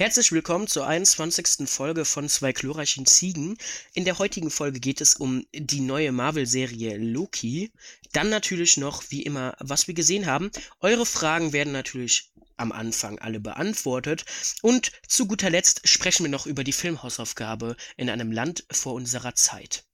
[0.00, 1.68] Herzlich willkommen zur 21.
[1.68, 3.58] Folge von Zwei glorreichen Ziegen.
[3.92, 7.70] In der heutigen Folge geht es um die neue Marvel-Serie Loki.
[8.14, 10.50] Dann natürlich noch, wie immer, was wir gesehen haben.
[10.80, 14.24] Eure Fragen werden natürlich am Anfang alle beantwortet.
[14.62, 19.34] Und zu guter Letzt sprechen wir noch über die Filmhausaufgabe in einem Land vor unserer
[19.34, 19.84] Zeit.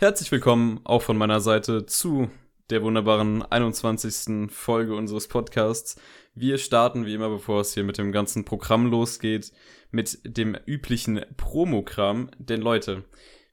[0.00, 2.30] Herzlich willkommen auch von meiner Seite zu
[2.70, 4.50] der wunderbaren 21.
[4.50, 6.00] Folge unseres Podcasts.
[6.34, 9.52] Wir starten wie immer, bevor es hier mit dem ganzen Programm losgeht,
[9.90, 12.30] mit dem üblichen Promokram.
[12.38, 13.04] Denn Leute,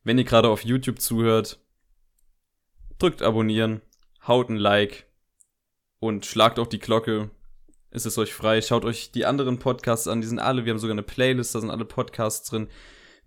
[0.06, 1.60] wenn ihr gerade auf YouTube zuhört,
[2.98, 3.82] drückt abonnieren,
[4.26, 5.06] haut ein Like
[6.00, 7.30] und schlagt auch die Glocke.
[7.92, 8.62] Ist es euch frei.
[8.62, 10.22] Schaut euch die anderen Podcasts an.
[10.22, 12.70] Die sind alle, wir haben sogar eine Playlist, da sind alle Podcasts drin.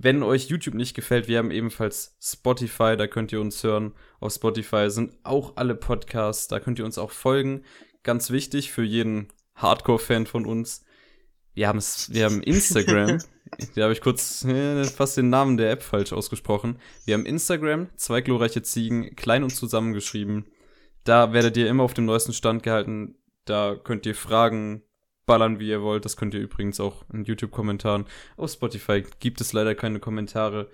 [0.03, 3.93] Wenn euch YouTube nicht gefällt, wir haben ebenfalls Spotify, da könnt ihr uns hören.
[4.19, 7.65] Auf Spotify sind auch alle Podcasts, da könnt ihr uns auch folgen.
[8.03, 10.87] Ganz wichtig für jeden Hardcore-Fan von uns.
[11.53, 13.19] Wir haben wir haben Instagram.
[13.75, 16.79] da habe ich kurz äh, fast den Namen der App falsch ausgesprochen.
[17.05, 20.47] Wir haben Instagram, zwei glorreiche Ziegen, klein und zusammengeschrieben.
[21.05, 23.19] Da werdet ihr immer auf dem neuesten Stand gehalten.
[23.45, 24.83] Da könnt ihr Fragen
[25.31, 26.05] ballern, wie ihr wollt.
[26.05, 28.05] Das könnt ihr übrigens auch in YouTube-Kommentaren.
[28.37, 30.69] Auf Spotify gibt es leider keine Kommentare.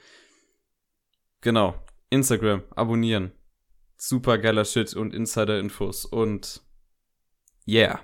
[1.42, 1.74] Genau.
[2.08, 3.32] Instagram, abonnieren.
[3.98, 6.06] Super geiler Shit und Insider-Infos.
[6.06, 6.62] Und
[7.68, 8.00] yeah.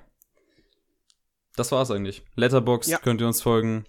[1.56, 2.22] Das war's eigentlich.
[2.34, 2.98] Letterbox ja.
[2.98, 3.86] könnt ihr uns folgen.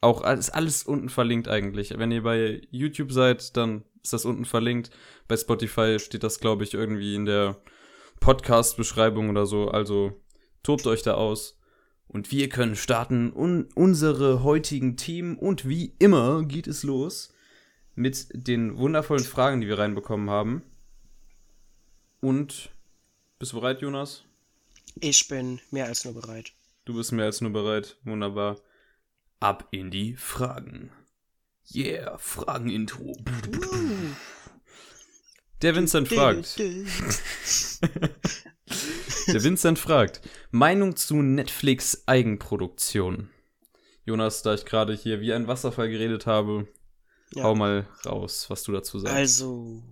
[0.00, 1.90] Auch alles, alles unten verlinkt eigentlich.
[1.98, 4.88] Wenn ihr bei YouTube seid, dann ist das unten verlinkt.
[5.28, 7.60] Bei Spotify steht das, glaube ich, irgendwie in der
[8.20, 9.68] Podcast-Beschreibung oder so.
[9.68, 10.18] Also
[10.62, 11.57] tobt euch da aus.
[12.08, 17.34] Und wir können starten un unsere heutigen Themen und wie immer geht es los
[17.94, 20.62] mit den wundervollen Fragen, die wir reinbekommen haben.
[22.20, 22.70] Und
[23.38, 24.24] bist du bereit, Jonas?
[25.00, 26.52] Ich bin mehr als nur bereit.
[26.84, 27.96] Du bist mehr als nur bereit.
[28.04, 28.60] Wunderbar.
[29.40, 30.90] Ab in die Fragen.
[31.74, 33.16] Yeah, Fragen-Intro.
[35.60, 36.58] Der Vincent fragt.
[39.28, 43.30] Der Vincent fragt, Meinung zu Netflix Eigenproduktion.
[44.04, 46.66] Jonas, da ich gerade hier wie ein Wasserfall geredet habe,
[47.34, 47.42] ja.
[47.42, 49.14] hau mal raus, was du dazu sagst.
[49.14, 49.82] Also,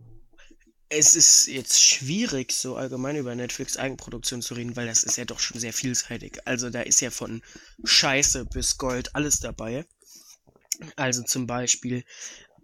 [0.88, 5.24] es ist jetzt schwierig, so allgemein über Netflix Eigenproduktion zu reden, weil das ist ja
[5.24, 6.38] doch schon sehr vielseitig.
[6.44, 7.42] Also da ist ja von
[7.84, 9.84] Scheiße bis Gold alles dabei.
[10.94, 12.04] Also zum Beispiel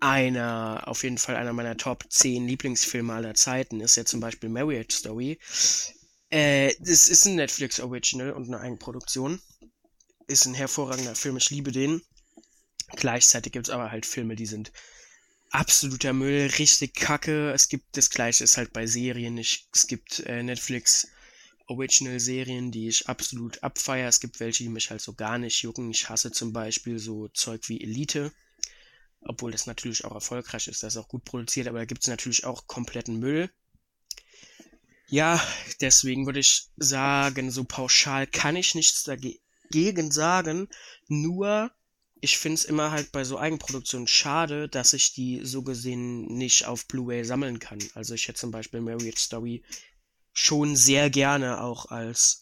[0.01, 4.49] einer, auf jeden Fall einer meiner Top 10 Lieblingsfilme aller Zeiten ist ja zum Beispiel
[4.49, 5.39] Marriage Story.
[6.33, 9.39] Äh, das ist ein Netflix Original und eine Eigenproduktion.
[10.27, 12.01] Ist ein hervorragender Film, ich liebe den.
[12.97, 14.73] Gleichzeitig gibt es aber halt Filme, die sind
[15.51, 17.51] absoluter Müll, richtig kacke.
[17.53, 19.37] Es gibt das gleiche ist halt bei Serien.
[19.37, 21.07] Ich, es gibt äh, Netflix
[21.67, 24.09] Original Serien, die ich absolut abfeier.
[24.09, 25.91] Es gibt welche, die mich halt so gar nicht jucken.
[25.91, 28.33] Ich hasse zum Beispiel so Zeug wie Elite.
[29.21, 32.09] Obwohl das natürlich auch erfolgreich ist, das ist auch gut produziert, aber da gibt es
[32.09, 33.51] natürlich auch kompletten Müll.
[35.13, 35.47] Ja,
[35.83, 40.71] deswegen würde ich sagen, so pauschal kann ich nichts dagegen sagen.
[41.07, 41.71] Nur,
[42.23, 46.65] ich finde es immer halt bei so Eigenproduktionen schade, dass ich die so gesehen nicht
[46.65, 47.79] auf Blu-ray sammeln kann.
[47.93, 49.63] Also ich hätte zum Beispiel Marriage Story
[50.33, 52.41] schon sehr gerne auch als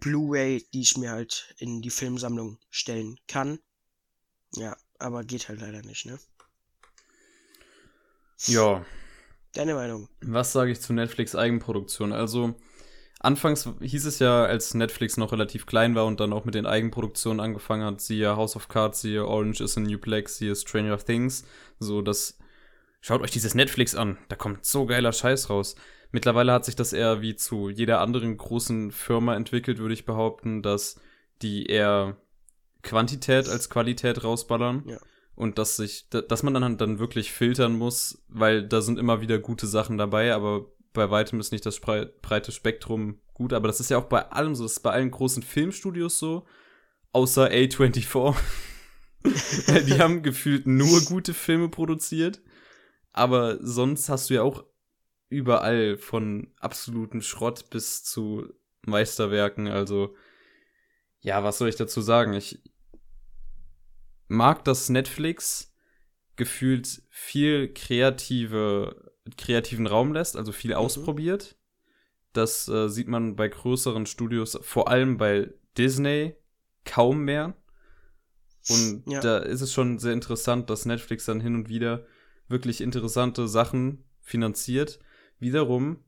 [0.00, 3.60] Blu-ray, die ich mir halt in die Filmsammlung stellen kann.
[4.56, 6.18] Ja, aber geht halt leider nicht, ne?
[8.46, 8.84] Ja,
[9.54, 10.08] Deine Meinung?
[10.20, 12.12] Was sage ich zu Netflix Eigenproduktion?
[12.12, 12.54] Also,
[13.20, 16.66] anfangs hieß es ja, als Netflix noch relativ klein war und dann auch mit den
[16.66, 20.98] Eigenproduktionen angefangen hat, siehe House of Cards, siehe Orange is a New Black, siehe Stranger
[20.98, 21.44] Things,
[21.78, 22.36] so dass
[23.00, 25.76] schaut euch dieses Netflix an, da kommt so geiler Scheiß raus.
[26.10, 30.62] Mittlerweile hat sich das eher wie zu jeder anderen großen Firma entwickelt, würde ich behaupten,
[30.62, 31.00] dass
[31.42, 32.16] die eher
[32.82, 34.84] Quantität als Qualität rausballern.
[34.86, 34.98] Ja
[35.36, 39.38] und dass sich, dass man dann dann wirklich filtern muss, weil da sind immer wieder
[39.38, 43.90] gute Sachen dabei, aber bei weitem ist nicht das breite Spektrum gut, aber das ist
[43.90, 46.46] ja auch bei allem so, das ist bei allen großen Filmstudios so,
[47.12, 48.34] außer A24.
[49.86, 52.40] die haben gefühlt nur gute Filme produziert.
[53.12, 54.64] Aber sonst hast du ja auch
[55.28, 58.48] überall von absolutem Schrott bis zu
[58.86, 59.68] Meisterwerken.
[59.68, 60.14] Also,
[61.20, 62.34] ja, was soll ich dazu sagen?
[62.34, 62.60] Ich
[64.28, 65.74] mag das Netflix
[66.36, 70.76] gefühlt viel kreative, kreativen Raum lässt, also viel mhm.
[70.76, 71.56] ausprobiert.
[72.32, 76.34] Das äh, sieht man bei größeren Studios, vor allem bei Disney,
[76.84, 77.54] kaum mehr.
[78.68, 79.20] Und ja.
[79.20, 82.06] da ist es schon sehr interessant, dass Netflix dann hin und wieder
[82.48, 84.98] wirklich interessante Sachen finanziert.
[85.38, 86.04] Wiederum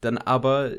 [0.00, 0.72] dann aber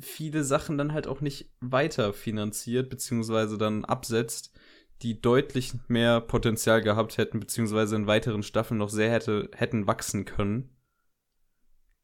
[0.00, 4.52] viele Sachen dann halt auch nicht weiter finanziert, beziehungsweise dann absetzt,
[5.02, 10.24] die deutlich mehr Potenzial gehabt hätten, beziehungsweise in weiteren Staffeln noch sehr hätte, hätten wachsen
[10.24, 10.76] können.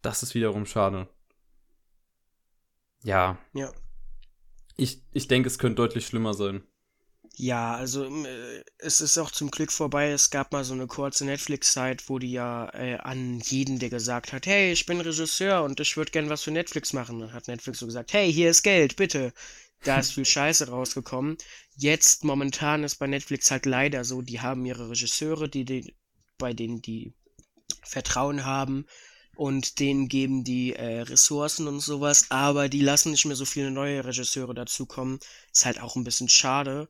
[0.02, 1.08] Das ist wiederum schade.
[3.04, 3.38] Ja.
[3.54, 3.72] Ja.
[4.76, 6.62] Ich, ich denke, es könnte deutlich schlimmer sein.
[7.40, 10.10] Ja, also äh, es ist auch zum Glück vorbei.
[10.10, 14.32] Es gab mal so eine kurze Netflix-Zeit, wo die ja äh, an jeden, der gesagt
[14.32, 17.46] hat, hey, ich bin Regisseur und ich würde gern was für Netflix machen, dann hat
[17.46, 19.32] Netflix so gesagt, hey, hier ist Geld, bitte.
[19.84, 21.38] Da ist viel Scheiße rausgekommen.
[21.76, 25.94] Jetzt momentan ist bei Netflix halt leider so, die haben ihre Regisseure, die, die
[26.36, 27.14] bei denen die
[27.82, 28.86] Vertrauen haben
[29.36, 33.70] und denen geben die äh, Ressourcen und sowas, aber die lassen nicht mehr so viele
[33.70, 35.20] neue Regisseure dazukommen.
[35.52, 36.88] Ist halt auch ein bisschen schade,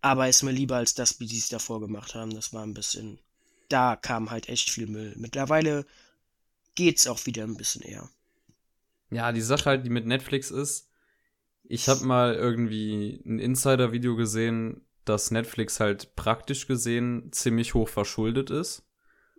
[0.00, 2.34] aber ist mir lieber als das, wie die es davor gemacht haben.
[2.34, 3.20] Das war ein bisschen,
[3.68, 5.14] da kam halt echt viel Müll.
[5.16, 5.86] Mittlerweile
[6.74, 8.10] geht's auch wieder ein bisschen eher.
[9.10, 10.88] Ja, die Sache halt, die mit Netflix ist,
[11.64, 18.50] ich habe mal irgendwie ein Insider-Video gesehen, dass Netflix halt praktisch gesehen ziemlich hoch verschuldet
[18.50, 18.86] ist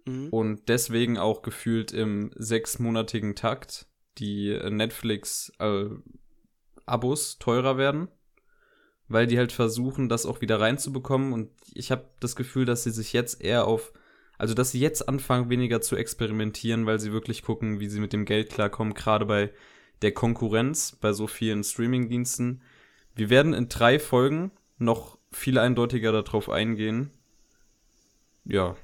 [0.05, 0.29] mhm.
[0.29, 3.87] und deswegen auch gefühlt im sechsmonatigen Takt
[4.17, 8.07] die Netflix-Abos äh, teurer werden,
[9.07, 12.91] weil die halt versuchen, das auch wieder reinzubekommen und ich habe das Gefühl, dass sie
[12.91, 13.93] sich jetzt eher auf
[14.37, 18.11] also, dass sie jetzt anfangen, weniger zu experimentieren, weil sie wirklich gucken, wie sie mit
[18.11, 19.53] dem Geld klarkommen, gerade bei
[20.01, 22.61] der Konkurrenz bei so vielen Streamingdiensten.
[23.15, 27.11] Wir werden in drei Folgen noch viel eindeutiger darauf eingehen.
[28.43, 28.75] Ja.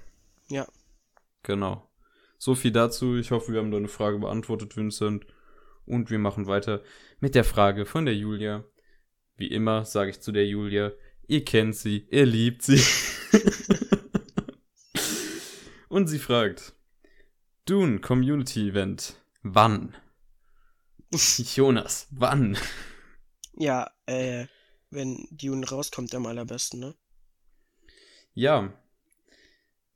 [0.49, 0.67] Ja.
[1.43, 1.87] Genau.
[2.37, 3.17] So viel dazu.
[3.17, 5.25] Ich hoffe, wir haben deine Frage beantwortet, Vincent.
[5.85, 6.81] Und wir machen weiter
[7.19, 8.63] mit der Frage von der Julia.
[9.35, 10.91] Wie immer sage ich zu der Julia,
[11.27, 12.81] ihr kennt sie, ihr liebt sie.
[15.89, 16.73] Und sie fragt,
[17.65, 19.95] Dune Community Event, wann?
[21.55, 22.57] Jonas, wann?
[23.53, 24.45] Ja, äh,
[24.89, 26.95] wenn Dune rauskommt, am allerbesten, ne?
[28.33, 28.73] Ja.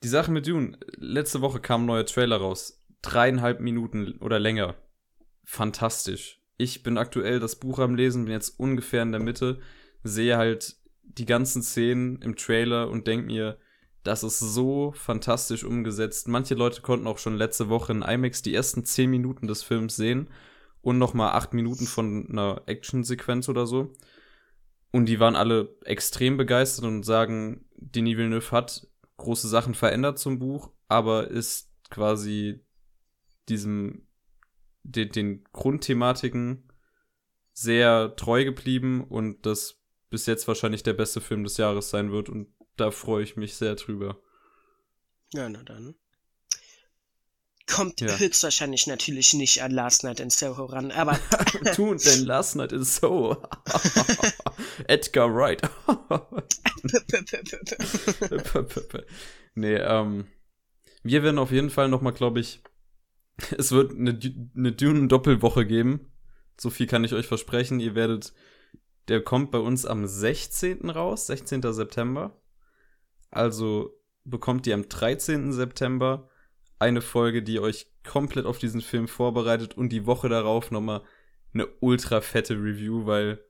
[0.03, 2.83] Die Sache mit Dune, letzte Woche kam ein neuer Trailer raus.
[3.01, 4.75] Dreieinhalb Minuten oder länger.
[5.45, 6.41] Fantastisch.
[6.57, 9.61] Ich bin aktuell das Buch am Lesen, bin jetzt ungefähr in der Mitte,
[10.03, 13.57] sehe halt die ganzen Szenen im Trailer und denke mir,
[14.03, 16.27] das ist so fantastisch umgesetzt.
[16.27, 19.95] Manche Leute konnten auch schon letzte Woche in IMAX die ersten zehn Minuten des Films
[19.95, 20.29] sehen
[20.85, 23.91] und nochmal acht Minuten von einer Actionsequenz oder so.
[24.91, 28.87] Und die waren alle extrem begeistert und sagen, Denis Villeneuve hat
[29.17, 32.63] große Sachen verändert zum Buch, aber ist quasi
[33.49, 34.07] diesem,
[34.83, 36.71] den, den Grundthematiken
[37.51, 42.29] sehr treu geblieben und das bis jetzt wahrscheinlich der beste Film des Jahres sein wird
[42.29, 44.21] und da freue ich mich sehr drüber.
[45.33, 45.95] Ja, na dann
[47.67, 48.17] kommt ja.
[48.17, 51.19] höchstwahrscheinlich natürlich nicht an Last Night in Soho ran, aber.
[51.75, 53.37] Tun denn Last Night in Soho?
[54.87, 55.61] Edgar Wright.
[59.55, 60.27] nee, ähm.
[61.03, 62.63] Wir werden auf jeden Fall nochmal, glaube ich,
[63.57, 64.19] es wird eine,
[64.55, 66.11] eine Dune-Doppelwoche geben.
[66.57, 67.79] So viel kann ich euch versprechen.
[67.79, 68.33] Ihr werdet,
[69.07, 70.89] der kommt bei uns am 16.
[70.89, 71.61] raus, 16.
[71.73, 72.41] September.
[73.29, 75.53] Also bekommt ihr am 13.
[75.53, 76.27] September
[76.79, 81.03] eine Folge, die euch komplett auf diesen Film vorbereitet und die Woche darauf nochmal
[81.53, 83.43] eine ultra fette Review, weil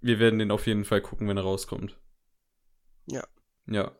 [0.00, 1.98] wir werden den auf jeden Fall gucken, wenn er rauskommt.
[3.06, 3.26] Ja.
[3.66, 3.96] Ja.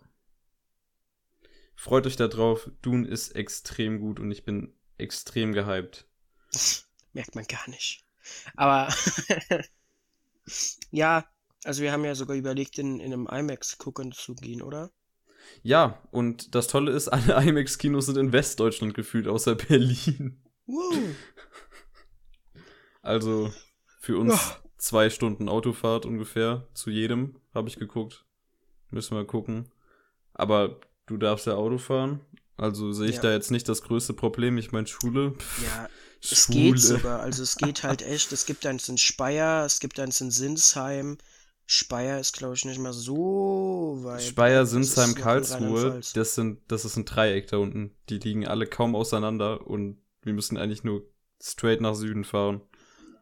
[1.75, 2.71] Freut euch da drauf.
[2.83, 6.07] Dune ist extrem gut und ich bin extrem gehypt.
[7.13, 8.05] Merkt man gar nicht.
[8.57, 8.89] Aber
[10.91, 11.25] ja,
[11.65, 14.91] also wir haben ja sogar überlegt, in, in einem IMAX gucken zu gehen, oder?
[15.63, 20.43] Ja, und das Tolle ist, alle IMAX-Kinos sind in Westdeutschland gefühlt, außer Berlin.
[20.67, 20.95] Wow.
[23.03, 23.53] Also
[24.01, 24.69] für uns oh.
[24.79, 28.25] zwei Stunden Autofahrt ungefähr zu jedem, habe ich geguckt.
[28.91, 29.71] Müssen wir gucken.
[30.35, 32.21] Aber du darfst ja Auto fahren.
[32.57, 33.23] Also sehe ich ja.
[33.23, 34.59] da jetzt nicht das größte Problem.
[34.59, 35.33] Ich meine Schule.
[35.33, 35.89] Pff, ja,
[36.21, 36.33] Schule.
[36.33, 37.21] es geht sogar.
[37.23, 38.33] Also es geht halt echt.
[38.33, 41.19] Es gibt eins in Speyer, es gibt eins in Sinsheim.
[41.67, 44.23] Speyer ist, glaube ich, nicht mehr so weit.
[44.23, 47.95] Speyer, Sinsheim, Karlsruhe, das sind, das ist ein Dreieck da unten.
[48.09, 51.03] Die liegen alle kaum auseinander und wir müssen eigentlich nur
[51.41, 52.61] straight nach Süden fahren.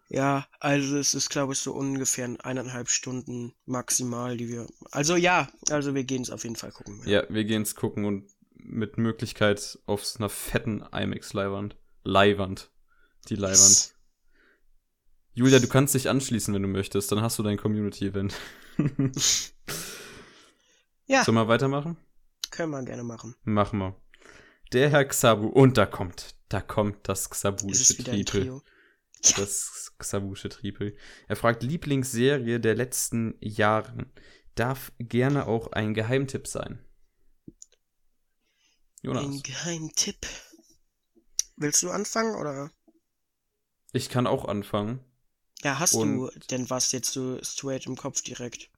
[0.08, 4.66] Ja, also es ist, glaube ich, so ungefähr eineinhalb Stunden maximal, die wir.
[4.90, 7.00] Also ja, also wir gehen es auf jeden Fall gucken.
[7.06, 11.76] Ja, wir gehen's gucken und mit Möglichkeit auf einer fetten IMAX-Leihwand.
[12.02, 12.70] Leihwand.
[13.28, 13.94] Die Leihwand.
[15.32, 17.10] Julia, du kannst dich anschließen, wenn du möchtest.
[17.12, 18.34] Dann hast du dein Community-Event.
[21.06, 21.96] Ja, Sollen wir weitermachen?
[22.50, 23.36] können wir gerne machen.
[23.44, 24.00] Machen wir.
[24.72, 25.46] Der Herr Xabu.
[25.48, 28.24] Und da kommt, da kommt das Triepel.
[28.24, 28.62] Trio?
[29.36, 30.96] Das Xabusche Triepel.
[31.28, 34.12] Er fragt Lieblingsserie der letzten Jahren.
[34.54, 36.84] Darf gerne auch ein Geheimtipp sein.
[39.02, 39.24] Jonas.
[39.24, 40.26] Ein Geheimtipp.
[41.56, 42.70] Willst du anfangen oder?
[43.92, 45.04] Ich kann auch anfangen.
[45.62, 48.70] Ja, hast du Und- denn was jetzt so straight im Kopf direkt?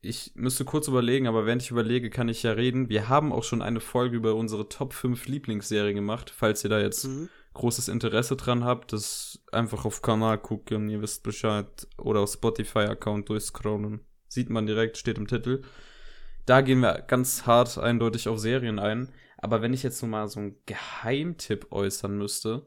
[0.00, 2.90] Ich müsste kurz überlegen, aber während ich überlege, kann ich ja reden.
[2.90, 6.30] Wir haben auch schon eine Folge über unsere Top 5 Lieblingsserien gemacht.
[6.30, 7.30] Falls ihr da jetzt Mhm.
[7.54, 11.86] großes Interesse dran habt, das einfach auf Kanal gucken, ihr wisst Bescheid.
[11.96, 14.00] Oder auf Spotify-Account durchscrollen.
[14.28, 15.62] Sieht man direkt, steht im Titel.
[16.44, 19.10] Da gehen wir ganz hart eindeutig auf Serien ein.
[19.38, 22.66] Aber wenn ich jetzt nur mal so einen Geheimtipp äußern müsste,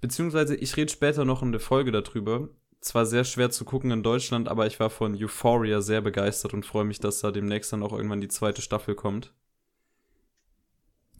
[0.00, 2.48] beziehungsweise ich rede später noch in der Folge darüber.
[2.80, 6.64] Zwar sehr schwer zu gucken in Deutschland, aber ich war von Euphoria sehr begeistert und
[6.64, 9.32] freue mich, dass da demnächst dann auch irgendwann die zweite Staffel kommt.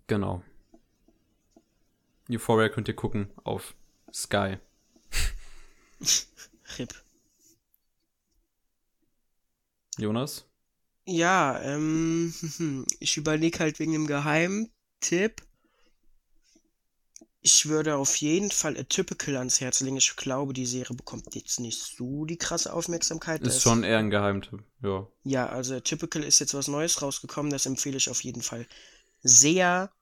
[0.07, 0.43] Genau.
[2.31, 3.75] Euphoria könnt ihr gucken auf
[4.13, 4.59] Sky.
[6.79, 6.95] RIP.
[9.99, 10.47] Jonas?
[11.07, 12.35] Ja, ähm,
[13.01, 15.43] ich überlege halt wegen dem Geheimtipp.
[17.47, 19.99] Ich würde auf jeden Fall Atypical ans Herz legen.
[19.99, 23.41] Ich glaube, die Serie bekommt jetzt nicht so die krasse Aufmerksamkeit.
[23.43, 25.07] Ist schon eher ein Geheimtipp, ja.
[25.23, 28.67] Ja, also Typical ist jetzt was Neues rausgekommen, das empfehle ich auf jeden Fall
[29.23, 29.93] sehr.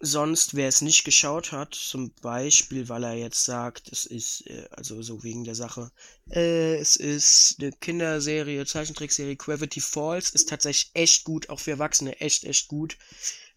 [0.00, 4.68] Sonst, wer es nicht geschaut hat, zum Beispiel, weil er jetzt sagt, es ist, äh,
[4.70, 5.90] also so wegen der Sache,
[6.30, 12.20] äh, es ist eine Kinderserie, Zeichentrickserie, Gravity Falls, ist tatsächlich echt gut, auch für Erwachsene,
[12.20, 12.98] echt, echt gut.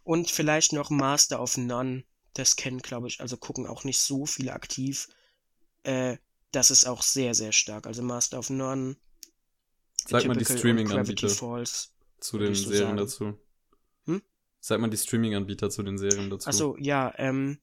[0.05, 4.25] Und vielleicht noch Master of None, das kennen, glaube ich, also gucken auch nicht so
[4.25, 5.07] viele aktiv.
[5.83, 6.17] Äh,
[6.51, 7.87] das ist auch sehr, sehr stark.
[7.87, 8.95] Also Master of None,
[10.07, 12.97] Sag mal die Streaming-Anbieter zu den Serien sagen.
[12.97, 13.37] dazu.
[14.05, 14.21] Hm?
[14.59, 16.49] Sag mal die Streaming-Anbieter zu den Serien dazu.
[16.49, 17.59] Achso, ja, ähm,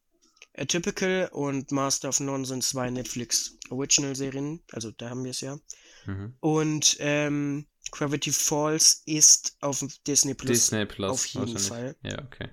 [0.56, 5.58] Atypical und Master of None sind zwei Netflix Original-Serien, also da haben wir es ja.
[6.06, 6.34] Mhm.
[6.40, 10.50] Und ähm, Gravity Falls ist auf Disney Plus.
[10.50, 11.10] Disney Plus.
[11.10, 11.58] auf jeden.
[11.58, 11.96] Fall.
[12.02, 12.48] Ja, okay.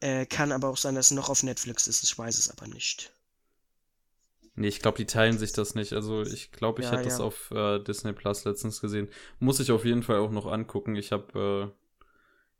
[0.00, 2.66] Äh, kann aber auch sein, dass es noch auf Netflix ist, ich weiß es aber
[2.66, 3.12] nicht.
[4.56, 5.92] Nee, ich glaube, die teilen sich das nicht.
[5.92, 7.20] Also ich glaube, ich Ja, hätte das ja.
[7.20, 9.08] auf äh, Disney Plus letztens gesehen.
[9.38, 10.96] Muss ich auf jeden Fall auch noch angucken.
[10.96, 11.72] Ich habe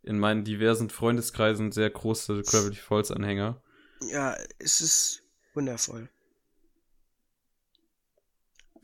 [0.04, 3.62] äh, in meinen diversen Freundeskreisen sehr große Gravity Falls Anhänger.
[4.00, 5.23] Ja, es ist
[5.54, 6.09] wundervoll.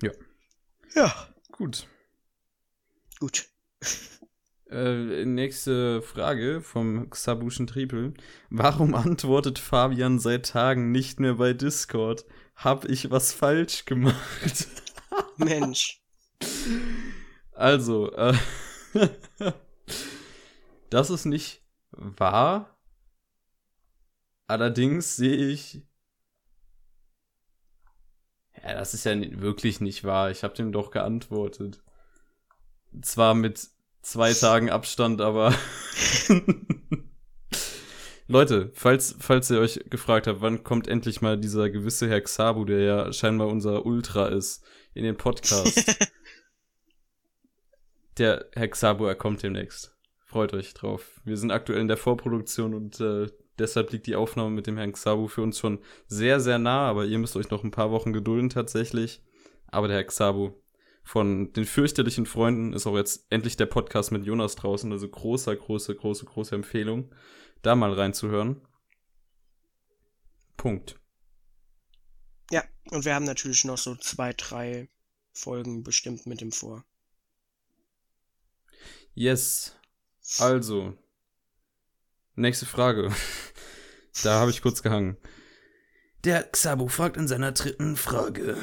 [0.03, 0.13] Ja.
[0.95, 1.87] Ja, Gut.
[3.21, 3.49] gut.
[4.75, 8.13] Äh, nächste Frage vom Xabuschen Triepel.
[8.51, 12.25] Warum antwortet Fabian seit Tagen nicht mehr bei Discord?
[12.57, 14.67] Hab ich was falsch gemacht?
[15.37, 16.03] Mensch.
[17.53, 18.37] Also, äh,
[20.91, 21.63] das ist nicht
[21.93, 22.77] wahr.
[24.49, 25.83] Allerdings sehe ich.
[28.61, 30.33] Ja, das ist ja wirklich nicht wahr.
[30.33, 31.81] Ich habe dem doch geantwortet.
[33.01, 33.74] Zwar mit
[34.05, 35.55] zwei Tagen Abstand, aber.
[38.27, 42.65] Leute, falls, falls ihr euch gefragt habt, wann kommt endlich mal dieser gewisse Herr Xabu,
[42.65, 45.99] der ja scheinbar unser Ultra ist, in den Podcast.
[48.17, 49.93] Der Herr Xabu, er kommt demnächst.
[50.25, 51.21] Freut euch drauf.
[51.25, 53.27] Wir sind aktuell in der Vorproduktion und äh,
[53.59, 57.07] deshalb liegt die Aufnahme mit dem Herrn Xabu für uns schon sehr, sehr nah, aber
[57.07, 59.21] ihr müsst euch noch ein paar Wochen gedulden tatsächlich.
[59.67, 60.53] Aber der Herr Xabu
[61.05, 65.55] von den fürchterlichen Freunden ist auch jetzt endlich der Podcast mit Jonas draußen, also großer,
[65.55, 67.15] große, große, große Empfehlung,
[67.63, 68.67] da mal reinzuhören.
[70.57, 70.99] Punkt.
[72.51, 74.89] Ja, und wir haben natürlich noch so zwei, drei
[75.33, 76.85] Folgen bestimmt mit dem vor.
[79.13, 79.77] Yes.
[80.39, 80.97] Also.
[82.35, 83.15] Nächste Frage.
[84.23, 85.19] da habe ich kurz gehangen.
[86.25, 88.57] Der Xabu fragt in seiner dritten Frage.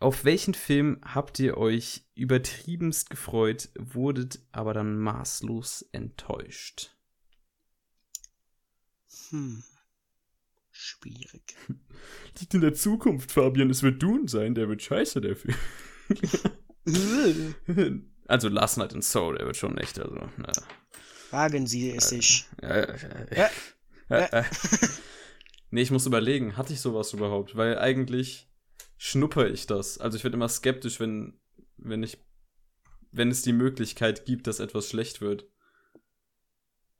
[0.00, 6.96] Auf welchen Film habt ihr euch übertriebenst gefreut, wurdet aber dann maßlos enttäuscht?
[9.28, 9.62] Hm.
[10.70, 11.54] Schwierig.
[12.40, 13.68] Liegt in der Zukunft, Fabian.
[13.68, 15.56] Es wird Dune sein, der wird scheiße, der Film.
[18.26, 20.14] Also Last Night in Soul, der wird schon echt, also.
[20.36, 20.52] Na.
[21.32, 22.46] Wagen Sie es sich.
[22.62, 22.94] Ja.
[23.34, 23.50] ja.
[24.08, 24.44] ja.
[25.72, 27.56] nee, ich muss überlegen, hatte ich sowas überhaupt?
[27.56, 28.49] Weil eigentlich
[29.02, 29.96] schnupper ich das.
[29.96, 31.40] Also ich werde immer skeptisch, wenn,
[31.78, 32.18] wenn ich,
[33.12, 35.48] wenn es die Möglichkeit gibt, dass etwas schlecht wird.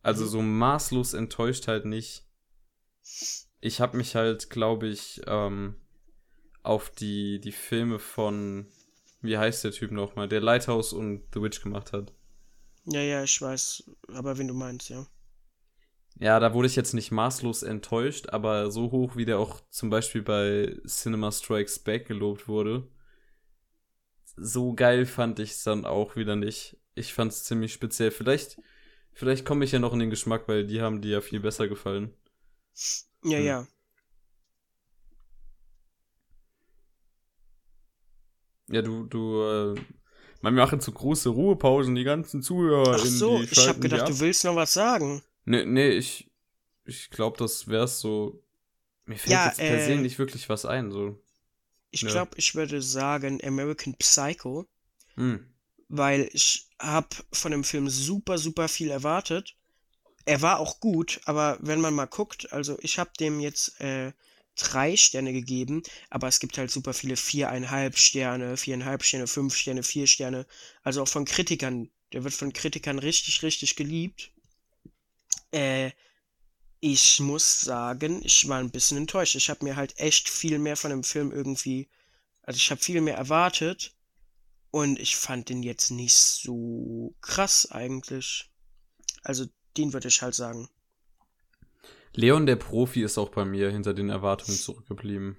[0.03, 2.25] Also so maßlos enttäuscht halt nicht.
[3.61, 5.77] Ich habe mich halt, glaube ich, ähm,
[6.63, 8.73] auf die, die Filme von,
[9.21, 12.15] wie heißt der Typ nochmal, der Lighthouse und The Witch gemacht hat.
[12.87, 15.07] Ja, ja, ich weiß, aber wen du meinst, ja.
[16.21, 19.89] Ja, da wurde ich jetzt nicht maßlos enttäuscht, aber so hoch, wie der auch zum
[19.89, 22.87] Beispiel bei Cinema Strikes Back gelobt wurde,
[24.37, 26.77] so geil fand ich es dann auch wieder nicht.
[26.95, 28.11] Ich fand es ziemlich speziell.
[28.11, 28.59] Vielleicht,
[29.15, 31.69] vielleicht komme ich ja noch in den Geschmack, weil die haben dir ja viel besser
[31.69, 32.13] gefallen.
[33.25, 33.47] Ja, hm.
[33.47, 33.67] ja.
[38.69, 39.75] Ja, du, du, äh,
[40.43, 42.95] wir machen zu große Ruhepausen, die ganzen Zuhörer.
[42.95, 45.23] Ach so, ich hab gedacht, du willst noch was sagen.
[45.45, 46.31] Nee, nee, ich,
[46.85, 48.43] ich glaube, das wär's so.
[49.07, 51.21] Mir fällt ja, jetzt per se äh, nicht wirklich was ein, so.
[51.91, 52.11] Ich ja.
[52.11, 54.69] glaube, ich würde sagen American Psycho.
[55.17, 55.47] Hm.
[55.89, 59.57] Weil ich hab von dem Film super, super viel erwartet.
[60.25, 64.13] Er war auch gut, aber wenn man mal guckt, also ich hab dem jetzt äh,
[64.57, 69.83] drei Sterne gegeben, aber es gibt halt super viele viereinhalb Sterne, viereinhalb Sterne, fünf Sterne,
[69.83, 70.47] vier Sterne.
[70.83, 71.91] Also auch von Kritikern.
[72.13, 74.33] Der wird von Kritikern richtig, richtig geliebt.
[75.53, 75.91] Äh,
[76.81, 79.35] ich muss sagen, ich war ein bisschen enttäuscht.
[79.35, 81.89] Ich habe mir halt echt viel mehr von dem Film irgendwie,
[82.43, 83.95] also ich habe viel mehr erwartet
[84.71, 88.51] und ich fand den jetzt nicht so krass eigentlich.
[89.23, 89.45] Also
[89.77, 90.69] den würde ich halt sagen.
[92.15, 95.37] Leon der Profi ist auch bei mir hinter den Erwartungen zurückgeblieben.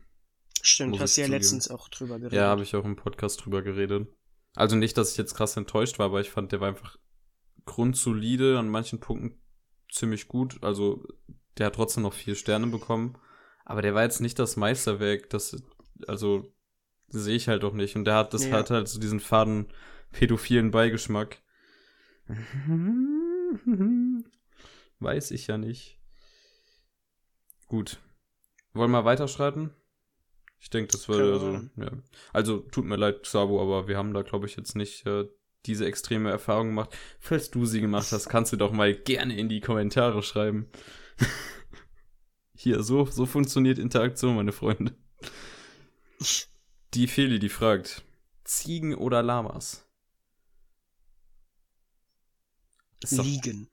[0.62, 1.42] Stimmt, hast du ja zugeben.
[1.42, 2.38] letztens auch drüber geredet.
[2.38, 4.08] Ja, habe ich auch im Podcast drüber geredet.
[4.56, 6.98] Also nicht, dass ich jetzt krass enttäuscht war, aber ich fand, der war einfach
[7.66, 9.41] grundsolide, an manchen Punkten
[9.92, 10.64] ziemlich gut.
[10.64, 11.06] Also
[11.58, 13.18] der hat trotzdem noch vier Sterne bekommen.
[13.66, 15.62] Aber der war jetzt nicht das Meisterwerk, das,
[16.08, 16.52] also
[17.10, 17.96] sehe ich halt auch nicht.
[17.96, 18.52] Und der hat, das ja.
[18.54, 19.68] hat halt so diesen faden
[20.12, 21.38] pädophilen Beigeschmack.
[25.00, 26.00] Weiß ich ja nicht.
[27.68, 28.00] Gut.
[28.74, 29.72] Wollen wir weiterschreiten?
[30.60, 31.92] Ich denke, das würde, also, ja.
[32.34, 35.28] Also, tut mir leid, Sabo, aber wir haben da, glaube ich, jetzt nicht äh,
[35.66, 36.96] diese extreme Erfahrung gemacht.
[37.20, 40.68] Falls du sie gemacht hast, kannst du doch mal gerne in die Kommentare schreiben.
[42.56, 44.96] Hier, so, so funktioniert Interaktion, meine Freunde.
[46.94, 48.04] Die Feli, die fragt:
[48.44, 49.88] Ziegen oder Lamas?
[53.10, 53.68] Liegen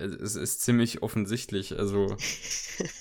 [0.00, 2.16] es ist ziemlich offensichtlich, also,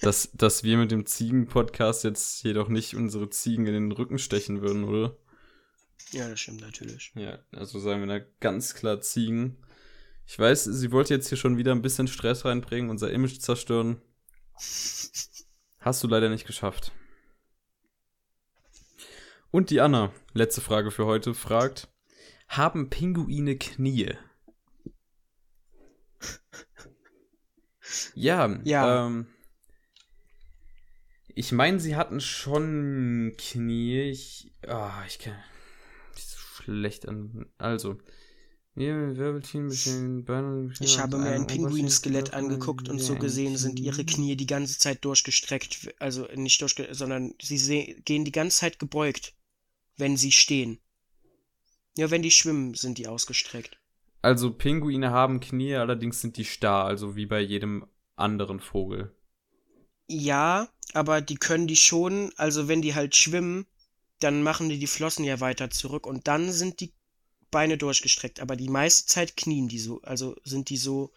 [0.01, 4.61] dass, dass wir mit dem Ziegen-Podcast jetzt jedoch nicht unsere Ziegen in den Rücken stechen
[4.61, 5.17] würden, oder?
[6.11, 7.11] Ja, das stimmt natürlich.
[7.15, 9.57] Ja, also sagen wir da ganz klar Ziegen.
[10.25, 14.01] Ich weiß, sie wollte jetzt hier schon wieder ein bisschen Stress reinbringen, unser Image zerstören.
[15.79, 16.91] Hast du leider nicht geschafft.
[19.51, 21.87] Und die Anna, letzte Frage für heute, fragt,
[22.47, 24.15] haben Pinguine Knie?
[28.13, 29.07] Ja, ja.
[29.07, 29.25] Ähm,
[31.33, 34.01] ich meine, sie hatten schon Knie.
[34.01, 35.35] Ich, oh, ich kann.
[36.63, 37.47] Schlecht an.
[37.57, 37.97] Also.
[38.75, 38.87] Ich
[40.99, 45.93] habe mir ein Pinguin-Skelett angeguckt und so gesehen sind ihre Knie die ganze Zeit durchgestreckt.
[45.99, 49.33] Also nicht durchgestreckt, sondern sie gehen die ganze Zeit gebeugt,
[49.97, 50.79] wenn sie stehen.
[51.97, 53.77] Ja, wenn die schwimmen, sind die ausgestreckt.
[54.21, 59.11] Also Pinguine haben Knie, allerdings sind die starr, also wie bei jedem anderen Vogel.
[60.07, 63.65] Ja, aber die können die schon, also wenn die halt schwimmen,
[64.19, 66.93] dann machen die die Flossen ja weiter zurück und dann sind die
[67.51, 71.11] Beine durchgestreckt, aber die meiste Zeit knien die so, also sind die so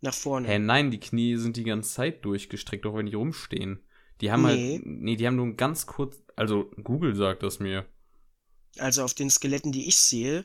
[0.00, 0.46] nach vorne.
[0.46, 3.80] Hä, nein, die Knie sind die ganze Zeit durchgestreckt, auch wenn die rumstehen.
[4.20, 4.74] Die haben nee.
[4.74, 7.86] halt, nee, die haben nur ganz kurz, also Google sagt das mir.
[8.78, 10.44] Also auf den Skeletten, die ich sehe,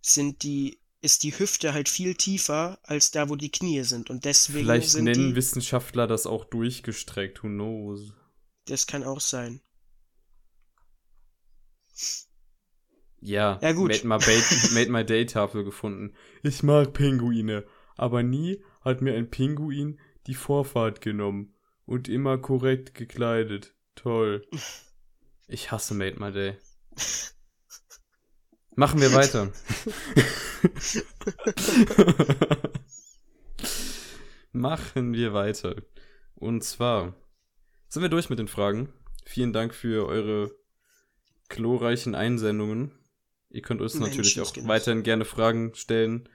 [0.00, 4.08] sind die ist die Hüfte halt viel tiefer als da, wo die Knie sind.
[4.08, 4.64] Und deswegen.
[4.64, 8.14] Vielleicht sind nennen die, Wissenschaftler das auch durchgestreckt, who knows.
[8.64, 9.60] Das kann auch sein.
[13.20, 14.04] Ja, ja gut.
[14.04, 16.14] Made my, made my Day Tafel gefunden.
[16.42, 17.64] Ich mag Pinguine,
[17.96, 21.54] aber nie hat mir ein Pinguin die Vorfahrt genommen
[21.86, 23.74] und immer korrekt gekleidet.
[23.94, 24.46] Toll.
[25.46, 26.56] Ich hasse Made My Day.
[28.76, 29.52] Machen wir weiter.
[34.52, 35.76] Machen wir weiter.
[36.34, 37.14] Und zwar
[37.88, 38.92] sind wir durch mit den Fragen.
[39.24, 40.54] Vielen Dank für eure
[41.48, 42.92] glorreichen Einsendungen.
[43.50, 46.28] Ihr könnt uns natürlich auch weiterhin gerne Fragen stellen.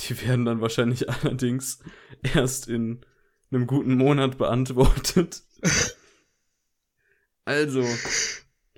[0.00, 1.80] Die werden dann wahrscheinlich allerdings
[2.22, 3.04] erst in
[3.50, 5.42] einem guten Monat beantwortet.
[7.44, 7.84] also,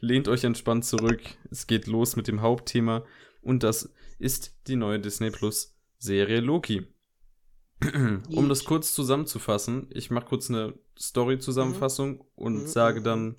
[0.00, 1.20] lehnt euch entspannt zurück.
[1.50, 3.04] Es geht los mit dem Hauptthema
[3.42, 6.86] und das ist die neue Disney Plus Serie Loki.
[8.28, 12.24] um das kurz zusammenzufassen, ich mache kurz eine Story-Zusammenfassung mhm.
[12.34, 12.66] und mhm.
[12.66, 13.04] sage mhm.
[13.04, 13.36] dann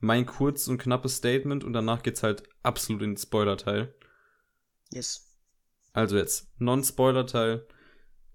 [0.00, 3.94] mein kurz und knappes Statement und danach geht's halt absolut in den Spoiler-Teil.
[4.92, 5.30] Yes.
[5.92, 7.66] Also jetzt, Non-Spoiler-Teil.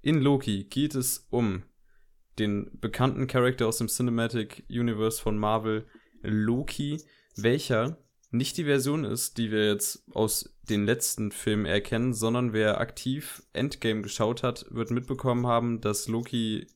[0.02, 1.64] In Loki geht es um
[2.38, 5.88] den bekannten Charakter aus dem Cinematic Universe von Marvel,
[6.22, 7.02] Loki,
[7.36, 7.98] welcher
[8.32, 13.44] nicht die Version ist, die wir jetzt aus den letzten Filmen erkennen, sondern wer aktiv
[13.54, 16.68] Endgame geschaut hat, wird mitbekommen haben, dass Loki,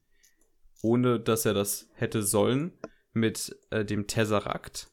[0.81, 2.71] ohne dass er das hätte sollen,
[3.13, 4.91] mit äh, dem Tesseract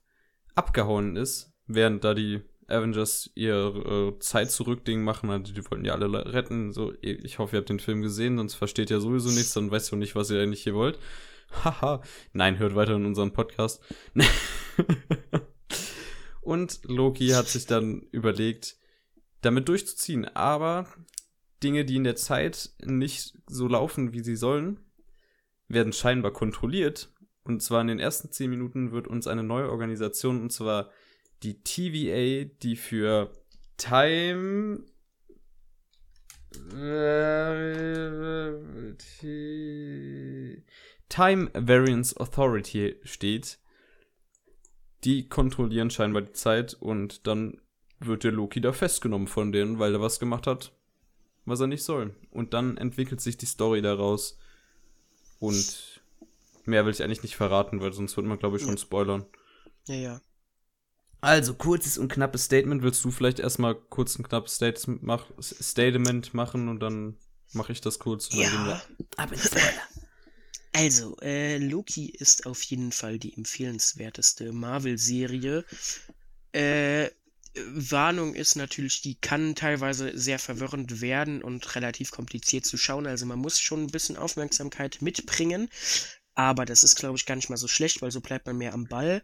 [0.54, 5.84] abgehauen ist, während da die Avengers ihr äh, Zeit zurück Ding machen, also die wollten
[5.84, 6.72] ja alle retten.
[6.72, 9.92] So, ich hoffe, ihr habt den Film gesehen, sonst versteht ihr sowieso nichts, dann weißt
[9.92, 10.98] du nicht, was ihr eigentlich hier wollt.
[11.64, 12.02] Haha.
[12.32, 13.80] Nein, hört weiter in unseren Podcast.
[16.40, 18.76] Und Loki hat sich dann überlegt,
[19.42, 20.24] damit durchzuziehen.
[20.24, 20.86] Aber
[21.62, 24.80] Dinge, die in der Zeit nicht so laufen, wie sie sollen,
[25.68, 27.12] werden scheinbar kontrolliert.
[27.46, 30.90] Und zwar in den ersten zehn Minuten wird uns eine neue Organisation, und zwar
[31.42, 33.32] die TVA, die für
[33.76, 34.84] Time
[41.08, 43.58] Time Variance Authority steht.
[45.04, 47.60] Die kontrollieren scheinbar die Zeit und dann
[48.00, 50.72] wird der Loki da festgenommen von denen, weil er was gemacht hat,
[51.44, 52.16] was er nicht soll.
[52.30, 54.38] Und dann entwickelt sich die Story daraus.
[55.38, 55.95] Und
[56.66, 59.26] mehr will ich eigentlich nicht verraten, weil sonst wird man, glaube ich, schon spoilern.
[59.86, 60.20] Ja, ja.
[61.20, 62.82] Also, kurzes und knappes Statement.
[62.82, 67.16] Willst du vielleicht erstmal kurz ein knappes Statement, mach, Statement machen und dann
[67.52, 68.28] mache ich das kurz.
[68.32, 68.82] ja,
[69.16, 69.82] aber Spoiler.
[70.72, 75.64] Also, äh, Loki ist auf jeden Fall die empfehlenswerteste Marvel-Serie.
[76.52, 77.08] Äh,
[77.64, 83.06] Warnung ist natürlich, die kann teilweise sehr verwirrend werden und relativ kompliziert zu schauen.
[83.06, 85.70] Also man muss schon ein bisschen Aufmerksamkeit mitbringen.
[86.36, 88.74] Aber das ist, glaube ich, gar nicht mal so schlecht, weil so bleibt man mehr
[88.74, 89.22] am Ball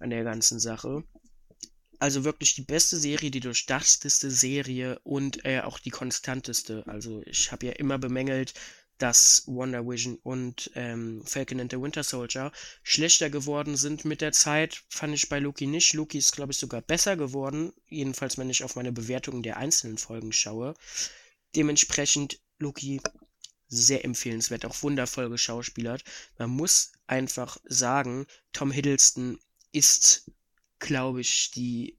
[0.00, 1.04] an der ganzen Sache.
[2.00, 6.84] Also wirklich die beste Serie, die durchdachteste Serie und äh, auch die konstanteste.
[6.86, 8.54] Also ich habe ja immer bemängelt,
[8.96, 12.50] dass Wonder Vision und ähm, Falcon and the Winter Soldier
[12.82, 15.92] schlechter geworden sind mit der Zeit, fand ich bei Loki nicht.
[15.92, 19.98] Loki ist, glaube ich, sogar besser geworden, jedenfalls wenn ich auf meine Bewertungen der einzelnen
[19.98, 20.74] Folgen schaue.
[21.54, 23.00] Dementsprechend Loki
[23.68, 26.04] sehr empfehlenswert, auch wundervoll geschauspielert.
[26.38, 29.38] Man muss einfach sagen, Tom Hiddleston
[29.72, 30.30] ist,
[30.78, 31.98] glaube ich, die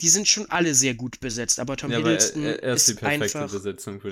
[0.00, 3.02] die sind schon alle sehr gut besetzt, aber Tom ja, Hiddleston er, er ist, ist
[3.02, 3.48] einfach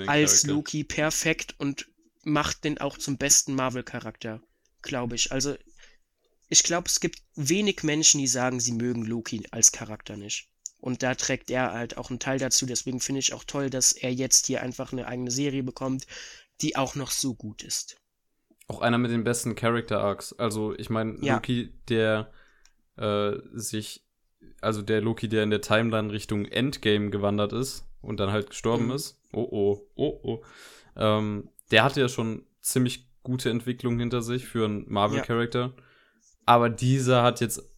[0.07, 0.43] als.
[0.45, 1.87] Loki perfekt und
[2.23, 4.41] macht den auch zum besten Marvel-Charakter,
[4.81, 5.33] glaube ich.
[5.33, 5.57] Also
[6.47, 10.47] ich glaube, es gibt wenig Menschen, die sagen, sie mögen Loki als Charakter nicht.
[10.83, 12.65] Und da trägt er halt auch einen Teil dazu.
[12.65, 16.05] Deswegen finde ich auch toll, dass er jetzt hier einfach eine eigene Serie bekommt,
[16.59, 17.95] die auch noch so gut ist.
[18.67, 20.33] Auch einer mit den besten Character Arcs.
[20.33, 21.35] Also ich meine, ja.
[21.35, 22.31] Loki, der
[22.97, 24.03] äh, sich
[24.59, 28.87] also der Loki, der in der Timeline Richtung Endgame gewandert ist und dann halt gestorben
[28.87, 28.91] mhm.
[28.91, 29.21] ist.
[29.31, 30.43] Oh oh, oh oh.
[30.97, 35.73] Ähm, der hatte ja schon ziemlich gute Entwicklung hinter sich für einen Marvel-Charakter.
[35.77, 35.83] Ja.
[36.45, 37.69] Aber dieser hat jetzt.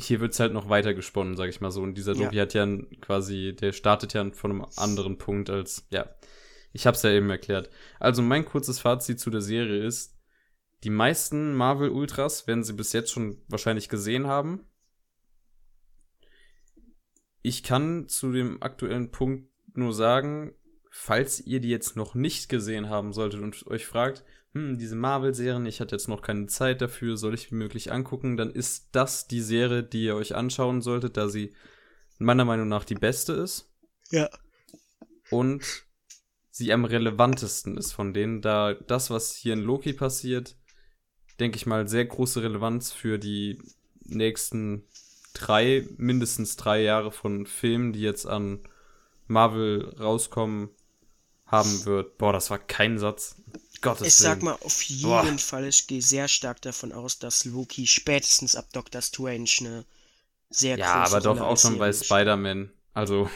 [0.00, 1.82] Hier wird es halt noch weiter gesponnen, sag ich mal so.
[1.82, 2.42] Und dieser Loki ja.
[2.42, 2.66] hat ja
[3.00, 6.08] quasi, der startet ja von einem anderen Punkt als, ja.
[6.72, 7.70] Ich hab's ja eben erklärt.
[7.98, 10.16] Also mein kurzes Fazit zu der Serie ist,
[10.84, 14.66] die meisten Marvel Ultras werden sie bis jetzt schon wahrscheinlich gesehen haben.
[17.42, 20.54] Ich kann zu dem aktuellen Punkt nur sagen,
[20.90, 24.24] falls ihr die jetzt noch nicht gesehen haben solltet und euch fragt,
[24.58, 28.36] hm, diese Marvel-Serien, ich hatte jetzt noch keine Zeit dafür, soll ich wie möglich angucken,
[28.36, 31.54] dann ist das die Serie, die ihr euch anschauen solltet, da sie
[32.18, 33.72] meiner Meinung nach die beste ist.
[34.10, 34.28] Ja.
[35.30, 35.62] Und
[36.50, 40.56] sie am relevantesten ist von denen, da das, was hier in Loki passiert,
[41.38, 43.62] denke ich mal, sehr große Relevanz für die
[44.00, 44.88] nächsten
[45.34, 48.60] drei, mindestens drei Jahre von Filmen, die jetzt an
[49.28, 50.70] Marvel rauskommen,
[51.46, 52.18] haben wird.
[52.18, 53.40] Boah, das war kein Satz.
[53.80, 55.38] Gottes ich sag mal auf jeden Boah.
[55.38, 59.84] Fall, ich gehe sehr stark davon aus, dass Loki spätestens ab Doctor Strange eine
[60.50, 62.70] sehr ja, aber doch auch schon bei Spider-Man.
[62.94, 63.30] Also.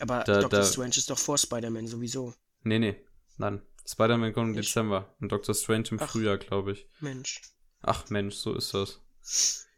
[0.00, 2.34] Aber da, Doctor da, Strange ist doch vor Spider-Man sowieso.
[2.62, 2.96] Nee, nee.
[3.36, 3.62] Nein.
[3.86, 6.86] Spider-Man kommt im Dezember und Doctor Strange im Ach, Frühjahr, glaube ich.
[7.00, 7.40] Mensch.
[7.80, 9.00] Ach Mensch, so ist das.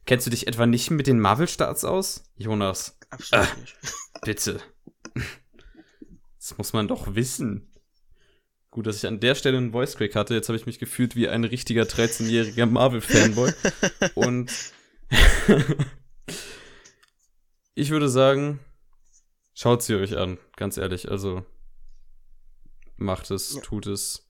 [0.06, 2.98] Kennst du dich etwa nicht mit den Marvel-Starts aus, Jonas?
[3.10, 3.56] absolut Ah.
[3.56, 3.76] nicht.
[4.22, 4.60] Bitte.
[6.38, 7.69] Das muss man doch wissen.
[8.70, 10.34] Gut, dass ich an der Stelle einen Voice Crack hatte.
[10.34, 13.52] Jetzt habe ich mich gefühlt wie ein richtiger 13-jähriger Marvel-Fanboy.
[14.14, 14.52] Und
[17.74, 18.60] ich würde sagen,
[19.54, 21.10] schaut sie euch an, ganz ehrlich.
[21.10, 21.44] Also
[22.96, 23.60] macht es, Ja.
[23.62, 24.28] tut es,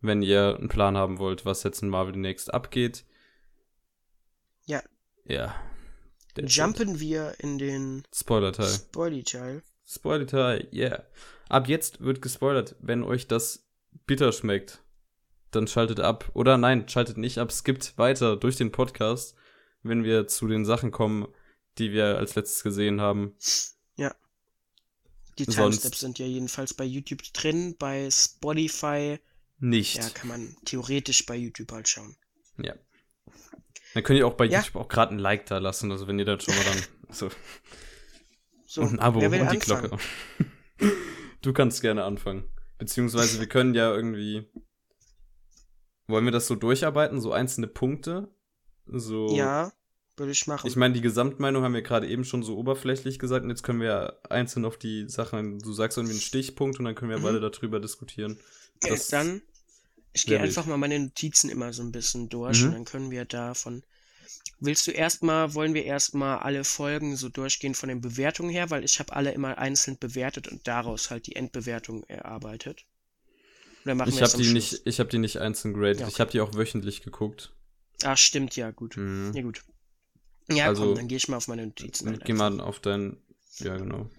[0.00, 3.04] wenn ihr einen Plan haben wollt, was jetzt in Marvel demnächst abgeht.
[4.66, 4.82] Ja.
[5.24, 5.54] Ja.
[6.38, 8.68] Jumpen wir in den Spoiler-Teil.
[8.68, 9.62] Spoily-Teil.
[9.86, 11.04] Spoiler-Teil, yeah.
[11.48, 12.74] Ab jetzt wird gespoilert.
[12.80, 13.66] Wenn euch das
[14.06, 14.82] bitter schmeckt,
[15.52, 16.30] dann schaltet ab.
[16.34, 19.36] Oder nein, schaltet nicht ab, skippt weiter durch den Podcast,
[19.82, 21.28] wenn wir zu den Sachen kommen,
[21.78, 23.36] die wir als letztes gesehen haben.
[25.38, 29.18] Die Sonst- Timesteps sind ja jedenfalls bei YouTube drin, bei Spotify.
[29.58, 29.96] Nicht.
[29.96, 32.16] Ja, kann man theoretisch bei YouTube halt schauen.
[32.56, 32.74] Ja.
[33.92, 34.60] Dann könnt ihr auch bei Ja.
[34.60, 36.82] YouTube auch gerade ein Like da lassen, also wenn ihr dann schon mal dann
[37.14, 37.28] so
[38.66, 39.88] So, und ein Abo und will die anfangen?
[39.88, 39.98] Glocke.
[41.42, 42.44] du kannst gerne anfangen.
[42.78, 44.46] Beziehungsweise wir können ja irgendwie
[46.08, 48.28] wollen wir das so durcharbeiten, so einzelne Punkte?
[48.86, 49.72] So Ja,
[50.16, 50.66] würde ich machen.
[50.68, 53.80] Ich meine, die Gesamtmeinung haben wir gerade eben schon so oberflächlich gesagt und jetzt können
[53.80, 57.22] wir einzeln auf die Sachen, du sagst irgendwie einen Stichpunkt und dann können wir Mhm.
[57.24, 58.38] beide darüber diskutieren.
[58.76, 59.42] Okay, das- dann,
[60.12, 62.66] ich gehe einfach mal meine Notizen immer so ein bisschen durch Mhm.
[62.68, 63.82] und dann können wir davon.
[64.58, 68.84] Willst du erstmal, wollen wir erstmal alle Folgen so durchgehen von den Bewertungen her, weil
[68.84, 72.86] ich habe alle immer einzeln bewertet und daraus halt die Endbewertung erarbeitet.
[73.84, 76.00] Oder machen Ich habe die nicht, ich habe die nicht einzeln graded.
[76.00, 76.20] Ja, Ich okay.
[76.22, 77.52] habe die auch wöchentlich geguckt.
[78.02, 78.96] Ah, stimmt, ja, gut.
[78.96, 79.32] Mhm.
[79.34, 79.64] Ja, gut.
[80.48, 82.20] Ja, Also, komm, dann gehe ich mal auf meine Notizen ein.
[82.24, 83.16] Geh mal auf dein,
[83.58, 84.10] ja genau.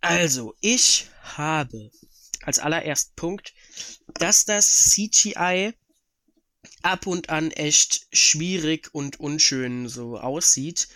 [0.00, 1.90] Also, ich habe
[2.42, 3.54] als allerersten Punkt,
[4.14, 5.74] dass das CGI
[6.82, 10.88] ab und an echt schwierig und unschön so aussieht,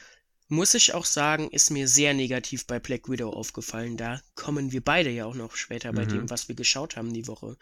[0.48, 3.96] muss ich auch sagen, ist mir sehr negativ bei Black Widow aufgefallen.
[3.96, 6.06] Da kommen wir beide ja auch noch später bei Mhm.
[6.06, 7.56] dem, was wir geschaut haben die Woche,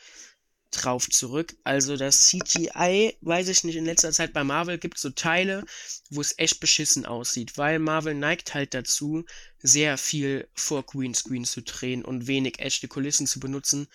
[0.71, 1.57] drauf zurück.
[1.65, 5.65] Also das CGI, weiß ich nicht, in letzter Zeit bei Marvel gibt es so Teile,
[6.11, 9.25] wo es echt beschissen aussieht, weil Marvel neigt halt dazu,
[9.63, 13.87] sehr viel vor Greenscreen zu drehen und wenig echte Kulissen zu benutzen.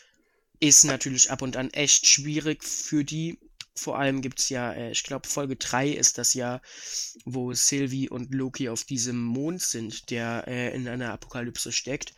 [0.60, 3.40] Ist natürlich ab und an echt schwierig für die.
[3.78, 6.62] Vor allem gibt's ja, äh, ich glaube, Folge 3 ist das ja,
[7.26, 12.13] wo Sylvie und Loki auf diesem Mond sind, der äh, in einer Apokalypse steckt.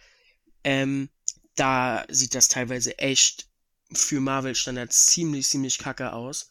[0.63, 1.10] Ähm,
[1.56, 3.50] da sieht das teilweise echt
[3.93, 6.50] für Marvel-Standards ziemlich, ziemlich kacke aus.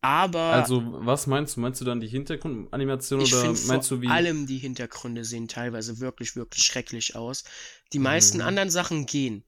[0.00, 1.60] Aber Also, was meinst du?
[1.60, 4.26] Meinst du dann die Hintergrundanimation oder finde meinst vor du wie?
[4.26, 7.44] allem die Hintergründe sehen teilweise wirklich, wirklich schrecklich aus.
[7.92, 8.42] Die meisten Mhm.
[8.42, 9.44] anderen Sachen gehen.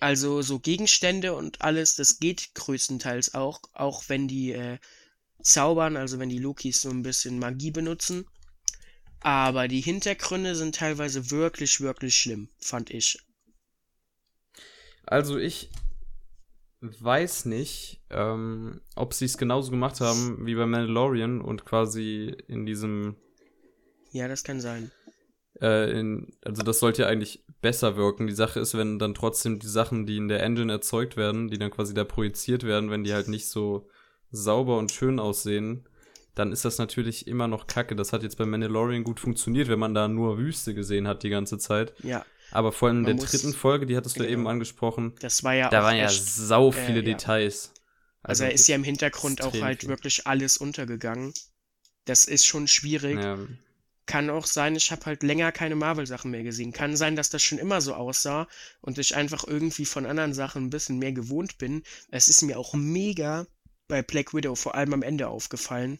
[0.00, 4.78] Also so Gegenstände und alles, das geht größtenteils auch, auch wenn die äh,
[5.42, 8.26] zaubern, also wenn die Lokis so ein bisschen Magie benutzen.
[9.20, 13.18] Aber die Hintergründe sind teilweise wirklich, wirklich schlimm, fand ich.
[15.06, 15.70] Also ich
[16.80, 22.66] weiß nicht, ähm, ob sie es genauso gemacht haben wie bei Mandalorian und quasi in
[22.66, 23.16] diesem,
[24.12, 24.90] Ja, das kann sein.
[25.60, 28.26] Äh, in, also das sollte ja eigentlich besser wirken.
[28.26, 31.58] Die Sache ist, wenn dann trotzdem die Sachen, die in der Engine erzeugt werden, die
[31.58, 33.88] dann quasi da projiziert werden, wenn die halt nicht so
[34.30, 35.88] sauber und schön aussehen,
[36.34, 37.96] dann ist das natürlich immer noch kacke.
[37.96, 41.30] Das hat jetzt bei Mandalorian gut funktioniert, wenn man da nur Wüste gesehen hat die
[41.30, 41.92] ganze Zeit.
[42.02, 44.32] Ja, Aber vor allem in der dritten Folge, die hattest du genau.
[44.32, 47.06] eben angesprochen, das war ja da waren ja sau äh, viele ja.
[47.06, 47.72] Details.
[48.22, 49.88] Also, da ist ja im Hintergrund auch halt viel.
[49.88, 51.32] wirklich alles untergegangen.
[52.04, 53.18] Das ist schon schwierig.
[53.18, 53.38] Ja,
[54.08, 56.72] Kann auch sein, ich habe halt länger keine Marvel-Sachen mehr gesehen.
[56.72, 58.48] Kann sein, dass das schon immer so aussah
[58.80, 61.82] und ich einfach irgendwie von anderen Sachen ein bisschen mehr gewohnt bin.
[62.10, 63.46] Es ist mir auch mega
[63.86, 65.98] bei Black Widow vor allem am Ende aufgefallen,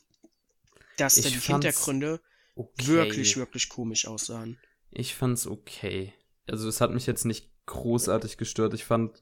[0.96, 2.18] dass da die Hintergründe
[2.54, 2.86] okay.
[2.86, 4.58] wirklich, wirklich komisch aussahen.
[4.90, 6.14] Ich fand's okay.
[6.46, 8.72] Also es hat mich jetzt nicht großartig gestört.
[8.72, 9.20] Ich fand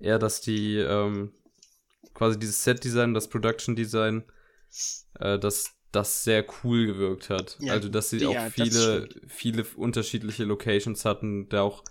[0.00, 1.32] eher, dass die ähm,
[2.14, 4.24] quasi dieses Set-Design, das Production-Design,
[5.20, 7.56] äh, dass das sehr cool gewirkt hat.
[7.60, 11.84] Ja, also dass sie ja, auch viele, viele unterschiedliche Locations hatten, da auch,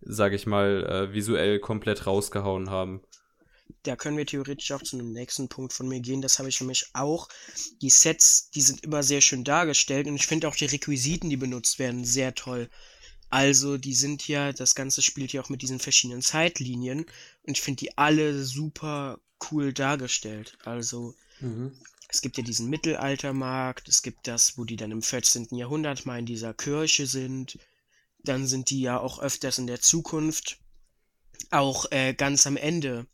[0.00, 3.02] sage ich mal, äh, visuell komplett rausgehauen haben.
[3.82, 6.22] Da können wir theoretisch auch zu einem nächsten Punkt von mir gehen.
[6.22, 7.28] Das habe ich nämlich auch.
[7.82, 11.36] Die Sets, die sind immer sehr schön dargestellt und ich finde auch die Requisiten, die
[11.36, 12.68] benutzt werden, sehr toll.
[13.28, 17.06] Also, die sind ja, das Ganze spielt ja auch mit diesen verschiedenen Zeitlinien
[17.42, 19.18] und ich finde die alle super
[19.50, 20.56] cool dargestellt.
[20.64, 21.14] Also,
[22.08, 25.48] es gibt ja diesen Mittelaltermarkt, es gibt das, wo die dann im 14.
[25.52, 27.58] Jahrhundert mal in dieser Kirche sind.
[28.22, 30.58] Dann sind die ja auch öfters in der Zukunft.
[31.50, 33.06] Auch äh, ganz am Ende,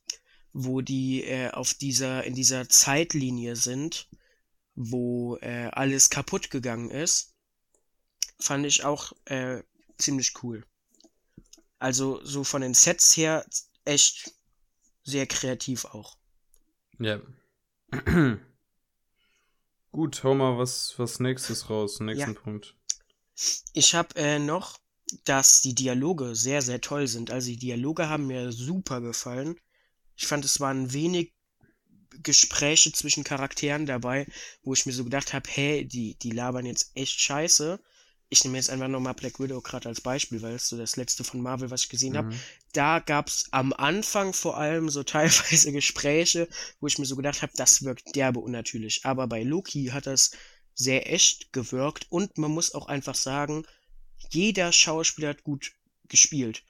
[0.53, 4.09] wo die äh, auf dieser, in dieser Zeitlinie sind,
[4.75, 7.35] wo äh, alles kaputt gegangen ist.
[8.39, 9.63] fand ich auch äh,
[9.99, 10.65] ziemlich cool.
[11.79, 13.45] Also so von den Sets her
[13.85, 14.33] echt
[15.05, 16.17] sehr kreativ auch.
[16.99, 17.21] Ja.
[19.93, 22.41] Gut, hau mal was, was nächstes raus, nächsten ja.
[22.41, 22.75] Punkt.
[23.75, 24.79] Ich habe äh, noch,
[25.25, 27.31] dass die Dialoge sehr, sehr toll sind.
[27.31, 29.57] Also die Dialoge haben mir super gefallen.
[30.17, 31.35] Ich fand, es waren wenig
[32.23, 34.27] Gespräche zwischen Charakteren dabei,
[34.63, 37.79] wo ich mir so gedacht habe, hey, die, die labern jetzt echt scheiße
[38.33, 41.23] ich nehme jetzt einfach nochmal Black Widow gerade als Beispiel, weil es so das letzte
[41.23, 42.17] von Marvel, was ich gesehen mhm.
[42.17, 42.35] habe.
[42.73, 46.49] Da gab es am Anfang vor allem so teilweise Gespräche,
[46.81, 49.03] wo ich mir so gedacht habe, das wirkt derbe unnatürlich.
[49.05, 50.31] Aber bei Loki hat das
[50.75, 53.67] sehr echt gewirkt und man muss auch einfach sagen,
[54.31, 55.73] jeder Schauspieler hat gut
[56.09, 56.63] gespielt.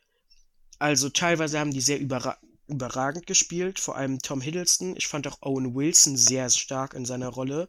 [0.80, 4.96] Also teilweise haben die sehr überra überragend gespielt, vor allem Tom Hiddleston.
[4.96, 7.68] Ich fand auch Owen Wilson sehr stark in seiner Rolle.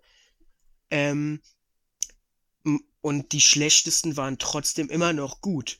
[0.89, 1.41] Ähm,
[3.03, 5.79] und die schlechtesten waren trotzdem immer noch gut.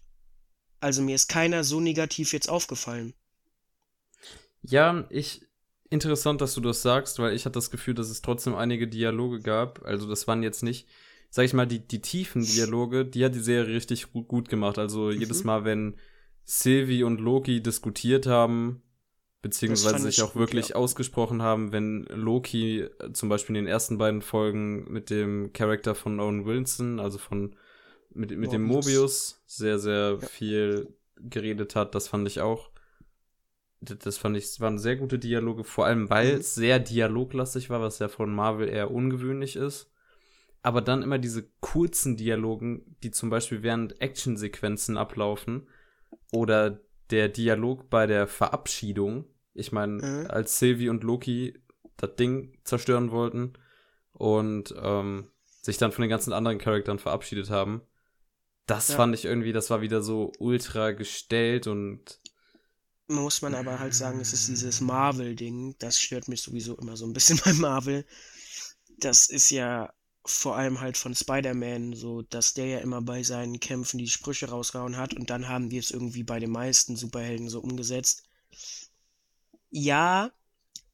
[0.82, 3.14] Also mir ist keiner so negativ jetzt aufgefallen.
[4.62, 5.42] Ja, ich.
[5.90, 9.42] Interessant, dass du das sagst, weil ich hatte das Gefühl, dass es trotzdem einige Dialoge
[9.42, 9.86] gab.
[9.86, 10.88] Also das waren jetzt nicht,
[11.30, 14.80] sag ich mal, die, die tiefen Dialoge, die hat die Serie richtig gut, gut gemacht.
[14.80, 15.20] Also mhm.
[15.20, 15.96] jedes Mal, wenn
[16.46, 18.82] Sylvie und Loki diskutiert haben,
[19.44, 20.76] beziehungsweise sich auch gut, wirklich ja.
[20.78, 25.94] ausgesprochen haben, wenn Loki äh, zum Beispiel in den ersten beiden Folgen mit dem Charakter
[25.94, 27.56] von Owen Wilson, also von
[28.10, 30.28] mit, mit dem Mobius, sehr, sehr ja.
[30.28, 31.94] viel geredet hat.
[31.94, 32.72] Das fand ich auch.
[33.82, 36.40] Das fand ich, waren sehr gute Dialoge, vor allem weil mhm.
[36.40, 39.92] es sehr dialoglastig war, was ja von Marvel eher ungewöhnlich ist.
[40.62, 45.68] Aber dann immer diese kurzen Dialogen, die zum Beispiel während Actionsequenzen ablaufen,
[46.32, 46.80] oder
[47.10, 50.28] der Dialog bei der Verabschiedung, ich meine, mhm.
[50.30, 51.60] als Sylvie und Loki
[51.98, 53.54] das Ding zerstören wollten
[54.12, 55.30] und ähm,
[55.62, 57.82] sich dann von den ganzen anderen Charakteren verabschiedet haben,
[58.66, 58.96] das ja.
[58.96, 62.20] fand ich irgendwie, das war wieder so ultra gestellt und
[63.08, 67.06] muss man aber halt sagen, es ist dieses Marvel-Ding, das stört mich sowieso immer so
[67.06, 68.06] ein bisschen bei Marvel.
[68.98, 69.94] Das ist ja
[70.26, 74.50] vor allem halt von Spider-Man so, dass der ja immer bei seinen Kämpfen die Sprüche
[74.50, 78.24] rausgehauen hat und dann haben wir es irgendwie bei den meisten Superhelden so umgesetzt.
[79.76, 80.32] Ja,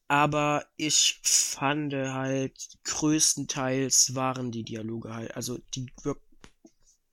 [0.08, 5.92] aber ich fand halt, größtenteils waren die Dialoge halt, also die,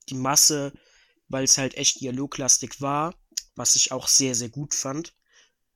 [0.09, 0.73] die Masse,
[1.27, 3.17] weil es halt echt dialoglastig war,
[3.57, 5.13] was ich auch sehr, sehr gut fand.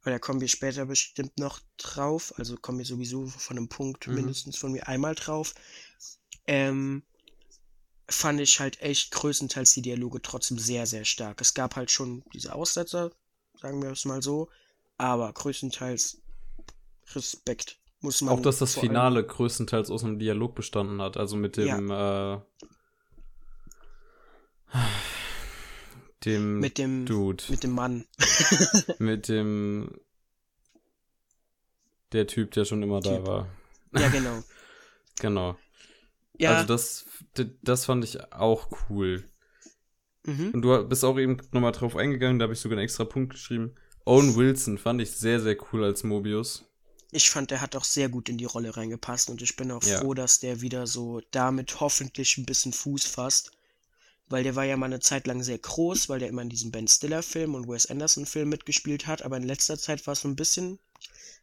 [0.03, 4.07] Weil da kommen wir später bestimmt noch drauf, also kommen wir sowieso von einem Punkt
[4.07, 4.15] mhm.
[4.15, 5.57] mindestens von mir einmal drauf.
[6.47, 7.03] Ähm,
[8.09, 11.41] fand ich halt echt größtenteils die Dialoge trotzdem sehr, sehr stark.
[11.41, 13.11] Es gab halt schon diese Aussetzer,
[13.61, 14.49] sagen wir es mal so,
[15.01, 16.21] aber größtenteils
[17.15, 17.79] Respekt.
[18.01, 21.89] Muss man auch, dass das Finale größtenteils aus einem Dialog bestanden hat, also mit dem,
[21.89, 22.35] ja.
[22.37, 22.41] äh,
[26.25, 27.45] dem, mit dem Dude.
[27.49, 28.05] Mit dem Mann.
[28.99, 30.01] mit dem,
[32.13, 33.25] der Typ, der schon immer typ.
[33.25, 33.49] da war.
[33.99, 34.43] Ja, genau.
[35.21, 35.57] genau.
[36.39, 36.55] Ja.
[36.55, 37.07] Also das,
[37.63, 39.25] das fand ich auch cool.
[40.25, 40.51] Mhm.
[40.53, 43.33] Und du bist auch eben nochmal drauf eingegangen, da habe ich sogar einen extra Punkt
[43.33, 43.75] geschrieben.
[44.05, 46.65] Owen Wilson fand ich sehr, sehr cool als Mobius.
[47.13, 49.83] Ich fand, der hat auch sehr gut in die Rolle reingepasst und ich bin auch
[49.83, 49.99] ja.
[49.99, 53.53] froh, dass der wieder so damit hoffentlich ein bisschen Fuß fasst.
[54.29, 56.71] Weil der war ja mal eine Zeit lang sehr groß, weil der immer in diesem
[56.71, 60.37] Ben Stiller-Film und Wes Anderson-Film mitgespielt hat, aber in letzter Zeit war es so ein
[60.37, 60.79] bisschen.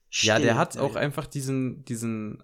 [0.09, 2.43] Still, ja, der hat auch einfach diesen, diesen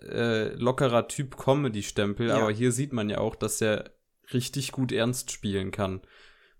[0.00, 2.36] äh, lockerer Typ Comedy-Stempel, ja.
[2.36, 3.92] aber hier sieht man ja auch, dass er
[4.32, 6.00] richtig gut ernst spielen kann.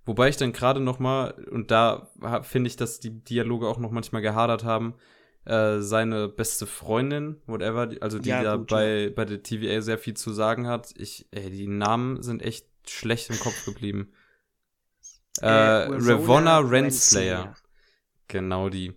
[0.07, 2.11] Wobei ich dann gerade noch mal und da
[2.43, 4.95] finde ich, dass die Dialoge auch noch manchmal gehadert haben,
[5.47, 9.11] äh, seine beste Freundin, whatever, also die ja, da gut, bei, ja.
[9.11, 10.93] bei der TVA sehr viel zu sagen hat.
[10.97, 14.13] Ich, ey, die Namen sind echt schlecht im Kopf geblieben.
[15.41, 17.55] Äh, äh Ravonna Renslayer.
[18.29, 18.95] Genau die.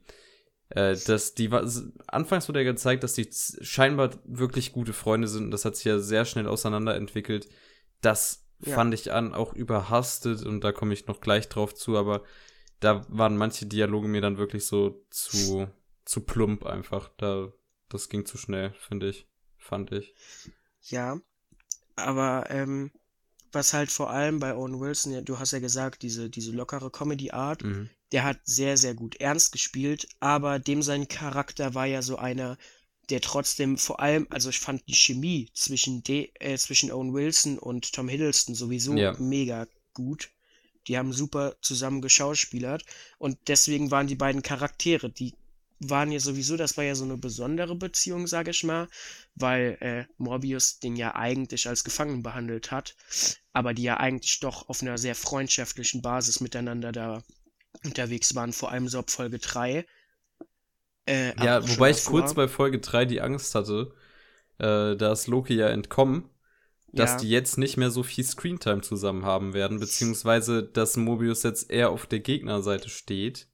[0.69, 1.65] Äh, dass die war,
[2.07, 5.85] anfangs wurde ja gezeigt, dass die scheinbar wirklich gute Freunde sind und das hat sich
[5.85, 7.47] ja sehr schnell auseinanderentwickelt.
[8.01, 8.75] Das ja.
[8.75, 12.23] fand ich an auch überhastet und da komme ich noch gleich drauf zu, aber
[12.79, 15.67] da waren manche Dialoge mir dann wirklich so zu,
[16.05, 17.09] zu plump einfach.
[17.17, 17.51] Da,
[17.89, 19.27] das ging zu schnell, finde ich.
[19.57, 20.13] Fand ich.
[20.81, 21.19] Ja,
[21.95, 22.91] aber ähm,
[23.51, 26.91] was halt vor allem bei Owen Wilson, ja, du hast ja gesagt, diese, diese lockere
[26.91, 27.89] Comedy-Art, mhm.
[28.11, 32.57] der hat sehr, sehr gut ernst gespielt, aber dem sein Charakter war ja so einer,
[33.09, 37.57] der trotzdem vor allem, also ich fand die Chemie zwischen, de, äh, zwischen Owen Wilson
[37.57, 39.13] und Tom Hiddleston sowieso ja.
[39.19, 40.31] mega gut.
[40.87, 42.83] Die haben super zusammen geschauspielert
[43.17, 45.33] und deswegen waren die beiden Charaktere, die
[45.79, 48.87] waren ja sowieso, das war ja so eine besondere Beziehung, sage ich mal,
[49.35, 52.95] weil äh, Morbius den ja eigentlich als Gefangenen behandelt hat,
[53.53, 57.23] aber die ja eigentlich doch auf einer sehr freundschaftlichen Basis miteinander da
[57.83, 59.85] unterwegs waren, vor allem so ab Folge 3.
[61.07, 63.93] Äh, ja, wobei ich kurz bei Folge 3 die Angst hatte,
[64.59, 66.29] äh, da ist Loki ja entkommen,
[66.91, 67.17] dass ja.
[67.19, 71.91] die jetzt nicht mehr so viel Screentime zusammen haben werden, beziehungsweise dass Mobius jetzt eher
[71.91, 73.47] auf der Gegnerseite steht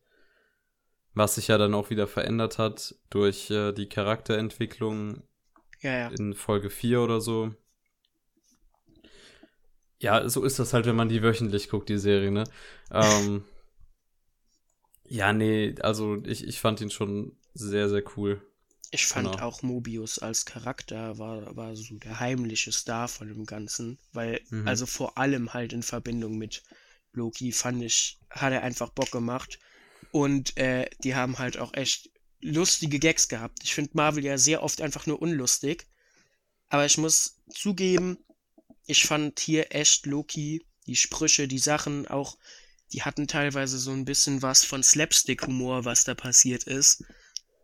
[1.13, 5.23] was sich ja dann auch wieder verändert hat durch äh, die Charakterentwicklung
[5.81, 6.07] ja, ja.
[6.09, 7.53] in Folge 4 oder so.
[9.99, 12.43] Ja, so ist das halt, wenn man die wöchentlich guckt, die Serie, ne?
[12.91, 13.45] ähm,
[15.07, 18.41] ja, nee, also ich, ich fand ihn schon sehr, sehr cool.
[18.91, 19.43] Ich fand genau.
[19.43, 24.67] auch Mobius als Charakter war, war so der heimliche Star von dem Ganzen, weil, mhm.
[24.67, 26.63] also vor allem halt in Verbindung mit
[27.11, 29.59] Loki fand ich, hat er einfach Bock gemacht.
[30.11, 33.59] Und äh, die haben halt auch echt lustige Gags gehabt.
[33.63, 35.87] Ich finde Marvel ja sehr oft einfach nur unlustig.
[36.69, 38.17] Aber ich muss zugeben,
[38.85, 42.37] ich fand hier echt Loki, die Sprüche, die Sachen auch,
[42.91, 47.03] die hatten teilweise so ein bisschen was von Slapstick-Humor, was da passiert ist.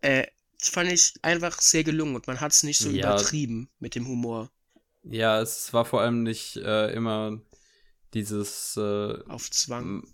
[0.00, 0.26] Äh,
[0.58, 3.14] das fand ich einfach sehr gelungen und man hat es nicht so ja.
[3.14, 4.50] übertrieben mit dem Humor.
[5.02, 7.40] Ja, es war vor allem nicht äh, immer
[8.12, 10.04] dieses äh, auf Zwang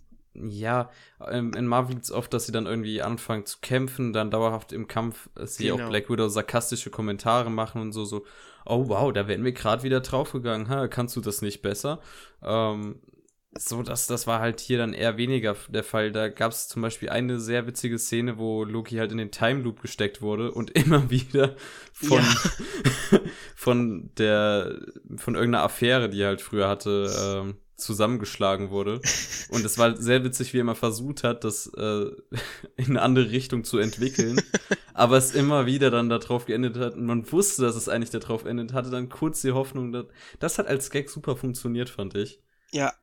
[0.43, 0.89] ja,
[1.27, 4.71] ähm, in Marvel gibt es oft, dass sie dann irgendwie anfangen zu kämpfen, dann dauerhaft
[4.71, 5.85] im Kampf äh, sie genau.
[5.85, 8.25] auch Black Widow sarkastische Kommentare machen und so, so,
[8.65, 12.01] oh wow, da wären wir gerade wieder draufgegangen, ha, kannst du das nicht besser?
[12.43, 13.01] Ähm,
[13.59, 16.11] so, das, das war halt hier dann eher weniger der Fall.
[16.11, 19.61] Da gab es zum Beispiel eine sehr witzige Szene, wo Loki halt in den Time
[19.61, 21.55] Loop gesteckt wurde und immer wieder
[21.93, 23.19] von, ja.
[23.55, 24.79] von der,
[25.17, 29.01] von irgendeiner Affäre, die er halt früher hatte, ähm, zusammengeschlagen wurde.
[29.49, 32.05] Und es war sehr witzig, wie er mal versucht hat, das äh,
[32.75, 34.41] in eine andere Richtung zu entwickeln.
[34.93, 36.95] aber es immer wieder dann darauf geendet hat.
[36.95, 40.05] Und man wusste, dass es eigentlich darauf endet, hatte dann kurz die Hoffnung, dass
[40.39, 42.41] das hat als Gag super funktioniert, fand ich.
[42.71, 42.93] Ja.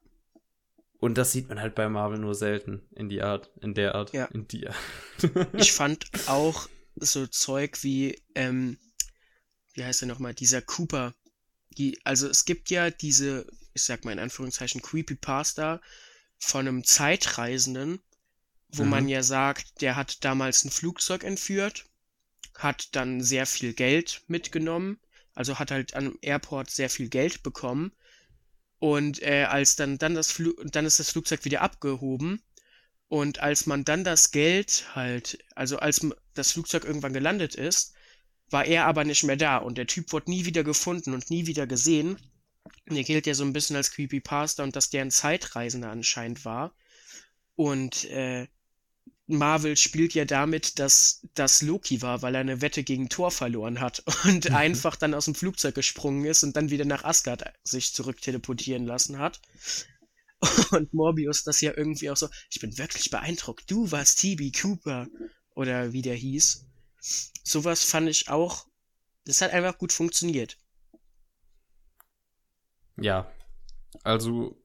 [0.99, 4.12] Und das sieht man halt bei Marvel nur selten in die Art, in der Art,
[4.12, 4.24] ja.
[4.26, 4.76] in die Art.
[5.55, 8.78] ich fand auch so Zeug wie, ähm,
[9.74, 11.14] wie heißt er nochmal, dieser Cooper.
[11.76, 15.80] Die, also es gibt ja diese ich sag mal in Anführungszeichen, Creepypasta
[16.38, 18.01] von einem Zeitreisenden,
[18.68, 18.90] wo mhm.
[18.90, 21.84] man ja sagt, der hat damals ein Flugzeug entführt,
[22.57, 25.01] hat dann sehr viel Geld mitgenommen,
[25.34, 27.92] also hat halt am Airport sehr viel Geld bekommen.
[28.85, 32.43] Und äh, als dann, dann das Flu dann ist das Flugzeug wieder abgehoben.
[33.09, 37.95] Und als man dann das Geld halt, also als das Flugzeug irgendwann gelandet ist,
[38.51, 41.47] war er aber nicht mehr da und der Typ wurde nie wieder gefunden und nie
[41.47, 42.18] wieder gesehen.
[42.87, 46.74] Der gilt ja so ein bisschen als Creepypasta und dass der ein Zeitreisender anscheinend war.
[47.57, 48.49] Und äh,
[49.27, 53.81] Marvel spielt ja damit, dass das Loki war, weil er eine Wette gegen Thor verloren
[53.81, 54.55] hat und mhm.
[54.55, 58.85] einfach dann aus dem Flugzeug gesprungen ist und dann wieder nach Asgard sich zurück teleportieren
[58.87, 59.41] lassen hat.
[60.72, 65.07] Und Morbius das ja irgendwie auch so, ich bin wirklich beeindruckt, du warst TB Cooper
[65.55, 66.66] oder wie der hieß.
[67.43, 68.66] Sowas fand ich auch,
[69.25, 70.59] das hat einfach gut funktioniert.
[72.97, 73.33] Ja,
[74.03, 74.62] also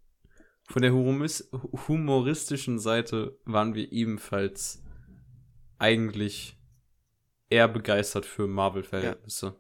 [0.70, 4.84] von der humoristischen Seite waren wir ebenfalls
[5.80, 6.58] eigentlich
[7.50, 9.48] eher begeistert für Marvel-Verhältnisse.
[9.48, 9.56] Ja.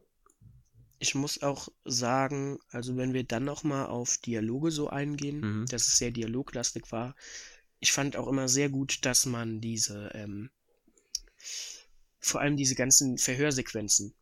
[1.00, 5.66] Ich muss auch sagen, also wenn wir dann noch mal auf Dialoge so eingehen, mhm.
[5.66, 7.16] dass es sehr dialoglastig war,
[7.80, 10.52] ich fand auch immer sehr gut, dass man diese, ähm,
[12.20, 14.14] vor allem diese ganzen Verhörsequenzen,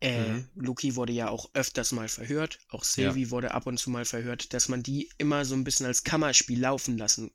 [0.00, 0.48] äh, mhm.
[0.54, 3.30] Loki wurde ja auch öfters mal verhört, auch Sylvie ja.
[3.30, 6.60] wurde ab und zu mal verhört, dass man die immer so ein bisschen als Kammerspiel
[6.60, 7.30] laufen lassen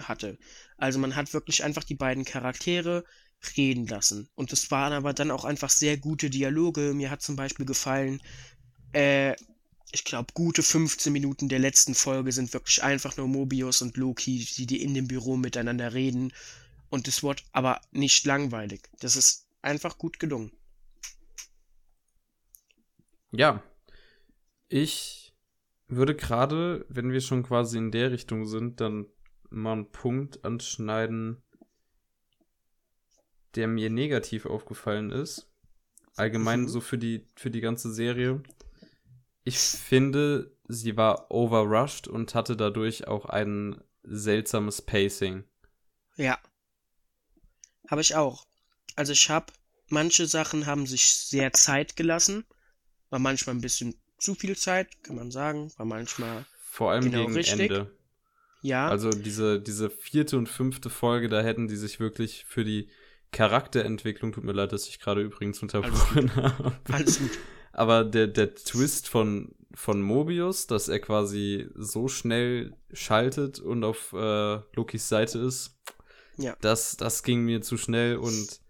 [0.00, 0.38] hatte.
[0.76, 3.04] Also man hat wirklich einfach die beiden Charaktere
[3.56, 4.28] reden lassen.
[4.34, 6.92] Und es waren aber dann auch einfach sehr gute Dialoge.
[6.94, 8.20] Mir hat zum Beispiel gefallen,
[8.92, 9.34] äh,
[9.92, 14.46] ich glaube, gute 15 Minuten der letzten Folge sind wirklich einfach nur Mobius und Loki,
[14.56, 16.32] die, die in dem Büro miteinander reden.
[16.90, 18.82] Und es wird aber nicht langweilig.
[19.00, 20.52] Das ist einfach gut gelungen.
[23.32, 23.62] Ja,
[24.68, 25.34] ich
[25.88, 29.06] würde gerade, wenn wir schon quasi in der Richtung sind, dann
[29.50, 31.42] mal einen Punkt anschneiden,
[33.56, 35.50] der mir negativ aufgefallen ist.
[36.16, 36.68] Allgemein mhm.
[36.68, 38.42] so für die, für die ganze Serie.
[39.42, 45.44] Ich finde, sie war overrushed und hatte dadurch auch ein seltsames Pacing.
[46.16, 46.38] Ja.
[47.88, 48.46] Habe ich auch.
[48.94, 49.52] Also ich habe,
[49.88, 52.44] manche Sachen haben sich sehr Zeit gelassen
[53.10, 55.72] war manchmal ein bisschen zu viel Zeit, kann man sagen.
[55.76, 57.70] War manchmal vor allem genau gegen richtig.
[57.70, 57.90] Ende.
[58.62, 58.88] Ja.
[58.88, 62.88] Also diese, diese vierte und fünfte Folge, da hätten die sich wirklich für die
[63.32, 66.76] Charakterentwicklung, tut mir leid, dass ich gerade übrigens unterbrochen habe.
[66.90, 67.30] Alles gut.
[67.72, 74.12] Aber der, der Twist von, von Mobius, dass er quasi so schnell schaltet und auf
[74.12, 75.78] äh, Lokis Seite ist,
[76.36, 76.56] Ja.
[76.60, 78.60] das, das ging mir zu schnell und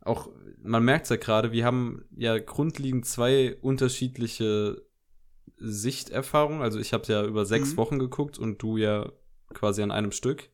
[0.00, 0.30] auch,
[0.62, 4.82] man merkt es ja gerade, wir haben ja grundlegend zwei unterschiedliche
[5.58, 6.62] Sichterfahrungen.
[6.62, 7.78] Also ich habe ja über sechs Mhm.
[7.78, 9.12] Wochen geguckt und du ja
[9.54, 10.50] quasi an einem Stück.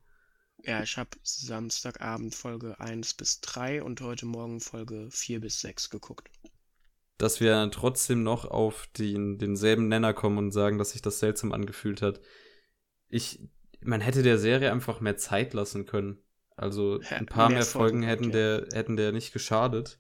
[0.65, 5.91] Ja, ich habe Samstagabend Folge 1 bis 3 und heute Morgen Folge 4 bis 6
[5.91, 6.29] geguckt.
[7.19, 11.53] dass wir trotzdem noch auf den, denselben Nenner kommen und sagen, dass sich das seltsam
[11.53, 12.21] angefühlt hat.
[13.09, 13.41] Ich,
[13.83, 16.24] man hätte der Serie einfach mehr Zeit lassen können.
[16.57, 19.99] Also ein paar mehr mehr, Folgen Folgen, hätten der, hätten der nicht geschadet.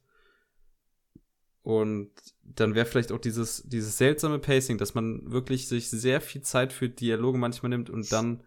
[1.62, 2.10] Und
[2.42, 6.72] dann wäre vielleicht auch dieses, dieses seltsame Pacing, dass man wirklich sich sehr viel Zeit
[6.72, 8.44] für Dialoge manchmal nimmt und dann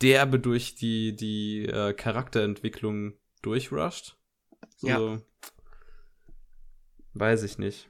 [0.00, 4.16] derbe durch die, die äh, Charakterentwicklung durchrusht.
[4.76, 5.22] So, Ja.
[7.14, 7.88] Weiß ich nicht.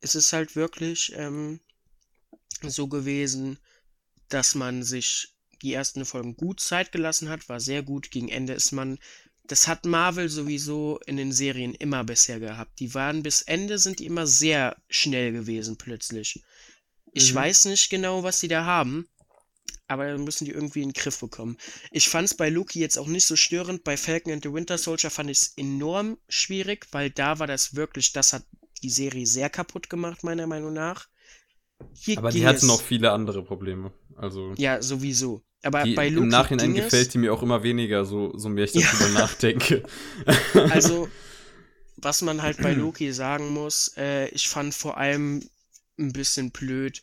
[0.00, 1.60] Es ist halt wirklich ähm,
[2.62, 3.58] so gewesen,
[4.28, 8.10] dass man sich die ersten Folgen gut Zeit gelassen hat, war sehr gut.
[8.10, 8.98] Gegen Ende ist man,
[9.46, 12.80] das hat Marvel sowieso in den Serien immer bisher gehabt.
[12.80, 16.42] Die waren bis Ende sind die immer sehr schnell gewesen plötzlich.
[17.12, 17.36] Ich Mhm.
[17.36, 19.06] weiß nicht genau, was die da haben,
[19.86, 21.58] aber dann müssen die irgendwie in den Griff bekommen.
[21.92, 23.84] Ich fand es bei Loki jetzt auch nicht so störend.
[23.84, 27.74] Bei Falcon and the Winter Soldier fand ich es enorm schwierig, weil da war das
[27.74, 28.44] wirklich, das hat
[28.82, 31.08] die Serie sehr kaputt gemacht, meiner Meinung nach.
[31.94, 33.92] Hier Aber die es- noch viele andere Probleme.
[34.16, 35.42] Also Ja, sowieso.
[35.62, 38.64] Aber die, bei Loki im Nachhinein gefällt die mir auch immer weniger, so, so mehr
[38.64, 38.86] ich Ja.
[38.92, 39.82] darüber nachdenke.
[40.70, 41.08] Also,
[41.96, 45.42] was man halt bei Loki sagen muss, äh, ich fand vor allem
[45.98, 47.02] ein bisschen blöd.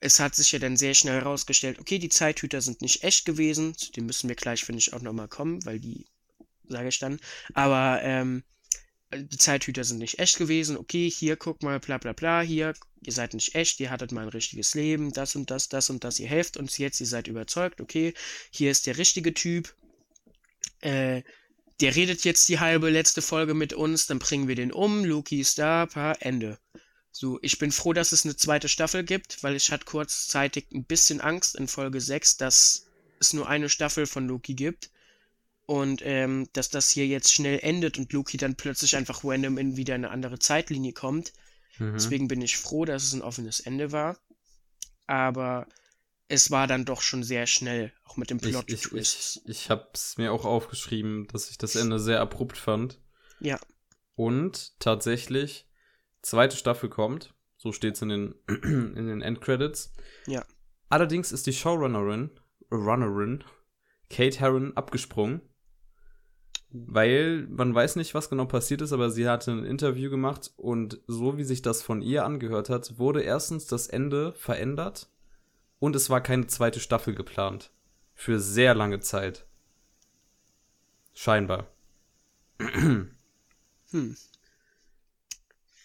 [0.00, 3.74] Es hat sich ja dann sehr schnell herausgestellt, okay, die Zeithüter sind nicht echt gewesen.
[3.76, 6.04] Zu dem müssen wir gleich, finde ich, auch nochmal kommen, weil die,
[6.68, 7.18] sage ich dann.
[7.54, 8.42] Aber ähm,
[9.18, 10.76] die Zeithüter sind nicht echt gewesen.
[10.76, 14.22] Okay, hier guck mal, bla bla bla, hier, ihr seid nicht echt, ihr hattet mal
[14.22, 17.28] ein richtiges Leben, das und das, das und das, ihr helft uns jetzt, ihr seid
[17.28, 18.14] überzeugt, okay,
[18.50, 19.74] hier ist der richtige Typ.
[20.80, 21.22] Äh,
[21.80, 25.40] der redet jetzt die halbe letzte Folge mit uns, dann bringen wir den um, Loki
[25.40, 26.58] ist da, pa, Ende.
[27.12, 30.84] So, ich bin froh, dass es eine zweite Staffel gibt, weil ich hatte kurzzeitig ein
[30.84, 32.86] bisschen Angst in Folge 6, dass
[33.18, 34.90] es nur eine Staffel von Loki gibt.
[35.66, 39.76] Und ähm, dass das hier jetzt schnell endet und Loki dann plötzlich einfach random in
[39.76, 41.32] wieder eine andere Zeitlinie kommt.
[41.78, 41.94] Mhm.
[41.94, 44.16] Deswegen bin ich froh, dass es ein offenes Ende war.
[45.08, 45.66] Aber
[46.28, 49.40] es war dann doch schon sehr schnell, auch mit dem Ich, Plot ich, Twists.
[49.44, 53.00] ich, ich hab's mir auch aufgeschrieben, dass ich das Ende sehr abrupt fand.
[53.40, 53.58] Ja.
[54.14, 55.68] Und tatsächlich,
[56.22, 57.34] zweite Staffel kommt.
[57.56, 59.92] So steht's in den, in den Endcredits.
[60.26, 60.44] Ja.
[60.88, 62.30] Allerdings ist die Showrunnerin,
[62.70, 63.44] Runnerin,
[64.10, 65.42] Kate Herron abgesprungen.
[66.86, 71.00] Weil man weiß nicht, was genau passiert ist, aber sie hatte ein Interview gemacht und
[71.06, 75.08] so wie sich das von ihr angehört hat, wurde erstens das Ende verändert
[75.78, 77.70] und es war keine zweite Staffel geplant.
[78.14, 79.46] Für sehr lange Zeit.
[81.14, 81.66] Scheinbar.
[83.92, 84.16] Hm.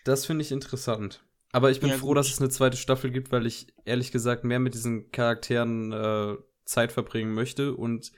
[0.04, 1.24] Das finde ich interessant.
[1.52, 2.18] Aber ich bin Ja, froh, gut.
[2.18, 6.38] dass es eine zweite Staffel gibt, weil ich ehrlich gesagt mehr mit diesen Charakteren äh,
[6.66, 8.12] Zeit verbringen möchte und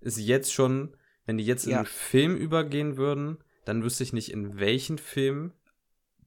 [0.00, 0.94] es jetzt schon,
[1.30, 1.76] wenn die jetzt in Ja.
[1.78, 5.52] einen Film übergehen würden, dann wüsste ich nicht, in welchen Film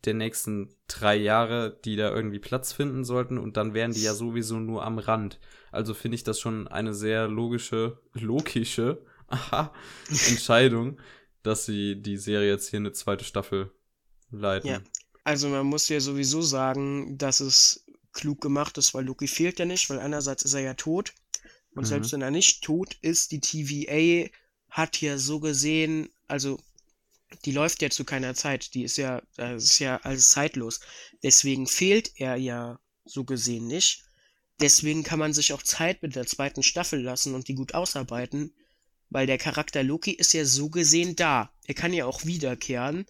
[0.06, 4.14] der nächsten drei Jahre, die da irgendwie Platz finden sollten und dann wären die ja
[4.14, 5.42] sowieso nur am Rand.
[5.74, 9.74] Also finde ich das schon eine sehr logische, logische aha,
[10.30, 11.02] Entscheidung,
[11.42, 13.72] dass sie die Serie jetzt hier eine zweite Staffel
[14.32, 14.70] leiten.
[14.70, 14.82] Ja.
[15.26, 19.66] Also man muss ja sowieso sagen, dass es klug gemacht ist, weil Loki fehlt ja
[19.66, 21.14] nicht, weil einerseits ist er ja tot.
[21.76, 21.88] Und Mhm.
[21.88, 24.30] selbst wenn er nicht tot ist, die TVA
[24.74, 26.60] hat ja so gesehen, also
[27.46, 28.74] die läuft ja zu keiner Zeit.
[28.74, 30.80] Die ist ja, das ist ja alles zeitlos.
[31.22, 34.04] Deswegen fehlt er ja so gesehen nicht.
[34.60, 38.52] Deswegen kann man sich auch Zeit mit der zweiten Staffel lassen und die gut ausarbeiten,
[39.12, 41.52] weil der Charakter Loki ist ja so gesehen da.
[41.66, 43.06] Er kann ja auch wiederkehren.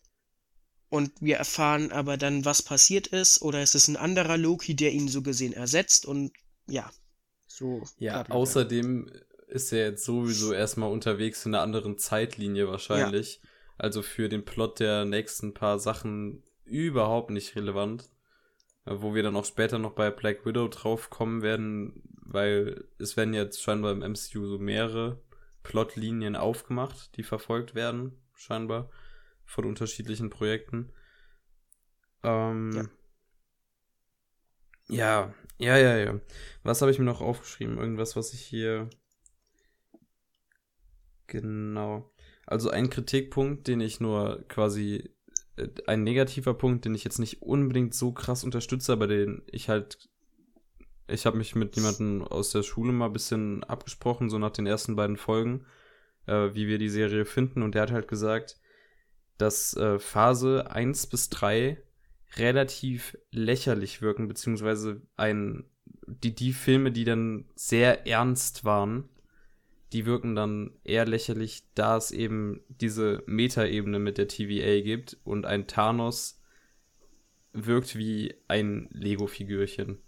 [0.90, 4.92] Und wir erfahren aber dann, was passiert ist, oder es ist ein anderer Loki, der
[4.92, 6.34] ihn so gesehen ersetzt und
[6.68, 6.92] ja.
[7.48, 7.84] So.
[8.00, 9.10] Ja, außerdem
[9.48, 13.42] ist er jetzt sowieso erstmal unterwegs in einer anderen Zeitlinie wahrscheinlich.
[13.78, 18.10] Also für den Plot der nächsten paar Sachen überhaupt nicht relevant.
[18.86, 23.18] Äh, Wo wir dann auch später noch bei Black Widow drauf kommen werden, weil es
[23.18, 25.22] werden jetzt scheinbar im MCU so mehrere
[25.64, 28.90] Plotlinien aufgemacht, die verfolgt werden, scheinbar,
[29.46, 30.92] von unterschiedlichen Projekten.
[32.24, 32.90] Ähm,
[34.88, 35.34] ja.
[35.58, 36.20] ja, ja, ja,
[36.64, 37.78] Was habe ich mir noch aufgeschrieben?
[37.78, 38.90] Irgendwas, was ich hier.
[41.34, 42.14] Genau.
[42.46, 45.10] Also ein Kritikpunkt, den ich nur quasi,
[45.56, 49.68] äh, ein negativer Punkt, den ich jetzt nicht unbedingt so krass unterstütze, aber den ich
[49.68, 49.98] halt,
[51.08, 54.68] ich habe mich mit jemandem aus der Schule mal ein bisschen abgesprochen, so nach den
[54.68, 55.66] ersten beiden Folgen,
[56.28, 57.64] äh, wie wir die Serie finden.
[57.64, 58.60] Und der hat halt gesagt,
[59.40, 61.82] dass äh, Phase 1 bis 3
[62.38, 65.64] relativ lächerlich wirken, beziehungsweise ein,
[66.06, 69.10] die, die Filme, die dann sehr ernst waren,
[69.94, 75.46] die wirken dann eher lächerlich, da es eben diese Metaebene mit der TVA gibt und
[75.46, 76.42] ein Thanos
[77.54, 80.00] wirkt wie ein Lego-Figürchen.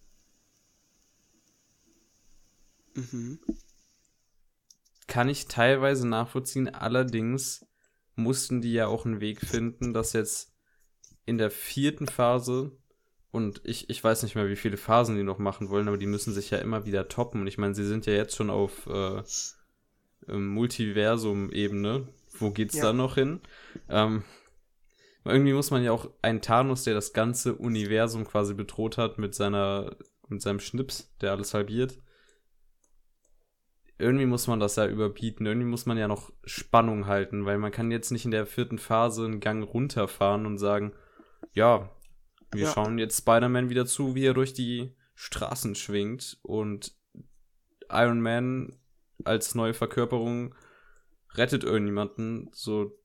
[2.96, 3.40] Mhm.
[5.08, 7.66] Kann ich teilweise nachvollziehen, allerdings
[8.16, 10.52] mussten die ja auch einen Weg finden, dass jetzt
[11.26, 12.76] in der vierten Phase
[13.36, 16.06] und ich, ich weiß nicht mehr, wie viele Phasen die noch machen wollen, aber die
[16.06, 17.42] müssen sich ja immer wieder toppen.
[17.42, 19.22] Und ich meine, sie sind ja jetzt schon auf äh,
[20.28, 22.08] Multiversum-Ebene.
[22.40, 22.84] Wo geht's ja.
[22.84, 23.40] da noch hin?
[23.90, 24.24] Ähm,
[25.24, 29.34] irgendwie muss man ja auch einen Thanos, der das ganze Universum quasi bedroht hat mit
[29.34, 29.96] seiner,
[30.28, 31.98] mit seinem Schnips, der alles halbiert.
[33.98, 35.46] Irgendwie muss man das ja überbieten.
[35.46, 38.78] Irgendwie muss man ja noch Spannung halten, weil man kann jetzt nicht in der vierten
[38.78, 40.94] Phase einen Gang runterfahren und sagen,
[41.54, 41.90] ja,
[42.52, 42.72] wir ja.
[42.72, 46.94] schauen jetzt Spider-Man wieder zu, wie er durch die Straßen schwingt und
[47.90, 48.78] Iron Man
[49.24, 50.56] als neue Verkörperung
[51.34, 52.50] rettet irgendjemanden.
[52.54, 52.98] So,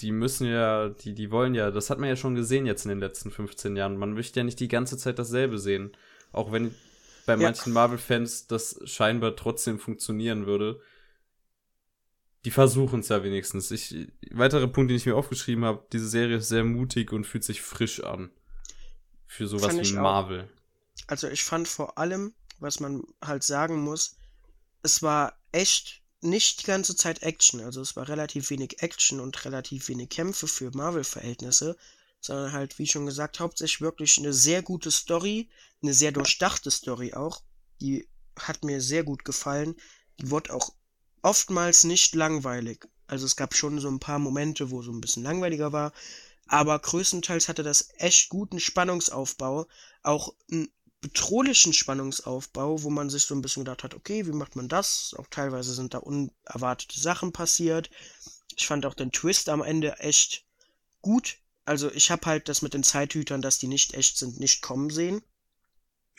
[0.00, 2.90] die müssen ja, die, die wollen ja, das hat man ja schon gesehen jetzt in
[2.90, 3.96] den letzten 15 Jahren.
[3.96, 5.96] Man möchte ja nicht die ganze Zeit dasselbe sehen.
[6.32, 6.74] Auch wenn
[7.26, 7.38] bei ja.
[7.38, 10.80] manchen Marvel-Fans das scheinbar trotzdem funktionieren würde.
[12.44, 13.70] Die versuchen es ja wenigstens.
[13.70, 17.44] Ich, weitere Punkt, den ich mir aufgeschrieben habe, diese Serie ist sehr mutig und fühlt
[17.44, 18.30] sich frisch an.
[19.28, 20.42] Für sowas wie Marvel.
[20.42, 21.08] Auch.
[21.08, 24.16] Also ich fand vor allem, was man halt sagen muss,
[24.82, 27.60] es war echt nicht die ganze Zeit Action.
[27.60, 31.76] Also es war relativ wenig Action und relativ wenig Kämpfe für Marvel-Verhältnisse,
[32.20, 35.48] sondern halt, wie schon gesagt, hauptsächlich wirklich eine sehr gute Story,
[35.82, 37.42] eine sehr durchdachte Story auch.
[37.80, 38.08] Die
[38.38, 39.74] hat mir sehr gut gefallen.
[40.20, 40.72] Die wurde auch
[41.22, 42.88] oftmals nicht langweilig.
[43.06, 45.92] Also es gab schon so ein paar Momente, wo so ein bisschen langweiliger war,
[46.46, 49.66] aber größtenteils hatte das echt guten Spannungsaufbau,
[50.02, 50.68] auch ein
[51.02, 55.14] bedrohlichen Spannungsaufbau, wo man sich so ein bisschen gedacht hat, okay, wie macht man das?
[55.18, 57.90] Auch teilweise sind da unerwartete Sachen passiert.
[58.56, 60.46] Ich fand auch den Twist am Ende echt
[61.02, 61.38] gut.
[61.64, 64.90] Also ich habe halt das mit den Zeithütern, dass die nicht echt sind, nicht kommen
[64.90, 65.22] sehen.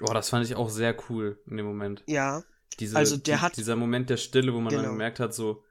[0.02, 2.04] Oh, das fand ich auch sehr cool in dem Moment.
[2.06, 2.44] Ja.
[2.80, 4.84] Diese, also der die, hat dieser Moment der Stille, wo man genau.
[4.84, 5.64] dann gemerkt hat, so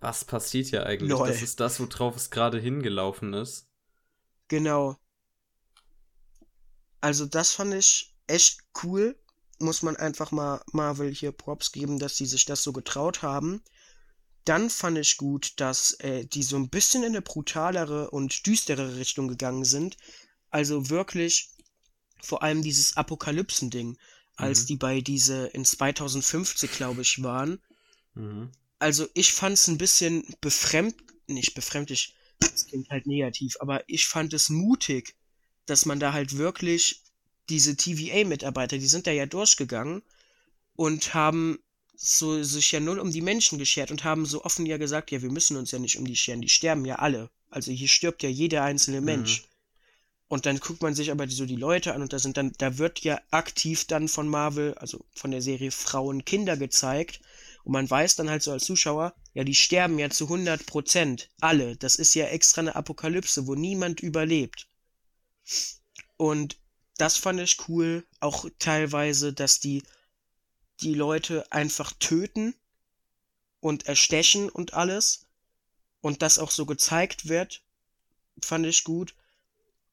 [0.00, 1.10] was passiert hier eigentlich?
[1.10, 1.28] Lol.
[1.28, 3.68] Das ist das, worauf es gerade hingelaufen ist.
[4.48, 4.96] Genau.
[7.00, 9.16] Also das fand ich echt cool.
[9.58, 13.62] Muss man einfach mal Marvel hier Props geben, dass sie sich das so getraut haben.
[14.44, 18.96] Dann fand ich gut, dass äh, die so ein bisschen in eine brutalere und düstere
[18.96, 19.96] Richtung gegangen sind.
[20.50, 21.50] Also wirklich
[22.20, 23.96] vor allem dieses Apokalypsen-Ding,
[24.36, 24.66] als mhm.
[24.66, 27.60] die bei diese in 2050, glaube ich, waren.
[28.14, 28.50] Mhm.
[28.78, 30.94] Also ich fand es ein bisschen befremd,
[31.26, 35.14] nicht befremdlich, das klingt halt negativ, aber ich fand es mutig,
[35.66, 37.03] dass man da halt wirklich
[37.48, 40.02] diese TVA-Mitarbeiter, die sind da ja durchgegangen
[40.76, 41.58] und haben
[41.96, 45.22] so sich ja null um die Menschen geschert und haben so offen ja gesagt, ja,
[45.22, 47.30] wir müssen uns ja nicht um die scheren, die sterben ja alle.
[47.50, 49.06] Also hier stirbt ja jeder einzelne mhm.
[49.06, 49.42] Mensch.
[49.42, 49.46] Mhm.
[50.26, 52.78] Und dann guckt man sich aber so die Leute an und da sind dann, da
[52.78, 57.20] wird ja aktiv dann von Marvel, also von der Serie Frauen, Kinder gezeigt.
[57.62, 61.30] Und man weiß dann halt so als Zuschauer, ja, die sterben ja zu 100 Prozent.
[61.40, 61.76] Alle.
[61.76, 64.66] Das ist ja extra eine Apokalypse, wo niemand überlebt.
[66.16, 66.56] Und
[66.96, 68.04] das fand ich cool.
[68.20, 69.82] Auch teilweise, dass die
[70.80, 72.54] die Leute einfach töten
[73.60, 75.26] und erstechen und alles.
[76.00, 77.62] Und das auch so gezeigt wird,
[78.42, 79.14] fand ich gut.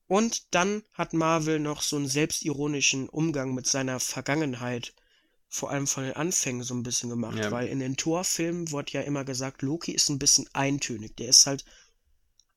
[0.07, 4.93] Und dann hat Marvel noch so einen selbstironischen Umgang mit seiner Vergangenheit,
[5.47, 7.51] vor allem von den Anfängen so ein bisschen gemacht, ja.
[7.51, 11.15] weil in den Torfilmen wird ja immer gesagt, Loki ist ein bisschen eintönig.
[11.15, 11.63] Der ist halt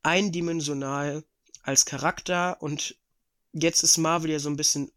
[0.03, 1.23] eindimensional
[1.63, 2.97] als Charakter und
[3.55, 4.91] jetzt ist Marvel ja so ein bisschen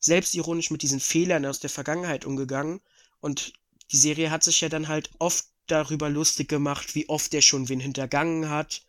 [0.00, 2.80] selbstironisch mit diesen Fehlern aus der Vergangenheit umgegangen
[3.20, 3.52] und
[3.90, 7.68] die Serie hat sich ja dann halt oft darüber lustig gemacht, wie oft er schon
[7.68, 8.82] wen hintergangen hat.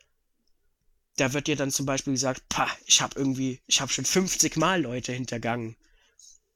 [1.17, 4.57] Da wird ja dann zum Beispiel gesagt, pah, ich hab irgendwie, ich hab schon 50
[4.57, 5.75] Mal Leute hintergangen.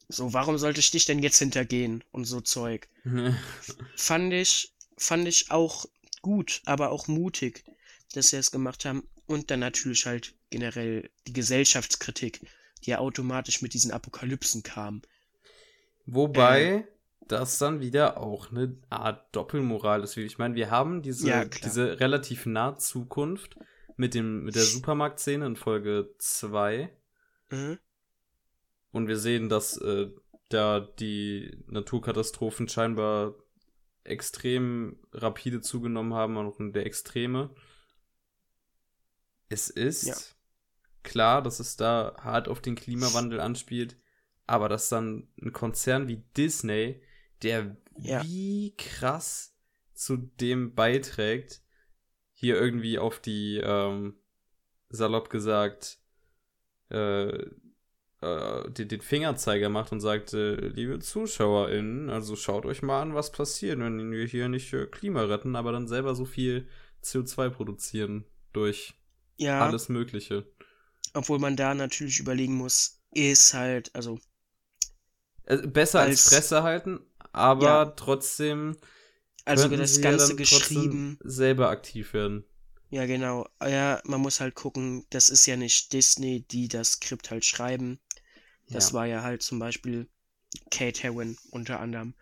[0.08, 2.88] So, warum sollte ich dich denn jetzt hintergehen und so Zeug?
[3.96, 5.86] fand ich, fand ich auch
[6.22, 7.64] gut, aber auch mutig,
[8.14, 9.08] dass sie es gemacht haben.
[9.26, 12.42] Und dann natürlich halt generell die Gesellschaftskritik,
[12.84, 15.02] die ja automatisch mit diesen Apokalypsen kam.
[16.06, 16.86] Wobei,
[17.28, 20.18] das dann wieder auch eine Art Doppelmoral ist.
[20.18, 23.58] Ich meine, wir haben diese, Ja, diese relativ nahe Zukunft
[23.96, 26.90] mit, dem, mit der Supermarktszene in Folge 2.
[27.50, 27.80] Mhm.
[28.92, 30.08] Und wir sehen, dass äh,
[30.50, 33.36] da die Naturkatastrophen scheinbar
[34.04, 37.50] extrem rapide zugenommen haben, auch in der Extreme.
[39.54, 40.16] Es ist Ja.
[41.04, 43.98] klar, dass es da hart auf den Klimawandel anspielt,
[44.48, 47.04] aber dass dann ein Konzern wie Disney,
[47.44, 48.24] der Ja.
[48.24, 49.56] wie krass
[49.94, 51.62] zu dem beiträgt,
[52.34, 54.16] hier irgendwie auf die, ähm,
[54.90, 56.00] salopp gesagt,
[56.90, 57.46] äh,
[58.22, 63.32] äh, den, Fingerzeiger macht und sagt, äh, liebe ZuschauerInnen, also schaut euch mal an, was
[63.32, 66.68] passiert, wenn wir hier nicht äh, Klima retten, aber dann selber so viel
[67.04, 68.96] CO2 produzieren durch
[69.38, 70.46] Ja, alles Mögliche.
[71.16, 74.20] obwohl man da natürlich überlegen muss, ist halt, also,
[75.46, 77.00] Äh, besser als, Als- Fresse halten,
[77.32, 77.86] aber Ja.
[77.96, 78.78] trotzdem
[79.46, 81.20] also das ja Ganze trotzdem geschrieben.
[81.24, 82.46] selber aktiv werden.
[82.90, 83.48] Ja, genau.
[83.62, 88.00] Ja, man muss halt gucken, das ist ja nicht Disney, die das Skript halt schreiben.
[88.72, 88.94] Das ja.
[88.94, 90.10] war ja halt zum Beispiel
[90.72, 92.16] Kate Herron unter anderem.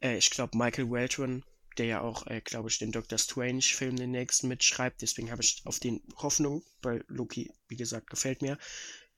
[0.00, 1.44] Äh, ich glaube Michael Waldron,
[1.78, 5.02] der ja auch, äh, glaube ich, den Doctor Strange-Film den nächsten mitschreibt.
[5.02, 8.58] Deswegen habe ich auf den Hoffnung, weil Loki, wie gesagt, gefällt mir.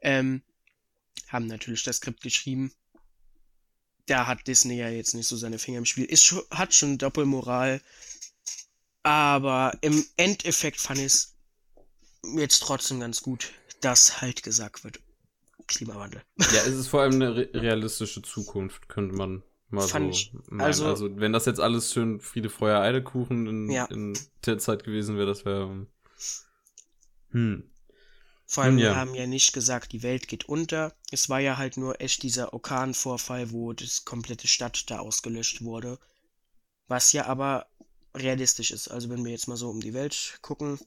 [0.01, 0.43] Ähm,
[1.29, 2.73] haben natürlich das Skript geschrieben.
[4.07, 6.05] Da hat Disney ja jetzt nicht so seine Finger im Spiel.
[6.05, 7.81] Ist schon, hat schon Doppelmoral.
[9.03, 11.37] Aber im Endeffekt fand ich es
[12.37, 15.01] jetzt trotzdem ganz gut, dass halt gesagt wird,
[15.67, 16.23] Klimawandel.
[16.39, 20.33] Ja, es ist vor allem eine re realistische Zukunft, könnte man mal Fand so ich-
[20.51, 20.61] meinen.
[20.61, 23.87] also- Also, wenn das jetzt alles schön Friede, Feuer, Eidekuchen in, Ja.
[23.87, 25.87] in der Zeit gewesen wäre, das wäre.
[27.31, 27.71] Hm.
[28.49, 28.91] Vor allem, ja.
[28.91, 30.95] wir haben ja nicht gesagt, die Welt geht unter.
[31.11, 35.99] Es war ja halt nur echt dieser Orkanvorfall, wo das komplette Stadt da ausgelöscht wurde.
[36.87, 37.67] Was ja aber
[38.15, 38.87] realistisch ist.
[38.89, 40.79] Also wenn wir jetzt mal so um die Welt gucken.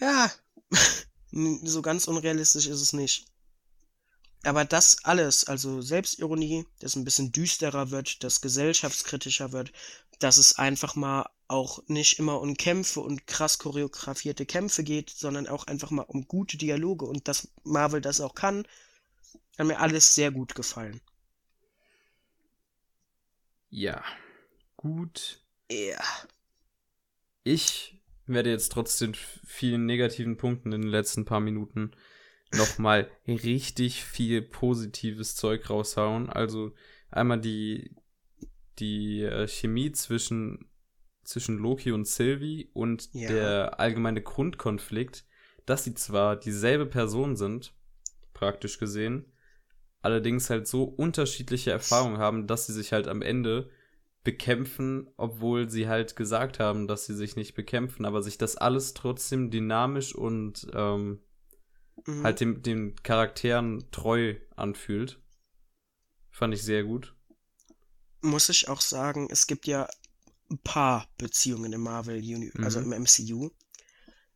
[0.00, 0.30] Ja,
[1.32, 3.26] so ganz unrealistisch ist es nicht.
[4.44, 9.72] Aber das alles, also Selbstironie, das ein bisschen düsterer wird, das gesellschaftskritischer wird,
[10.18, 15.46] dass es einfach mal auch nicht immer um Kämpfe und krass choreografierte Kämpfe geht, sondern
[15.46, 18.66] auch einfach mal um gute Dialoge und dass Marvel das auch kann,
[19.58, 21.00] hat mir alles sehr gut gefallen.
[23.68, 24.02] Ja.
[24.76, 25.40] Gut.
[25.70, 26.02] Ja.
[27.44, 31.92] Ich werde jetzt trotz den vielen negativen Punkten in den letzten paar Minuten
[32.54, 36.30] nochmal richtig viel positives Zeug raushauen.
[36.30, 36.72] Also
[37.10, 37.94] einmal die,
[38.78, 40.70] die äh, Chemie zwischen,
[41.24, 43.28] zwischen Loki und Sylvie und Ja.
[43.28, 45.24] der allgemeine Grundkonflikt,
[45.66, 47.74] dass sie zwar dieselbe Person sind,
[48.32, 49.26] praktisch gesehen,
[50.00, 53.70] allerdings halt so unterschiedliche Erfahrungen haben, dass sie sich halt am Ende
[54.24, 58.94] bekämpfen, obwohl sie halt gesagt haben, dass sie sich nicht bekämpfen, aber sich das alles
[58.94, 61.20] trotzdem dynamisch und ähm,
[62.06, 62.22] Mhm.
[62.24, 65.20] halt dem, den Charakteren treu anfühlt.
[66.30, 67.14] Fand ich sehr gut.
[68.20, 69.88] Muss ich auch sagen, es gibt ja
[70.50, 72.92] ein paar Beziehungen im Marvel, Uni also Mhm.
[72.92, 73.50] im MCU.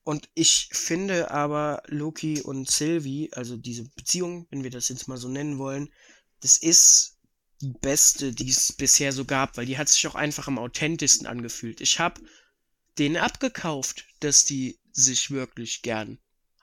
[0.04, 5.16] Und ich finde aber Loki und Sylvie, also diese Beziehung, wenn wir das jetzt mal
[5.16, 5.90] so nennen wollen,
[6.40, 7.18] das ist
[7.61, 11.26] die beste, die es bisher so gab, weil die hat sich auch einfach am authentischsten
[11.26, 11.80] angefühlt.
[11.80, 12.20] Ich habe
[12.98, 16.18] denen abgekauft, dass die sich wirklich gern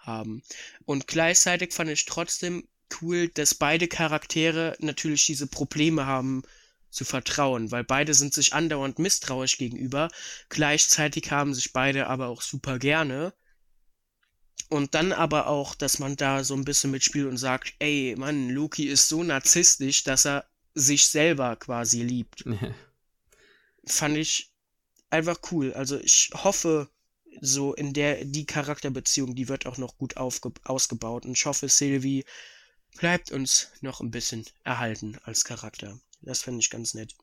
[0.05, 0.43] haben.
[0.85, 2.67] Und gleichzeitig fand ich trotzdem
[3.01, 6.43] cool, dass beide Charaktere natürlich diese Probleme haben
[6.89, 10.09] zu vertrauen, weil beide sind sich andauernd misstrauisch gegenüber.
[10.49, 13.33] Gleichzeitig haben sich beide aber auch super gerne.
[14.69, 18.49] Und dann aber auch, dass man da so ein bisschen mitspielt und sagt, ey, Mann,
[18.49, 22.43] Loki ist so narzisstisch, dass er sich selber quasi liebt.
[23.85, 24.51] Fand ich
[25.09, 25.73] einfach cool.
[25.73, 26.89] Also ich hoffe,
[27.41, 31.25] so in der, die Charakterbeziehung, die wird auch noch gut ausgebaut.
[31.25, 32.25] Und ich hoffe, Sylvie
[32.97, 35.99] bleibt uns noch ein bisschen erhalten als Charakter.
[36.21, 37.15] Das finde ich ganz nett.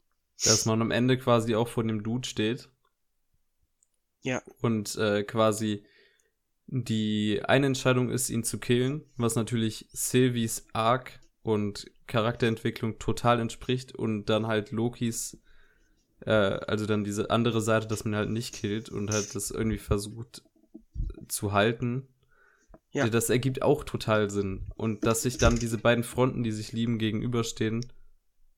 [0.44, 2.68] Dass man am Ende quasi auch vor dem Dude steht.
[4.22, 4.42] Ja.
[4.60, 5.84] Und äh, quasi
[6.66, 13.94] die eine Entscheidung ist, ihn zu killen, was natürlich Sylvies Arc und Charakterentwicklung total entspricht
[13.94, 15.38] und dann halt Lokis,
[16.26, 19.78] äh, also dann diese andere Seite, dass man halt nicht killt und halt das irgendwie
[19.78, 20.42] versucht
[21.28, 22.08] zu halten.
[22.92, 23.08] Ja.
[23.08, 24.66] Das ergibt auch total Sinn.
[24.74, 27.86] Und dass sich dann diese beiden Fronten, die sich lieben, gegenüberstehen,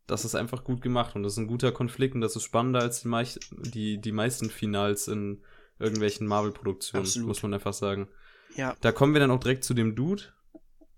[0.06, 2.80] das ist einfach gut gemacht und das ist ein guter Konflikt und das ist spannender
[2.80, 5.42] als die, meich- die, die meisten Finals in
[5.78, 8.08] irgendwelchen Marvel-Produktionen, muss man einfach sagen.
[8.56, 10.22] Ja, Da kommen wir dann auch direkt zu dem Dude,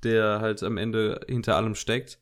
[0.02, 2.18] der halt am Ende hinter allem steckt.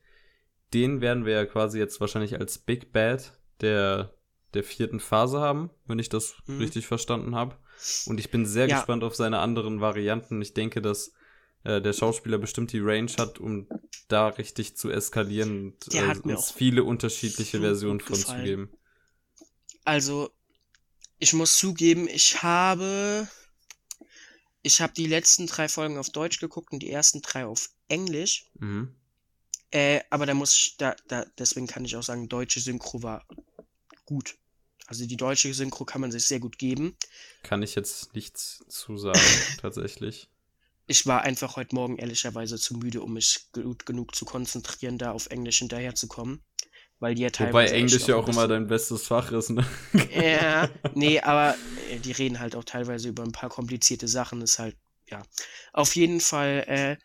[0.75, 4.15] den werden wir ja quasi jetzt wahrscheinlich als Big Bad der,
[4.55, 6.59] der vierten Phase haben, wenn ich das mhm.
[6.59, 7.57] richtig verstanden habe.
[8.07, 8.77] Und ich bin sehr ja.
[8.77, 10.41] gespannt auf seine anderen Varianten.
[10.43, 11.13] Ich denke, dass
[11.65, 13.69] äh, der Schauspieler bestimmt die Range hat, um
[14.09, 18.71] da richtig zu eskalieren und äh, uns viele unterschiedliche Versionen von zu geben.
[19.85, 20.31] Also,
[21.19, 23.29] ich muss zugeben, ich habe
[24.63, 28.51] ich habe die letzten drei Folgen auf Deutsch geguckt und die ersten drei auf Englisch.
[28.59, 28.95] Mhm.
[29.71, 33.27] Äh, aber da muss ich, da, da, deswegen kann ich auch sagen, deutsche Synchro war
[34.05, 34.37] gut.
[34.93, 36.99] Also die deutsche Synchro kann man sich sehr gut geben.
[37.43, 39.19] Kann ich jetzt nichts zu sagen,
[39.63, 40.29] tatsächlich.
[40.87, 45.13] Ich war einfach heute Morgen ehrlicherweise zu müde, um mich gut genug zu konzentrieren, da
[45.13, 46.43] auf Englisch hinterherzukommen.
[47.01, 47.73] Weil die ja teilweise.
[47.73, 49.67] Wobei Englisch ja auch immer dein bestes Fach ist, ne?
[50.15, 51.57] Ja, nee, aber
[51.91, 54.77] äh, die reden halt auch teilweise über ein paar komplizierte Sachen, ist halt,
[55.09, 55.23] ja.
[55.73, 56.97] Auf jeden Fall, äh,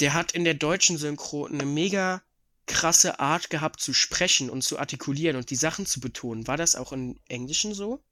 [0.00, 2.20] der hat in der deutschen Synchro eine mega
[2.66, 6.46] krasse Art gehabt zu sprechen und zu artikulieren und die Sachen zu betonen.
[6.46, 8.02] War das auch im Englischen so?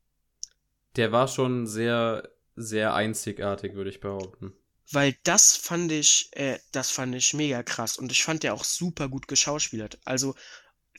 [0.97, 4.53] Der war schon sehr, sehr einzigartig, würde ich behaupten.
[4.91, 8.65] Weil das fand ich, äh, das fand ich mega krass und ich fand der auch
[8.65, 9.99] super gut geschauspielert.
[10.05, 10.35] Also,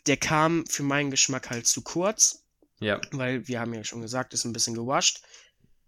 [0.06, 2.44] der kam für meinen Geschmack halt zu kurz.
[2.80, 3.02] Ja.
[3.12, 5.24] Weil wir haben ja schon gesagt, ist ein bisschen gewascht.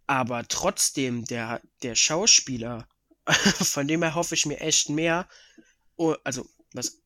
[0.07, 2.87] Aber trotzdem, der, der Schauspieler
[3.25, 5.27] von dem her hoffe ich mir echt mehr.
[5.95, 7.01] Oh, also, was,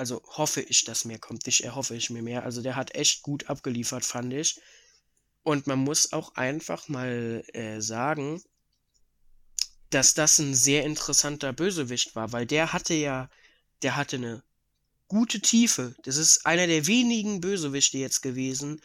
[0.00, 1.44] also hoffe ich, dass mehr kommt.
[1.44, 2.42] Nicht erhoffe ich mir mehr.
[2.44, 4.58] Also der hat echt gut abgeliefert, fand ich.
[5.42, 8.42] Und man muss auch einfach mal äh, sagen,
[9.90, 13.28] dass das ein sehr interessanter Bösewicht war, weil der hatte ja,
[13.82, 14.42] der hatte eine
[15.06, 15.94] gute Tiefe.
[16.04, 18.80] Das ist einer der wenigen Bösewichte jetzt gewesen,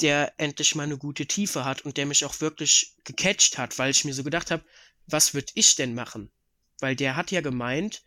[0.00, 3.90] der endlich mal eine gute Tiefe hat und der mich auch wirklich gecatcht hat, weil
[3.90, 4.64] ich mir so gedacht habe,
[5.06, 6.30] was würde ich denn machen?
[6.80, 8.02] Weil der hat ja gemeint,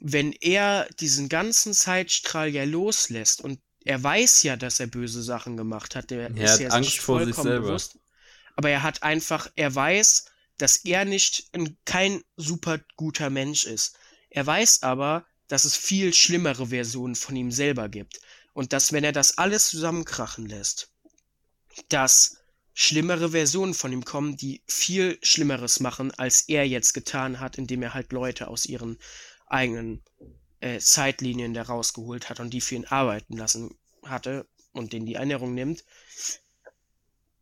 [0.00, 5.56] wenn er diesen ganzen Zeitstrahl ja loslässt und er weiß ja, dass er böse Sachen
[5.56, 7.68] gemacht hat, der er ist hat ja Angst vor sich selber.
[7.68, 7.98] Bewusst,
[8.56, 10.26] aber er hat einfach, er weiß,
[10.58, 13.96] dass er nicht ein, kein super guter Mensch ist.
[14.30, 18.20] Er weiß aber, dass es viel schlimmere Versionen von ihm selber gibt.
[18.52, 20.90] Und dass, wenn er das alles zusammenkrachen lässt,
[21.90, 22.38] dass
[22.72, 27.82] schlimmere Versionen von ihm kommen, die viel Schlimmeres machen, als er jetzt getan hat, indem
[27.82, 28.98] er halt Leute aus ihren
[29.46, 30.02] eigenen
[30.60, 35.14] äh, Zeitlinien da rausgeholt hat und die für ihn arbeiten lassen hatte und denen die
[35.14, 35.84] Erinnerung nimmt,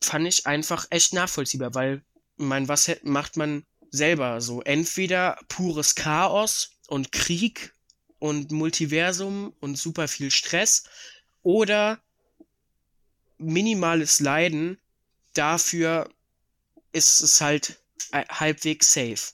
[0.01, 2.05] fand ich einfach echt nachvollziehbar, weil,
[2.37, 4.63] mein, was macht man selber so?
[4.63, 7.75] Entweder pures Chaos und Krieg
[8.19, 10.85] und Multiversum und super viel Stress
[11.43, 12.01] oder
[13.39, 14.79] minimales Leiden
[15.35, 16.09] dafür
[16.93, 17.79] ist es halt
[18.13, 19.33] äh, halbwegs safe.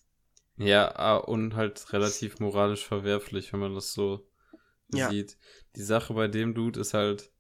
[0.61, 4.29] Ja, ah, und halt relativ moralisch verwerflich, wenn man das so
[4.93, 5.09] ja.
[5.09, 5.39] sieht.
[5.77, 7.31] Die Sache bei dem Dude ist halt,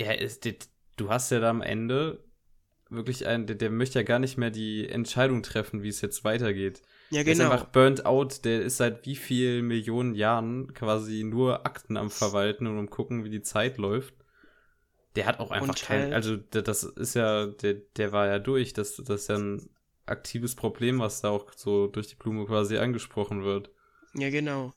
[0.00, 0.44] ja, ist,
[0.96, 2.24] du hast ja da am Ende
[2.88, 6.24] wirklich einen, der, der möchte ja gar nicht mehr die Entscheidung treffen, wie es jetzt
[6.24, 6.82] weitergeht.
[7.10, 7.24] Ja, genau.
[7.24, 7.50] Der ist genau.
[7.52, 12.66] einfach burnt out, der ist seit wie vielen Millionen Jahren quasi nur Akten am Verwalten
[12.66, 14.14] und um gucken, wie die Zeit läuft.
[15.14, 18.72] Der hat auch einfach kein, halt also das ist ja, der, der war ja durch,
[18.72, 19.70] das, das ist ja ein
[20.06, 23.70] aktives Problem, was da auch so durch die Blume quasi angesprochen wird.
[24.14, 24.72] Ja, genau.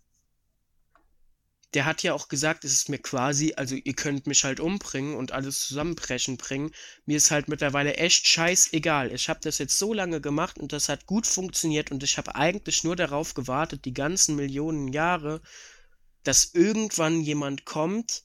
[1.75, 5.15] Der hat ja auch gesagt, es ist mir quasi, also ihr könnt mich halt umbringen
[5.15, 6.71] und alles zusammenbrechen bringen.
[7.05, 9.13] Mir ist halt mittlerweile echt scheißegal.
[9.13, 12.34] Ich habe das jetzt so lange gemacht und das hat gut funktioniert und ich habe
[12.34, 15.41] eigentlich nur darauf gewartet, die ganzen Millionen Jahre,
[16.23, 18.23] dass irgendwann jemand kommt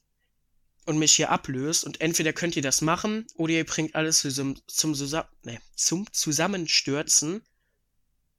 [0.84, 1.84] und mich hier ablöst.
[1.84, 4.96] Und entweder könnt ihr das machen oder ihr bringt alles zum, zum,
[5.42, 7.42] nee, zum Zusammenstürzen.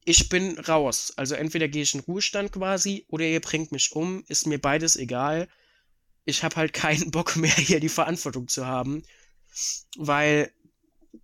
[0.04, 1.14] Ich bin raus.
[1.16, 4.24] Also entweder gehe ich in Ruhestand quasi oder ihr bringt mich um.
[4.28, 5.48] Ist mir beides egal.
[6.26, 9.04] Ich habe halt keinen Bock mehr, hier die Verantwortung zu haben.
[9.98, 10.52] Weil,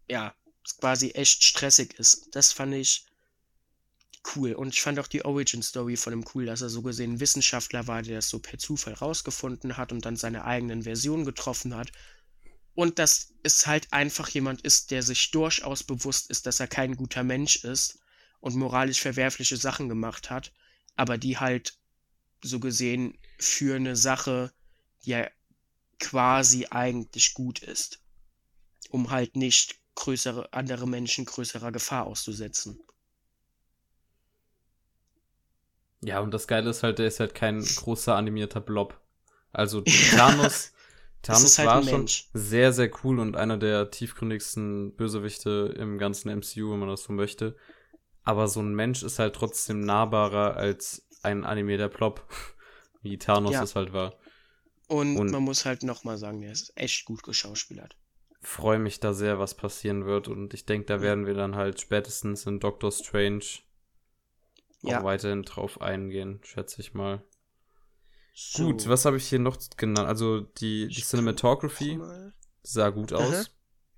[0.10, 0.34] ja,
[0.66, 2.30] es quasi echt stressig ist.
[2.32, 3.06] Das fand ich
[4.36, 4.54] cool.
[4.54, 7.88] Und ich fand auch die Origin-Story von ihm cool, dass er so gesehen ein Wissenschaftler
[7.88, 11.92] war, der das so per Zufall rausgefunden hat und dann seine eigenen Versionen getroffen hat.
[12.74, 16.96] Und dass es halt einfach jemand ist, der sich durchaus bewusst ist, dass er kein
[16.96, 18.00] guter Mensch ist
[18.40, 20.54] und moralisch verwerfliche Sachen gemacht hat,
[20.96, 21.78] aber die halt
[22.44, 24.54] so gesehen für eine Sache,
[25.06, 25.30] die ja
[26.00, 28.00] quasi eigentlich gut ist,
[28.90, 32.80] um halt nicht größere andere Menschen größerer Gefahr auszusetzen.
[36.02, 39.00] Ja, und das Geile ist halt, der ist halt kein großer animierter Blob.
[39.52, 39.82] Also
[40.12, 40.74] Thanos,
[41.22, 46.72] Thanos halt war schon sehr, sehr cool und einer der tiefgründigsten Bösewichte im ganzen MCU,
[46.72, 47.56] wenn man das so möchte.
[48.24, 52.26] Aber so ein Mensch ist halt trotzdem nahbarer als ein animierter Blob.
[53.04, 53.64] wie Thanos Ja.
[53.64, 54.14] es halt war.
[54.88, 57.96] Und, Und- man muss halt nochmal sagen, der ist echt gut geschauspielert.
[58.42, 61.80] Freue mich da sehr, was passieren wird und ich denke, da werden wir dann halt
[61.82, 63.44] spätestens in Doctor Strange
[64.84, 65.00] Ja.
[65.00, 67.24] auch weiterhin drauf eingehen, schätze ich mal.
[68.34, 70.08] So, Gut, was habe ich hier noch genannt?
[70.08, 72.00] Also die, die Cinematography
[72.64, 73.34] sah gut aus.
[73.34, 73.46] Aha.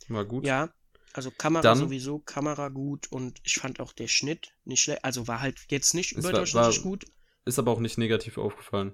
[0.09, 0.45] War gut.
[0.45, 0.69] Ja,
[1.13, 5.05] also Kamera Dann- sowieso, Kamera gut und ich fand auch der Schnitt nicht schlecht.
[5.05, 7.05] Also war halt jetzt nicht überdurchschnittlich war- gut.
[7.45, 8.93] Ist aber auch nicht negativ aufgefallen.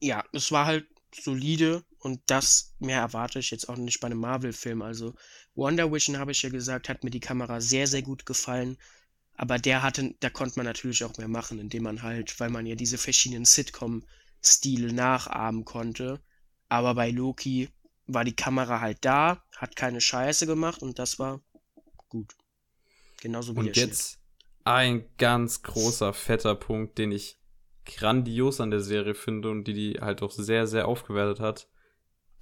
[0.00, 4.20] Ja, es war halt solide und das mehr erwarte ich jetzt auch nicht bei einem
[4.20, 4.82] Marvel-Film.
[4.82, 5.14] Also
[5.54, 8.76] Wonder Vision, habe ich ja gesagt, hat mir die Kamera sehr, sehr gut gefallen.
[9.40, 12.66] Aber der hatte, da konnte man natürlich auch mehr machen, indem man halt, weil man
[12.66, 16.20] ja diese verschiedenen Sitcom-Stile nachahmen konnte.
[16.68, 17.70] Aber bei Loki
[18.06, 21.40] war die Kamera halt da, hat keine Scheiße gemacht und das war
[22.10, 22.36] gut.
[23.22, 23.88] Genauso wie Und der Schnitt.
[23.88, 24.20] jetzt
[24.64, 27.40] ein ganz großer, fetter Punkt, den ich
[27.86, 31.66] grandios an der Serie finde und die die halt auch sehr, sehr aufgewertet hat.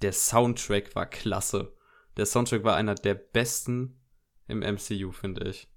[0.01, 1.73] Der Soundtrack war klasse.
[2.17, 4.01] Der Soundtrack war einer der besten
[4.47, 5.69] im MCU, finde ich.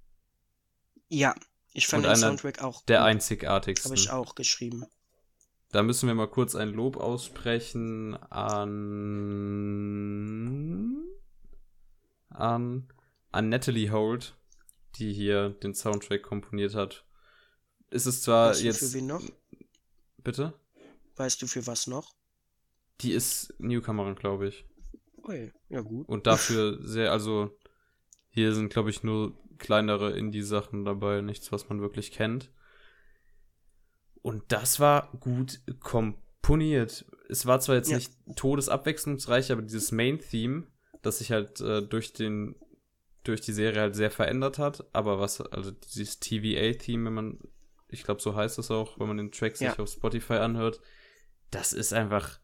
[1.13, 1.35] Ja,
[1.73, 3.07] ich fand den Soundtrack auch Der gut.
[3.07, 3.89] einzigartigste.
[3.89, 4.85] Habe ich auch geschrieben.
[5.71, 8.63] Da müssen wir mal kurz ein Lob aussprechen an
[12.29, 12.87] an
[13.31, 14.35] an Natalie Holt,
[14.95, 17.05] die hier den Soundtrack komponiert hat.
[17.91, 19.23] Ist es zwar Weißt du, jetzt für wen noch?
[20.17, 20.53] bitte?
[21.15, 22.15] Weißt du für was noch?
[23.01, 24.65] Die ist Newcomerin, glaube ich.
[25.27, 26.07] Ui, ja gut.
[26.09, 27.55] Und dafür sehr, also
[28.29, 32.51] hier sind, glaube ich, nur kleinere Indie-Sachen dabei, nichts, was man wirklich kennt.
[34.21, 37.05] Und das war gut komponiert.
[37.29, 37.97] Es war zwar jetzt Ja.
[37.97, 40.67] nicht todesabwechslungsreich, aber dieses Main-Theme,
[41.01, 42.55] das sich halt äh, durch den
[43.25, 47.39] durch die Serie halt sehr verändert hat, aber was, also dieses TVA-Theme, wenn man,
[47.87, 49.79] ich glaube, so heißt es auch, wenn man den Track sich Ja.
[49.79, 50.81] auf Spotify anhört,
[51.49, 52.41] das ist einfach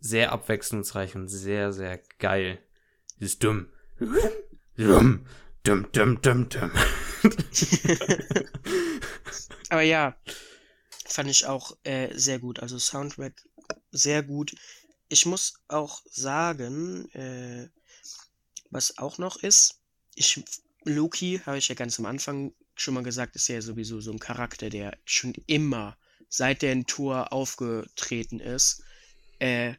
[0.00, 2.58] sehr abwechslungsreich und sehr, sehr geil.
[3.18, 3.68] Dieses dumm.
[4.76, 5.24] Dumm,
[5.64, 6.70] dumm, dumm, dumm, dumm.
[9.70, 10.16] Aber ja,
[11.06, 12.60] fand ich auch äh, sehr gut.
[12.60, 13.48] Also Soundtrack
[13.90, 14.54] sehr gut.
[15.08, 17.68] Ich muss auch sagen, äh,
[18.70, 19.80] was auch noch ist,
[20.14, 20.42] ich,
[20.84, 24.18] Loki, habe ich ja ganz am Anfang schon mal gesagt, ist ja sowieso so ein
[24.18, 25.96] Charakter, der schon immer,
[26.28, 28.82] seit der in Tour aufgetreten ist,
[29.38, 29.74] äh,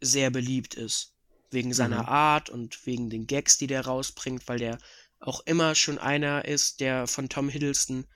[0.00, 1.14] sehr beliebt ist.
[1.52, 2.08] Wegen seiner Mhm.
[2.08, 4.78] Art und wegen den Gags, die der rausbringt, weil der
[5.20, 8.06] auch immer schon einer ist, der von Tom Hiddleston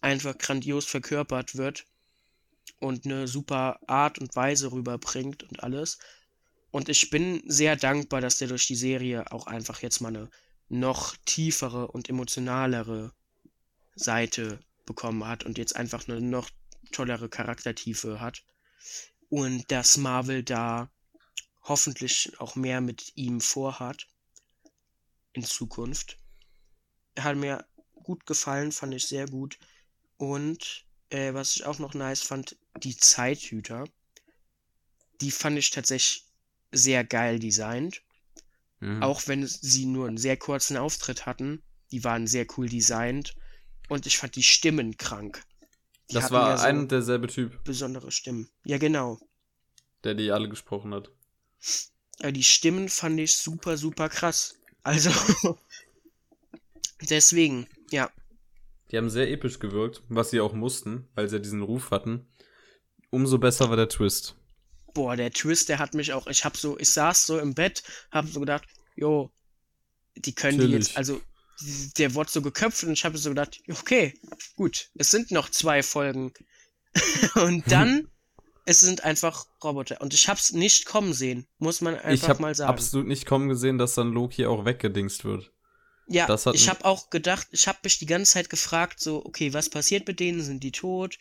[0.00, 1.84] einfach grandios verkörpert wird
[2.78, 5.98] und eine super Art und Weise rüberbringt und alles.
[6.70, 10.30] Und ich bin sehr dankbar, dass der durch die Serie auch einfach jetzt mal eine
[10.68, 13.12] noch tiefere und emotionalere
[13.94, 16.50] Seite bekommen hat und jetzt einfach eine noch
[16.92, 18.44] tollere Charaktertiefe hat.
[19.28, 20.90] Und dass Marvel da
[21.62, 24.06] hoffentlich auch mehr mit ihm vorhat
[25.32, 26.18] in Zukunft.
[27.18, 27.64] Hat mir
[28.02, 29.58] gut gefallen, fand ich sehr gut.
[30.16, 33.84] Und äh, was ich auch noch nice fand, die Zeithüter.
[35.20, 36.24] Die fand ich tatsächlich
[36.70, 38.02] sehr geil designt.
[38.80, 39.02] Mhm.
[39.02, 41.62] Auch wenn sie nur einen sehr kurzen Auftritt hatten.
[41.90, 43.34] Die waren sehr cool designt.
[43.88, 45.42] Und ich fand die Stimmen krank.
[46.10, 48.48] Die das war ja so ein und derselbe Typ, besondere Stimmen.
[48.64, 49.18] Ja, genau.
[50.04, 51.10] der die alle gesprochen hat.
[52.20, 54.54] Ja, die Stimmen fand ich super, super krass.
[54.82, 55.10] Also,
[57.02, 58.10] deswegen, ja.
[58.90, 62.26] Die haben sehr episch gewirkt, was sie auch mussten, weil sie ja diesen Ruf hatten.
[63.10, 64.36] Umso besser war der Twist.
[64.94, 67.82] Boah, der Twist, der hat mich auch, ich hab so, ich saß so im Bett,
[68.10, 68.64] hab so gedacht,
[68.96, 69.30] jo,
[70.16, 70.86] die können die Chillig.
[70.88, 71.20] jetzt, also,
[71.98, 74.14] der wurde so geköpft und ich habe so gedacht, okay,
[74.56, 76.32] gut, es sind noch zwei Folgen.
[77.34, 78.08] und dann,
[78.64, 80.00] es sind einfach Roboter.
[80.00, 82.70] Und ich hab's nicht kommen sehen, muss man ich einfach habe mal sagen.
[82.70, 85.52] absolut nicht kommen gesehen, dass dann Loki auch weggedingst wird.
[86.08, 89.68] Ja, ich habe auch gedacht, ich habe mich die ganze Zeit gefragt, so, okay, was
[89.68, 90.42] passiert mit denen?
[90.42, 91.18] Sind die tot?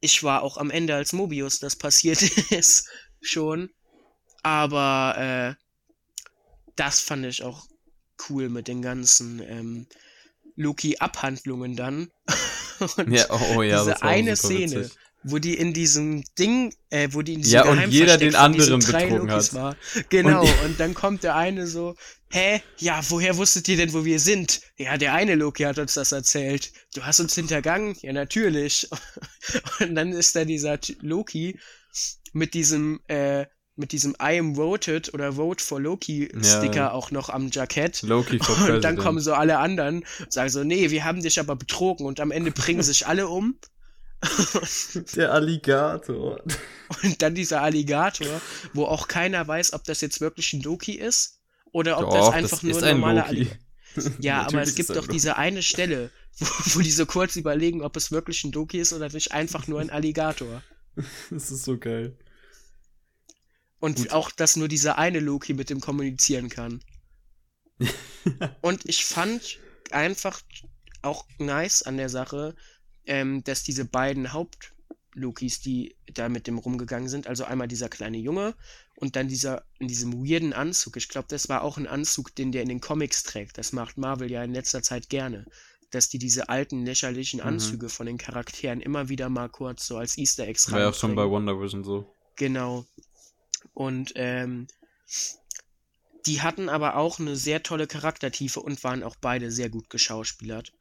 [0.00, 2.88] Ich war auch am Ende, als Mobius das passiert ist,
[3.20, 3.70] schon.
[4.42, 5.64] Aber äh,
[6.74, 7.66] das fand ich auch
[8.28, 9.86] cool mit den ganzen ähm,
[10.56, 12.10] Loki-Abhandlungen dann.
[12.96, 14.98] Und Ja, oh, oh ja, diese das war auch eine Szene, witzig.
[15.22, 18.78] Wo die in diesem Ding, äh, wo die in diesem Ja, und jeder den anderen
[18.78, 19.52] betrogen hat.
[19.54, 19.76] War.
[20.08, 21.94] Genau, Und- und, dann kommt der eine so,
[22.30, 24.60] hä, ja, woher wusstet ihr denn, wo wir sind?
[24.78, 26.72] Ja, der eine Loki hat uns das erzählt.
[26.94, 27.96] Du hast uns hintergangen?
[28.00, 28.88] Ja, natürlich.
[29.80, 31.58] Und dann ist da dieser Loki
[32.32, 33.46] mit diesem, äh,
[33.76, 36.92] mit diesem I am voted oder Vote for Loki Sticker Ja.
[36.92, 38.02] auch noch am Jackett.
[38.02, 38.98] Loki for Und dann President.
[39.00, 42.50] kommen so alle anderen, sagen so, nee, wir haben dich aber betrogen und am Ende
[42.52, 43.58] bringen sich alle um.
[45.16, 46.42] Der Alligator.
[47.02, 48.42] Und dann dieser Alligator,
[48.74, 51.40] wo auch keiner weiß, ob das jetzt wirklich ein Loki ist
[51.72, 53.26] oder ob Doch, das das einfach nur ist ein normaler.
[53.26, 53.58] Alligator
[54.18, 55.12] Ja, aber es ist gibt doch Loki.
[55.12, 58.92] diese eine Stelle, wo, wo die so kurz überlegen, ob es wirklich ein Loki ist
[58.92, 60.62] oder nicht einfach nur ein Alligator.
[61.30, 62.16] Das ist so geil.
[63.80, 64.10] Und Gut.
[64.12, 66.82] auch, dass nur dieser eine Loki mit dem kommunizieren kann.
[68.60, 69.58] Und ich fand
[69.90, 70.40] einfach
[71.02, 72.54] auch nice an der Sache,
[73.06, 78.18] ähm, dass diese beiden Haupt-Lokis, die da mit dem rumgegangen sind, also einmal dieser kleine
[78.18, 78.54] Junge
[78.96, 80.96] und dann dieser in diesem weirden Anzug.
[80.96, 83.58] Ich glaube, das war auch ein Anzug, den der in den Comics trägt.
[83.58, 85.46] Das macht Marvel ja in letzter Zeit gerne.
[85.90, 87.46] Dass die diese alten, lächerlichen Mhm.
[87.46, 90.94] Anzüge von den Charakteren immer wieder mal kurz so als Easter Eggs War ja auch
[90.94, 91.28] schon bei.
[91.28, 92.14] Wonder Vision so.
[92.36, 92.84] Genau.
[93.74, 94.68] Und ähm,
[96.26, 100.72] die hatten aber auch eine sehr tolle Charaktertiefe und waren auch beide sehr gut geschauspielert.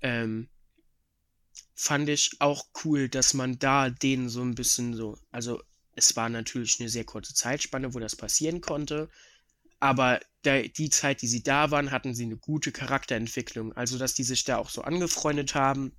[0.00, 0.48] Ähm,
[1.74, 5.62] fand ich auch cool, dass man da denen so ein bisschen so, also
[5.96, 9.08] es war natürlich eine sehr kurze Zeitspanne, wo das passieren konnte,
[9.80, 13.74] aber der, die Zeit, die sie da waren, hatten sie eine gute Charakterentwicklung.
[13.74, 15.92] Also, dass die sich da auch so angefreundet haben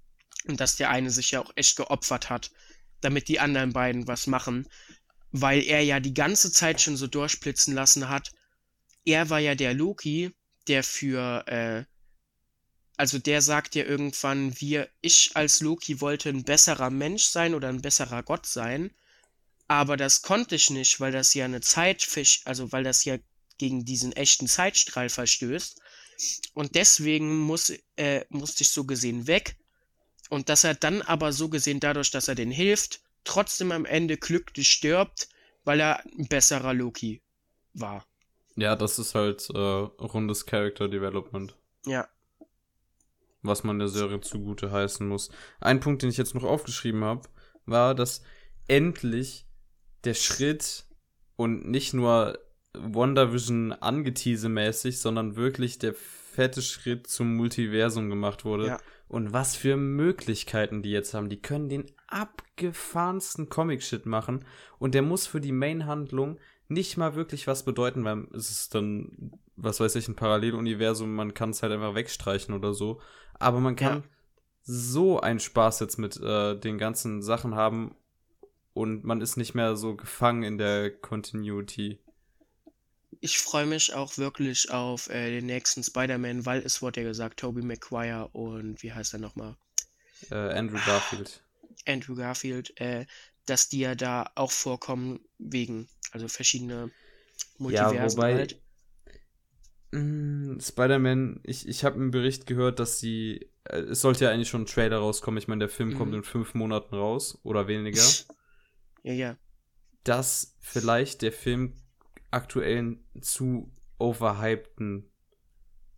[0.48, 2.52] und dass der eine sich ja auch echt geopfert hat,
[3.02, 4.68] damit die anderen beiden was machen,
[5.32, 8.32] weil er ja die ganze Zeit schon so durchblitzen lassen hat.
[9.04, 10.32] Er war ja der Loki,
[10.68, 11.84] der für, äh,
[12.98, 17.70] also der sagt ja irgendwann, wir, ich als Loki wollte ein besserer Mensch sein oder
[17.70, 18.92] ein besserer Gott sein,
[19.68, 23.18] aber das konnte ich nicht, weil das ja eine Zeitfisch, also weil das ja
[23.58, 25.82] gegen diesen echten Zeitstrahl verstößt.
[26.54, 29.58] Und deswegen muss, äh, musste ich so gesehen weg.
[30.30, 34.18] Und dass er dann aber so gesehen, dadurch, dass er den hilft, trotzdem am Ende
[34.18, 35.30] glücklich stirbt,
[35.64, 37.22] weil er ein besserer Loki
[37.74, 38.06] war.
[38.56, 41.56] Ja, das ist halt äh, rundes Character Development.
[41.86, 42.08] Ja.
[43.46, 45.30] Was man der Serie zugute heißen muss.
[45.60, 47.28] Ein Punkt, den ich jetzt noch aufgeschrieben habe,
[47.66, 48.24] war, dass
[48.68, 49.48] endlich
[50.04, 50.86] der Schritt
[51.36, 52.40] und nicht nur
[52.74, 58.68] WandaVision angeteasemäßig, sondern wirklich der fette Schritt zum Multiversum gemacht wurde.
[58.68, 58.80] Ja.
[59.08, 61.30] Und was für Möglichkeiten die jetzt haben.
[61.30, 64.46] Die können den abgefahrensten Comic-Shit machen.
[64.80, 69.32] Und der muss für die Main-Handlung nicht mal wirklich was bedeuten, weil es ist dann,
[69.56, 73.02] was weiß ich, ein Paralleluniversum, man kann es halt einfach wegstreichen oder so.
[73.40, 74.04] Aber man kann Ja.
[74.64, 77.96] so einen Spaß jetzt mit äh, den ganzen Sachen haben
[78.74, 82.00] und man ist nicht mehr so gefangen in der Continuity.
[83.22, 87.40] Ich freue mich auch wirklich auf äh, den nächsten Spider-Man, weil es wurde ja gesagt,
[87.40, 89.56] Tobey Maguire und wie heißt er nochmal?
[90.30, 91.42] Äh, Andrew Garfield.
[91.88, 93.06] Andrew Garfield, äh,
[93.46, 96.92] dass die ja da auch vorkommen wegen, also verschiedene
[97.58, 98.62] Multiversen wobei- halt.
[99.98, 103.50] Mm, Spider-Man, ich, ich habe einen Bericht gehört, dass sie.
[103.64, 105.38] Äh, es sollte ja eigentlich schon ein Trailer rauskommen.
[105.38, 105.98] Ich meine, der Film Mhm.
[105.98, 108.02] kommt in fünf Monaten raus oder weniger.
[109.04, 109.38] Ja, ja.
[110.04, 111.74] dass vielleicht der Film
[112.32, 115.12] aktuell einen zu overhypten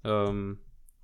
[0.03, 0.59] ähm,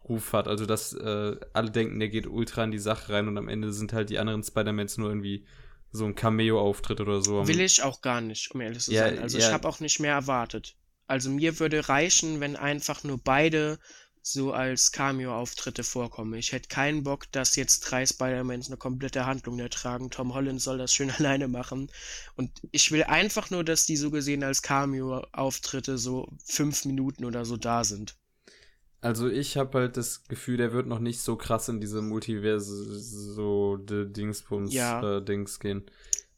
[0.09, 0.49] Ruf hat.
[0.49, 3.71] Also, dass äh, alle denken, der geht ultra in die Sache rein und am Ende
[3.71, 5.45] sind halt die anderen Spider-Mans nur irgendwie
[5.91, 7.47] so ein Cameo-Auftritt oder so.
[7.47, 9.19] Will ich auch gar nicht, um ehrlich zu Ja, sein.
[9.19, 9.47] Also ja.
[9.47, 10.75] ich habe auch nicht mehr erwartet.
[11.07, 13.79] Also mir würde reichen, wenn einfach nur beide
[14.21, 16.33] so als Cameo-Auftritte vorkommen.
[16.35, 20.09] Ich hätte keinen Bock, dass jetzt drei Spider-Mans eine komplette Handlung ertragen.
[20.09, 21.91] Tom Holland soll das schön alleine machen.
[22.35, 27.43] Und ich will einfach nur, dass die so gesehen als Cameo-Auftritte so fünf Minuten oder
[27.45, 28.15] so da sind.
[29.01, 32.97] Also ich habe halt das Gefühl, der wird noch nicht so krass in diese Multiverse
[32.97, 35.17] so Dingsbums Ja.
[35.17, 35.83] äh, Dings gehen.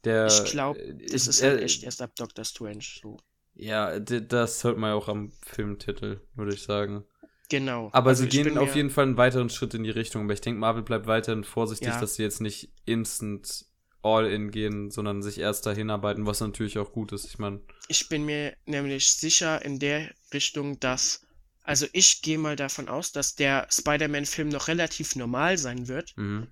[0.02, 3.18] Der, Ich glaube, das ist halt äh, echt erst ab Doctor Strange so.
[3.56, 7.04] Ja, das hört man ja auch am Filmtitel, würde ich sagen.
[7.48, 7.90] Genau.
[7.92, 10.24] Aber Also sie gehen auf jeden Fall einen weiteren Schritt in die Richtung.
[10.24, 12.00] Aber ich denke, Marvel bleibt weiterhin vorsichtig, Ja.
[12.00, 13.64] dass sie jetzt nicht instant
[14.02, 17.26] all-in gehen, sondern sich erst dahin arbeiten, was natürlich auch gut ist.
[17.26, 21.22] Ich meine, Ich bin mir nämlich sicher in der Richtung, dass.
[21.62, 26.46] Also ich gehe mal davon aus, dass der Spider-Man-Film noch relativ normal sein wird mhm.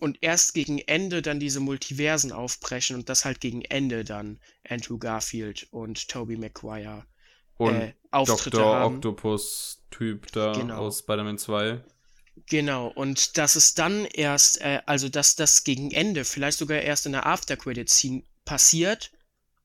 [0.00, 4.98] Und erst gegen Ende dann diese Multiversen aufbrechen und das halt gegen Ende dann Andrew
[4.98, 7.04] Garfield und Tobey Maguire
[7.58, 8.74] und äh, Auftritte Dr.
[8.74, 8.96] haben.
[8.96, 10.78] Octopus-Typ da Genau.
[10.78, 11.84] aus Spider-Man 2.
[12.46, 17.04] Genau, und dass es dann erst, äh, also dass das gegen Ende, vielleicht sogar erst
[17.04, 19.12] in der After-Credit-Scene passiert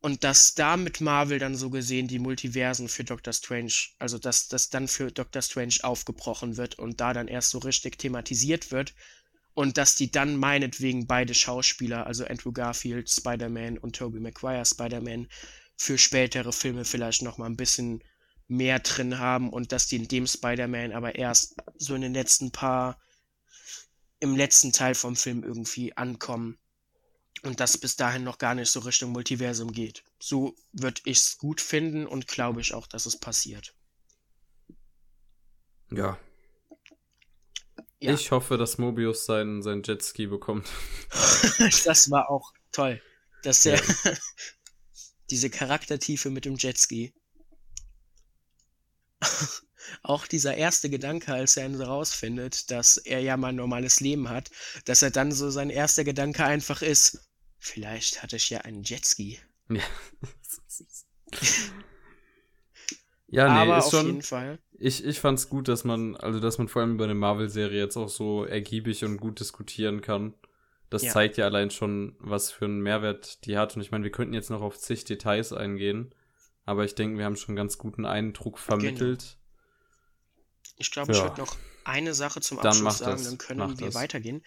[0.02, 4.50] und dass da mit Marvel dann so gesehen die Multiversen für Doctor Strange, also dass
[4.50, 8.94] das dann für Doctor Strange aufgebrochen wird und da dann erst so richtig thematisiert wird
[9.56, 15.28] und dass die dann meinetwegen beide Schauspieler, also Andrew Garfield Spider-Man und Tobey Maguire Spider-Man,
[15.78, 18.04] für spätere Filme vielleicht noch mal ein bisschen
[18.48, 22.52] mehr drin haben und dass die in dem Spider-Man aber erst so in den letzten
[22.52, 23.00] paar,
[24.20, 26.58] im letzten Teil vom Film irgendwie ankommen.
[27.44, 30.04] und das bis dahin noch gar nicht so Richtung Multiversum geht.
[30.20, 33.74] So würde ich es gut finden und glaube ich auch, dass es passiert.
[35.92, 36.20] Ja.
[38.06, 38.14] Ja.
[38.14, 40.68] Ich hoffe, dass Mobius seinen, seinen Jetski bekommt.
[41.86, 43.02] das war auch toll.
[43.44, 44.14] Dass er ja.
[45.30, 47.14] diese Charaktertiefe mit dem Jetski.
[50.04, 54.52] auch dieser erste Gedanke, als er herausfindet, dass er ja mal ein normales Leben hat,
[54.86, 57.20] dass er dann so sein erster Gedanke einfach ist,
[57.58, 59.40] vielleicht hatte ich ja einen Jetski.
[59.70, 59.84] Ja.
[63.28, 64.60] Ja, nee, Aber ist auf schon, jeden Fall.
[64.78, 67.98] Ich, ich fand's gut, dass man, also dass man vor allem über eine Marvel-Serie jetzt
[67.98, 70.34] auch so ergiebig und gut diskutieren kann.
[70.90, 71.12] Das ja.
[71.12, 73.76] zeigt ja allein schon, was für einen Mehrwert die hat.
[73.76, 76.14] Und ich meine, wir könnten jetzt noch auf zig Details eingehen.
[76.66, 79.20] Aber ich denke, wir haben schon ganz guten Eindruck vermittelt.
[79.20, 80.76] Genau.
[80.78, 81.18] Ich glaube, ja.
[81.18, 83.28] ich würde noch eine Sache zum Abschluss dann sagen, das.
[83.28, 83.96] dann können wir das.
[83.96, 84.44] weitergehen.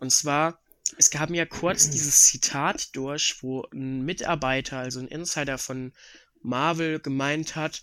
[0.00, 0.60] Und zwar,
[0.96, 5.92] es gab ja kurz dieses Zitat durch, wo ein Mitarbeiter, also ein Insider von
[6.42, 7.82] Marvel gemeint hat,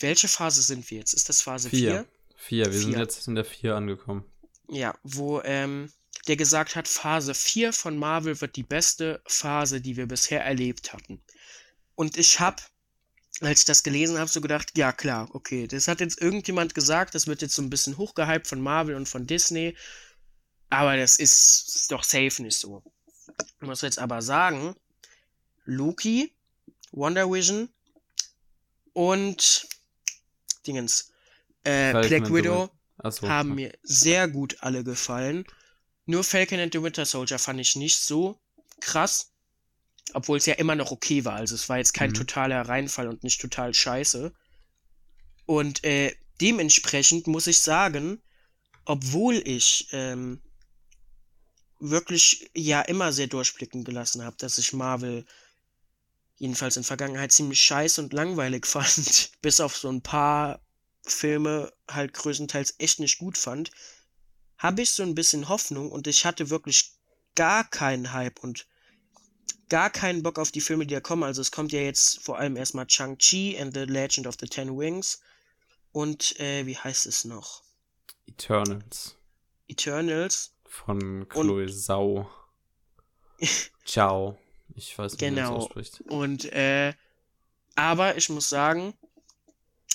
[0.00, 1.14] welche Phase sind wir jetzt?
[1.14, 2.06] Ist das Phase 4?
[2.36, 2.80] 4, wir vier.
[2.80, 4.24] sind jetzt in der 4 angekommen.
[4.68, 5.92] Ja, wo ähm,
[6.26, 10.92] der gesagt hat, Phase 4 von Marvel wird die beste Phase, die wir bisher erlebt
[10.92, 11.22] hatten.
[11.94, 12.62] Und ich habe
[13.40, 17.14] als ich das gelesen habe, so gedacht, ja klar, okay, das hat jetzt irgendjemand gesagt,
[17.14, 19.76] das wird jetzt so ein bisschen hochgehypt von Marvel und von Disney,
[20.70, 22.82] aber das ist doch safe nicht so.
[23.60, 24.76] Ich muss jetzt aber sagen,
[25.64, 26.32] Loki,
[26.92, 27.68] Wonder Vision
[28.92, 29.68] und
[30.66, 31.12] Dingens,
[31.64, 32.70] äh, Black Widow
[33.08, 33.28] so.
[33.28, 35.44] haben mir sehr gut alle gefallen.
[36.06, 38.38] Nur Falcon and the Winter Soldier fand ich nicht so
[38.80, 39.34] krass
[40.12, 41.34] obwohl es ja immer noch okay war.
[41.34, 42.14] Also es war jetzt kein mhm.
[42.14, 44.32] totaler Reinfall und nicht total scheiße.
[45.46, 48.22] Und äh, dementsprechend muss ich sagen,
[48.84, 50.42] obwohl ich ähm,
[51.80, 55.24] wirklich ja immer sehr durchblicken gelassen habe, dass ich Marvel
[56.36, 60.60] jedenfalls in Vergangenheit ziemlich scheiße und langweilig fand, bis auf so ein paar
[61.02, 63.70] Filme halt größtenteils echt nicht gut fand,
[64.58, 66.92] habe ich so ein bisschen Hoffnung und ich hatte wirklich
[67.34, 68.66] gar keinen Hype und
[69.68, 71.24] gar keinen Bock auf die Filme, die da kommen.
[71.24, 74.76] Also es kommt ja jetzt vor allem erstmal Chang-Chi and the Legend of the Ten
[74.76, 75.20] Wings.
[75.92, 77.62] Und äh, wie heißt es noch?
[78.26, 79.16] Eternals.
[79.68, 80.52] Eternals.
[80.66, 82.30] Von Chloe Sau.
[83.84, 84.38] Ciao.
[84.76, 85.30] Ich weiß nicht, genau.
[85.30, 85.64] wie man das genau.
[85.64, 86.00] ausspricht.
[86.08, 86.92] Und äh,
[87.76, 88.94] aber ich muss sagen,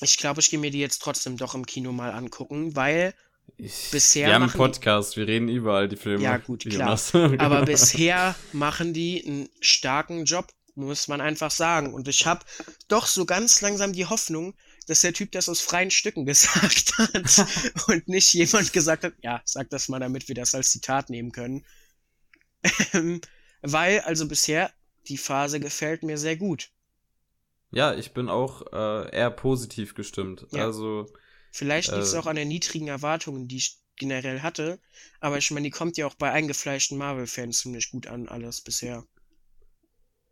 [0.01, 3.13] ich glaube, ich gehe mir die jetzt trotzdem doch im Kino mal angucken, weil
[3.57, 4.27] ich, bisher.
[4.27, 6.23] Wir haben einen Podcast, wir reden überall die Filme.
[6.23, 6.99] Ja, gut, klar.
[7.39, 11.93] Aber bisher machen die einen starken Job, muss man einfach sagen.
[11.93, 12.45] Und ich habe
[12.87, 14.55] doch so ganz langsam die Hoffnung,
[14.87, 17.45] dass der Typ das aus freien Stücken gesagt hat
[17.87, 21.31] und nicht jemand gesagt hat, ja, sag das mal, damit wir das als Zitat nehmen
[21.31, 21.65] können.
[23.61, 24.71] Weil, also bisher,
[25.07, 26.69] die Phase gefällt mir sehr gut.
[27.71, 30.47] Ja, ich bin auch äh, eher positiv gestimmt.
[30.51, 30.65] Ja.
[30.65, 31.07] Also
[31.51, 34.79] Vielleicht liegt es äh, auch an den niedrigen Erwartungen, die ich generell hatte.
[35.19, 39.05] Aber ich meine, die kommt ja auch bei eingefleischten Marvel-Fans ziemlich gut an, alles bisher.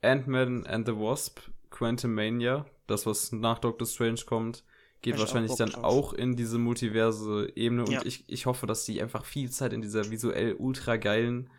[0.01, 1.39] Ant-Man and the Wasp,
[1.69, 4.63] Quantum Mania, das, was nach Doctor Strange kommt,
[5.01, 5.83] geht wahrscheinlich auch dann drauf.
[5.83, 7.83] auch in diese multiverse Ebene.
[7.83, 8.05] Und ja.
[8.05, 11.49] ich, ich hoffe, dass die einfach viel Zeit in dieser visuell ultra geilen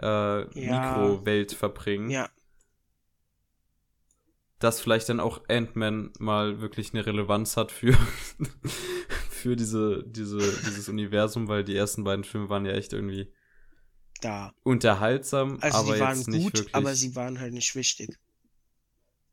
[0.00, 0.96] äh, ja.
[0.98, 2.10] Mikrowelt verbringen.
[2.10, 2.28] Ja,
[4.64, 7.92] dass vielleicht dann auch Ant-Man mal wirklich eine Relevanz hat für,
[9.30, 13.30] für diese, diese, dieses Universum, weil die ersten beiden Filme waren ja echt irgendwie
[14.22, 14.54] da.
[14.62, 16.74] unterhaltsam, also aber die waren jetzt gut, nicht wirklich.
[16.74, 18.18] aber sie waren halt nicht wichtig.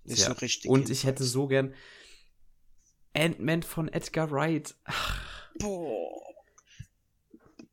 [0.04, 0.28] Nicht ja.
[0.28, 0.70] so richtig.
[0.70, 1.00] Und jedenfalls.
[1.00, 1.74] ich hätte so gern
[3.14, 4.76] Ant-Man von Edgar Wright.
[4.84, 5.22] Ach.
[5.60, 6.31] Boah.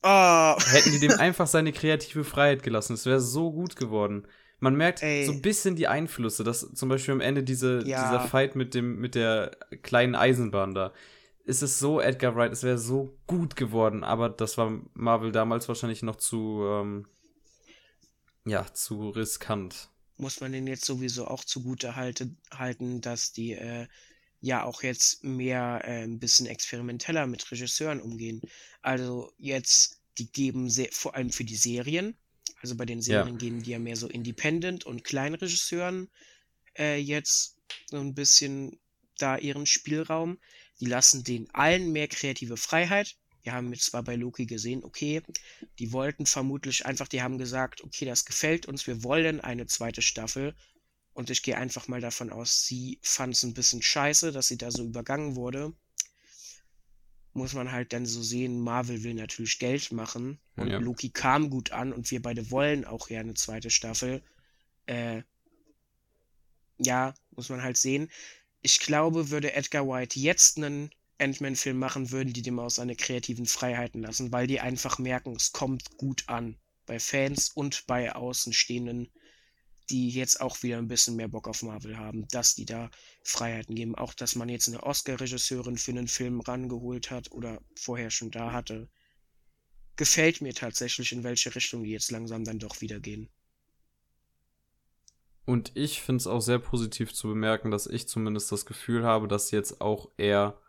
[0.02, 0.54] Oh.
[0.66, 4.26] Hätten die dem einfach seine kreative Freiheit gelassen, es wäre so gut geworden.
[4.60, 5.24] Man merkt Ey.
[5.24, 8.04] so ein bisschen die Einflüsse, dass zum Beispiel am Ende diese, ja.
[8.04, 10.92] dieser Fight mit dem, mit der kleinen Eisenbahn da.
[11.44, 15.68] Ist es so, Edgar Wright, es wäre so gut geworden, aber das war Marvel damals
[15.68, 17.06] wahrscheinlich noch zu, ähm,
[18.44, 19.88] ja, zu riskant.
[20.16, 23.86] Muss man den jetzt sowieso auch zugute halte, halten, dass die, äh,
[24.40, 28.40] ja auch jetzt mehr äh, ein bisschen experimenteller mit Regisseuren umgehen.
[28.82, 32.16] Also jetzt, die geben sehr, vor allem für die Serien,
[32.60, 33.38] also bei den Serien ja.
[33.38, 36.08] gehen die ja mehr so Independent und Kleinregisseuren
[36.76, 37.56] äh, jetzt
[37.86, 38.78] so ein bisschen
[39.16, 40.38] da ihren Spielraum.
[40.80, 43.16] Die lassen den allen mehr kreative Freiheit.
[43.42, 45.22] Wir haben jetzt zwar bei Loki gesehen, okay,
[45.78, 50.02] die wollten vermutlich einfach, die haben gesagt, okay, das gefällt uns, wir wollen eine zweite
[50.02, 50.54] Staffel.
[51.18, 54.56] Und ich gehe einfach mal davon aus, sie fand es ein bisschen scheiße, dass sie
[54.56, 55.74] da so übergangen wurde
[57.38, 60.78] muss man halt dann so sehen, Marvel will natürlich Geld machen und Ja.
[60.78, 64.22] Loki kam gut an und wir beide wollen auch ja eine zweite Staffel.
[64.86, 65.22] Äh,
[66.78, 68.10] ja, muss man halt sehen.
[68.60, 73.46] Ich glaube, würde Edgar White jetzt einen Ant-Man-Film machen, würden die dem auch seine kreativen
[73.46, 76.56] Freiheiten lassen, weil die einfach merken, es kommt gut an.
[76.86, 79.08] Bei Fans und bei Außenstehenden,
[79.90, 82.90] die jetzt auch wieder ein bisschen mehr Bock auf Marvel haben, dass die da
[83.22, 83.94] Freiheiten geben.
[83.94, 88.52] Auch, dass man jetzt eine Oscar-Regisseurin für einen Film rangeholt hat oder vorher schon da
[88.52, 88.88] hatte.
[89.96, 93.28] Gefällt mir tatsächlich, in welche Richtung die jetzt langsam dann doch wieder gehen.
[95.44, 99.28] Und ich finde es auch sehr positiv zu bemerken, dass ich zumindest das Gefühl habe,
[99.28, 100.60] dass jetzt auch eher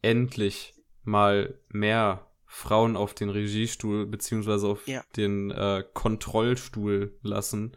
[0.00, 5.02] endlich mal mehr Frauen auf den Regiestuhl beziehungsweise auf Ja.
[5.16, 7.76] den äh, Kontrollstuhl lassen.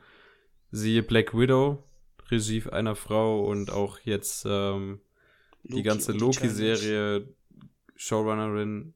[0.72, 1.84] Siehe Black Widow,
[2.30, 5.00] Regie einer Frau und auch jetzt ähm,
[5.64, 7.28] die ganze Loki-Serie,
[7.96, 8.94] Showrunnerin,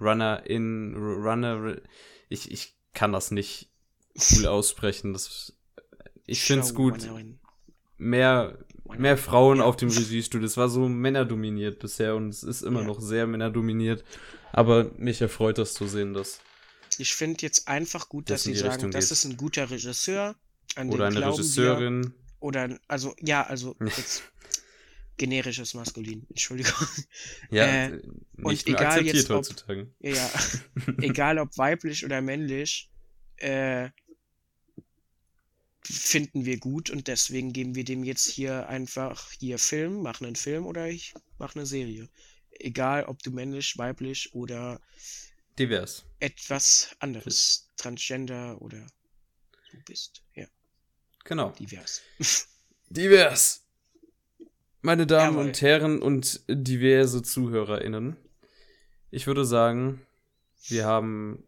[0.00, 1.76] Runner-in, Runner,
[2.28, 3.68] ich, ich kann das nicht
[4.36, 5.12] cool aussprechen.
[5.12, 5.54] Das,
[6.26, 7.08] ich finde es gut,
[7.96, 8.58] mehr,
[8.96, 10.44] mehr Frauen auf dem Regiestuhl.
[10.44, 12.86] Es war so männerdominiert bisher und es ist immer Ja.
[12.86, 14.04] noch sehr männerdominiert.
[14.52, 16.40] Aber mich erfreut das zu sehen, dass
[16.98, 19.12] Ich finde jetzt einfach gut, Das dass in sie sagen, Richtung das geht.
[19.12, 20.36] ist ein guter Regisseur.
[20.76, 22.14] An oder eine glauben Wir, Regisseurin.
[22.40, 24.22] oder, also, ja, also, jetzt
[25.16, 26.72] generisches Maskulin, Entschuldigung.
[27.50, 29.88] Ja, Äh, nicht und egal akzeptiert jetzt, ob- heutzutage.
[30.00, 30.30] Ja,
[31.00, 32.90] egal ob weiblich oder männlich,
[33.38, 33.90] äh,
[35.84, 40.36] finden wir gut und deswegen geben wir dem jetzt hier einfach hier Film, machen einen
[40.36, 42.08] Film oder ich mache eine Serie.
[42.50, 44.80] Egal, ob du männlich, weiblich oder
[45.58, 46.04] Divers.
[46.20, 48.86] etwas anderes, Transgender oder
[49.72, 50.46] du bist, ja,
[51.28, 51.50] Genau.
[51.50, 52.02] divers.
[52.88, 53.62] Divers.
[54.80, 55.46] Meine Damen Jawohl.
[55.48, 58.16] und Herren und diverse ZuhörerInnen.
[59.10, 60.00] Ich würde sagen,
[60.68, 61.44] wir haben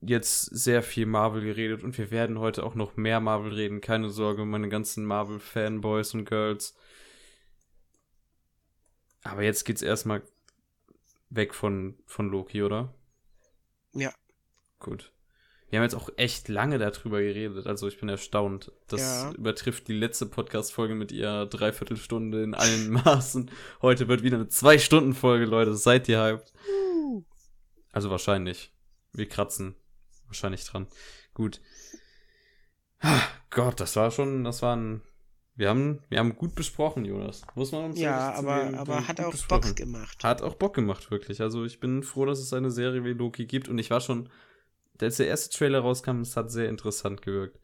[0.00, 3.80] jetzt sehr viel Marvel geredet und wir werden heute auch noch mehr Marvel reden.
[3.80, 6.76] Keine Sorge, meine ganzen Marvel-Fanboys und Girls.
[9.24, 10.22] Aber jetzt geht's erstmal
[11.30, 12.94] weg von, von Loki, oder?
[13.92, 14.12] Ja.
[14.78, 15.10] Gut.
[15.72, 18.70] Wir haben jetzt auch echt lange darüber geredet, also ich bin erstaunt.
[18.88, 19.32] Das Ja.
[19.32, 23.50] übertrifft die letzte Podcast-Folge mit ihr Dreiviertelstunde in allen Maßen.
[23.80, 25.72] Heute wird wieder eine Zwei-Stunden-Folge, Leute.
[25.74, 26.52] Seid ihr hyped?
[27.90, 28.74] Also wahrscheinlich.
[29.14, 29.74] Wir kratzen
[30.26, 30.88] wahrscheinlich dran.
[31.32, 31.62] Gut.
[33.00, 35.00] Ah, Gott, das war schon, das war ein.
[35.54, 37.40] Wir haben, wir haben gut besprochen, Jonas.
[37.54, 39.68] Muss man uns Ja, aber, zugeben, wir aber hat auch besprochen.
[39.68, 40.22] Bock gemacht.
[40.22, 41.40] Hat auch Bock gemacht, wirklich.
[41.40, 44.28] Also ich bin froh, dass es eine Serie wie Loki gibt und ich war schon,
[45.02, 47.58] als der erste Trailer rauskam, es hat sehr interessant gewirkt.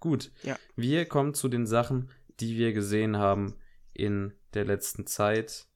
[0.00, 0.58] Gut, Ja.
[0.76, 2.10] wir kommen zu den Sachen,
[2.40, 3.56] die wir gesehen haben
[3.92, 5.66] in der letzten Zeit,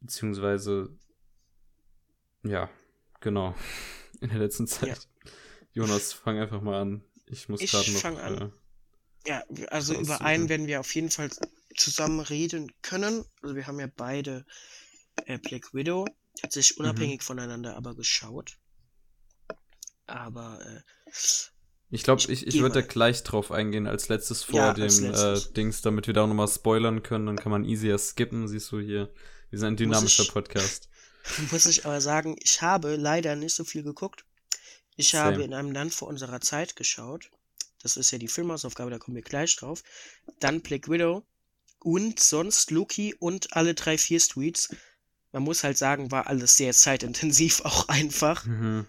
[0.00, 0.90] beziehungsweise,
[2.44, 2.68] ja,
[3.20, 3.54] genau,
[4.20, 5.06] in der letzten Zeit.
[5.72, 7.04] Jonas, fang einfach mal an.
[7.26, 8.00] Ich muss gerade noch.
[8.00, 8.38] fang an.
[8.42, 8.50] Äh,
[9.28, 10.04] Ja, also Raussuchen.
[10.04, 11.28] über einen werden wir auf jeden Fall
[11.76, 13.24] zusammen reden können.
[13.42, 14.44] Also wir haben ja beide
[15.26, 16.06] äh, Black Widow,
[16.40, 16.84] tatsächlich Mhm.
[16.84, 18.58] unabhängig voneinander aber geschaut.
[20.08, 20.80] Aber äh,
[21.90, 24.84] Ich glaube, Ich ich, ich würde da gleich drauf eingehen als letztes vor Ja, dem
[24.84, 25.46] als letztes.
[25.46, 27.26] Äh, Dings, damit wir da auch nochmal spoilern können.
[27.26, 29.12] Dann kann man easier skippen, siehst du hier.
[29.50, 30.88] Wir sind ein dynamischer ich- Podcast.
[31.52, 34.24] muss ich aber sagen, ich habe leider nicht so viel geguckt.
[34.96, 35.24] Ich Same.
[35.24, 37.30] habe in einem Land vor unserer Zeit geschaut.
[37.82, 39.82] Das ist ja die Filmhausaufgabe, da kommen wir gleich drauf.
[40.40, 41.24] Dann Black Widow
[41.80, 44.74] und sonst Loki und alle drei, vier Streets.
[45.32, 48.44] Man muss halt sagen, war alles sehr zeitintensiv auch einfach.
[48.46, 48.86] Mhm.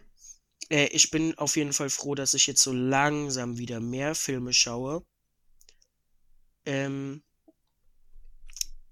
[0.69, 4.53] Äh, ich bin auf jeden Fall froh, dass ich jetzt so langsam wieder mehr Filme
[4.53, 5.03] schaue.
[6.65, 7.23] Ähm,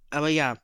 [0.09, 0.59] aber ja,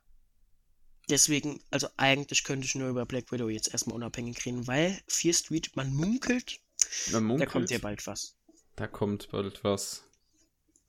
[1.08, 5.34] deswegen, also eigentlich könnte ich nur über Black Widow jetzt erstmal unabhängig reden, weil Fear
[5.34, 6.60] Street, man munkelt,
[7.06, 8.36] Man da munkelt, kommt ja bald was.
[8.76, 10.04] Da kommt bald was.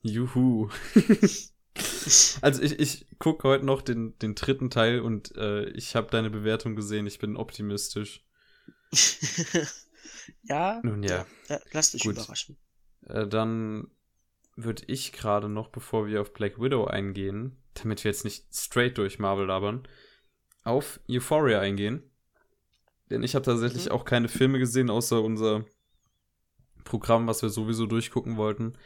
[0.02, 0.70] Juhu.
[2.40, 6.30] also ich, ich gucke heute noch den, den dritten Teil und äh, ich habe deine
[6.30, 7.06] Bewertung gesehen.
[7.06, 8.24] Ich bin optimistisch.
[10.42, 11.26] ja, Nun ja.
[11.48, 12.14] ja, lass dich Gut.
[12.16, 12.56] überraschen.
[13.06, 13.88] Äh, dann
[14.56, 18.96] würde ich gerade noch, bevor wir auf Black Widow eingehen, damit wir jetzt nicht straight
[18.98, 19.86] durch Marvel labern,
[20.64, 22.10] auf Euphoria eingehen.
[23.10, 23.92] Denn ich habe tatsächlich Mhm.
[23.92, 25.64] auch keine Filme gesehen, außer unser
[26.84, 28.76] Programm, was wir sowieso durchgucken wollten.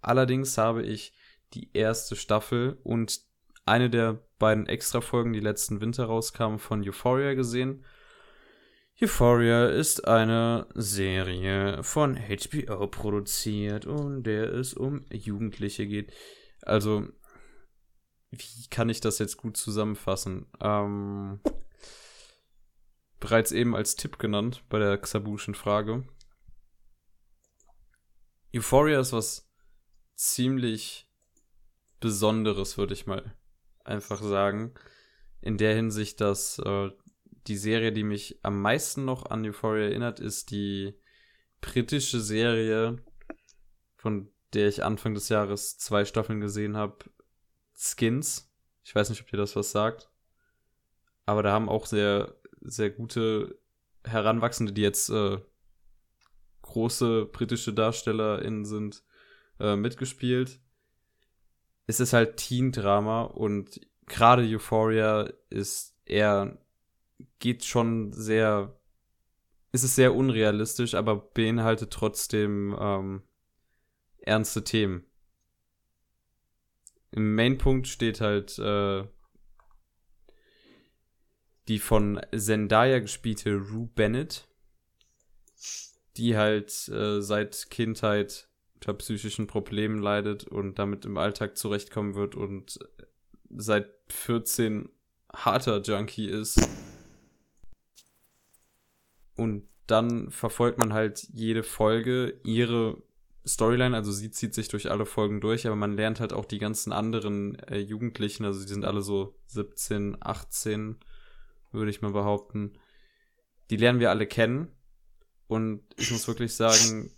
[0.00, 1.12] Allerdings habe ich
[1.54, 3.20] die erste Staffel und
[3.66, 7.84] eine der beiden Extra-Folgen, die letzten Winter rauskamen, von Euphoria gesehen.
[9.00, 16.12] Euphoria ist eine Serie von HBO produziert und der es um Jugendliche geht.
[16.62, 17.06] Also,
[18.32, 20.46] wie kann ich das jetzt gut zusammenfassen?
[20.60, 21.38] Ähm,
[23.20, 26.04] bereits eben als Tipp genannt bei der Xabuschen Frage.
[28.52, 29.48] Euphoria ist was
[30.16, 31.08] ziemlich
[32.00, 33.36] Besonderes, würde ich mal
[33.84, 34.74] einfach sagen.
[35.40, 36.90] In der Hinsicht, dass äh,
[37.48, 40.94] die Serie, die mich am meisten noch an Euphoria erinnert, ist die
[41.60, 42.98] britische Serie,
[43.96, 46.98] von der ich Anfang des Jahres zwei Staffeln gesehen habe,
[47.74, 48.50] Skins.
[48.84, 50.10] Ich weiß nicht, ob dir das was sagt.
[51.26, 53.58] Aber da haben auch sehr, sehr gute
[54.04, 55.38] Heranwachsende, die jetzt äh,
[56.62, 59.02] große britische DarstellerInnen sind,
[59.60, 60.60] äh, mitgespielt.
[61.86, 66.58] Es ist halt Teen-Drama und gerade Euphoria ist eher,
[67.38, 68.76] geht schon sehr,
[69.72, 73.22] ist es sehr unrealistisch, aber beinhaltet trotzdem ähm,
[74.18, 75.04] ernste Themen.
[77.10, 79.04] Im Mainpunkt steht halt äh,
[81.68, 84.48] die von Zendaya gespielte Rue Bennett,
[86.16, 92.34] die halt äh, seit Kindheit unter psychischen Problemen leidet und damit im Alltag zurechtkommen wird
[92.34, 92.78] und
[93.50, 94.88] seit 14
[95.32, 96.60] harter Junkie ist.
[99.38, 103.00] Und dann verfolgt man halt jede Folge ihre
[103.46, 106.58] Storyline, also sie zieht sich durch alle Folgen durch, aber man lernt halt auch die
[106.58, 110.98] ganzen anderen äh, Jugendlichen, also die sind alle so 17, 18,
[111.70, 112.78] würde ich mal behaupten.
[113.70, 114.68] Die lernen wir alle kennen.
[115.46, 117.16] Und ich muss wirklich sagen,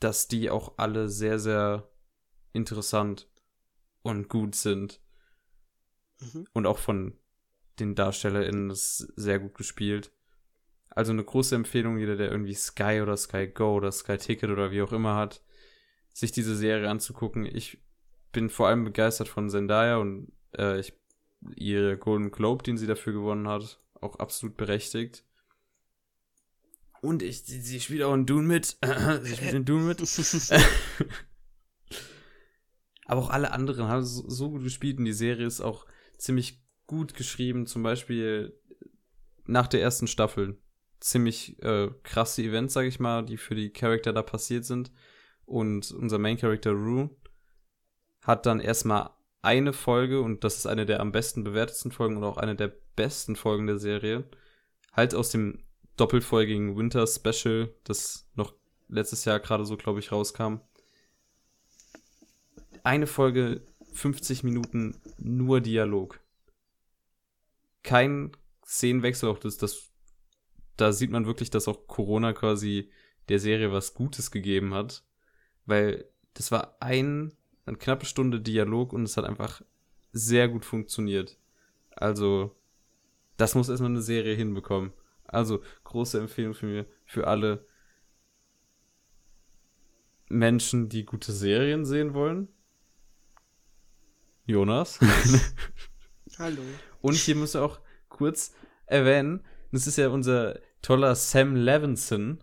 [0.00, 1.88] dass die auch alle sehr, sehr
[2.52, 3.28] interessant
[4.00, 5.02] und gut sind.
[6.20, 6.46] Mhm.
[6.54, 7.18] Und auch von
[7.78, 10.12] den DarstellerInnen ist sehr gut gespielt.
[10.90, 14.70] Also eine große Empfehlung, jeder, der irgendwie Sky oder Sky Go oder Sky Ticket oder
[14.70, 15.42] wie auch immer hat,
[16.12, 17.44] sich diese Serie anzugucken.
[17.46, 17.82] Ich
[18.32, 20.92] bin vor allem begeistert von Zendaya und äh, ich,
[21.54, 25.24] ihre Golden Globe, den sie dafür gewonnen hat, auch absolut berechtigt.
[27.00, 28.76] Und ich, sie, sie spielt auch in Dune mit.
[29.22, 30.00] sie spielt in Dune mit.
[33.06, 35.86] Aber auch alle anderen haben so, so gut gespielt und die Serie ist auch
[36.18, 37.66] ziemlich gut geschrieben.
[37.66, 38.60] Zum Beispiel
[39.46, 40.58] nach der ersten Staffel
[41.00, 44.90] ziemlich äh, krasse Events, sag ich mal, die für die Charakter da passiert sind.
[45.46, 47.10] Und unser Main Character Rue
[48.22, 49.10] hat dann erstmal
[49.42, 52.72] eine Folge, und das ist eine der am besten bewertetsten Folgen und auch eine der
[52.96, 54.24] besten Folgen der Serie,
[54.92, 55.64] halt aus dem
[55.96, 58.54] doppelfolgigen Winter Special, das noch
[58.88, 60.56] letztes Jahr gerade so, glaube ich, rauskam.
[62.82, 63.62] Eine Folge,
[63.92, 66.20] 50 Minuten, nur Dialog.
[67.82, 68.32] Kein
[68.64, 69.87] Szenenwechsel, auch das, das
[70.78, 72.90] da sieht man wirklich, dass auch Corona quasi
[73.28, 75.04] der Serie was Gutes gegeben hat,
[75.66, 77.34] weil das war ein,
[77.66, 79.60] eine knappe Stunde Dialog und es hat einfach
[80.12, 81.36] sehr gut funktioniert.
[81.90, 82.56] Also,
[83.36, 84.92] das muss erstmal eine Serie hinbekommen.
[85.24, 87.66] Also, große Empfehlung für mir, für alle
[90.28, 92.48] Menschen, die gute Serien sehen wollen.
[94.46, 95.00] Jonas.
[96.38, 96.62] Hallo.
[97.02, 98.54] Und hier muss ich auch kurz
[98.86, 102.42] erwähnen, das ist ja unser toller Sam Levinson,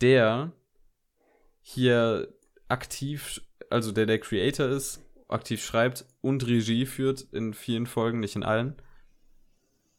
[0.00, 0.52] der
[1.62, 2.32] hier
[2.68, 8.36] aktiv, also der der Creator ist, aktiv schreibt und Regie führt in vielen Folgen, nicht
[8.36, 8.80] in allen.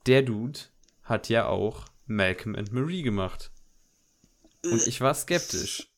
[0.05, 0.59] Der Dude
[1.03, 3.51] hat ja auch Malcolm and Marie gemacht.
[4.63, 5.91] Und ich war skeptisch.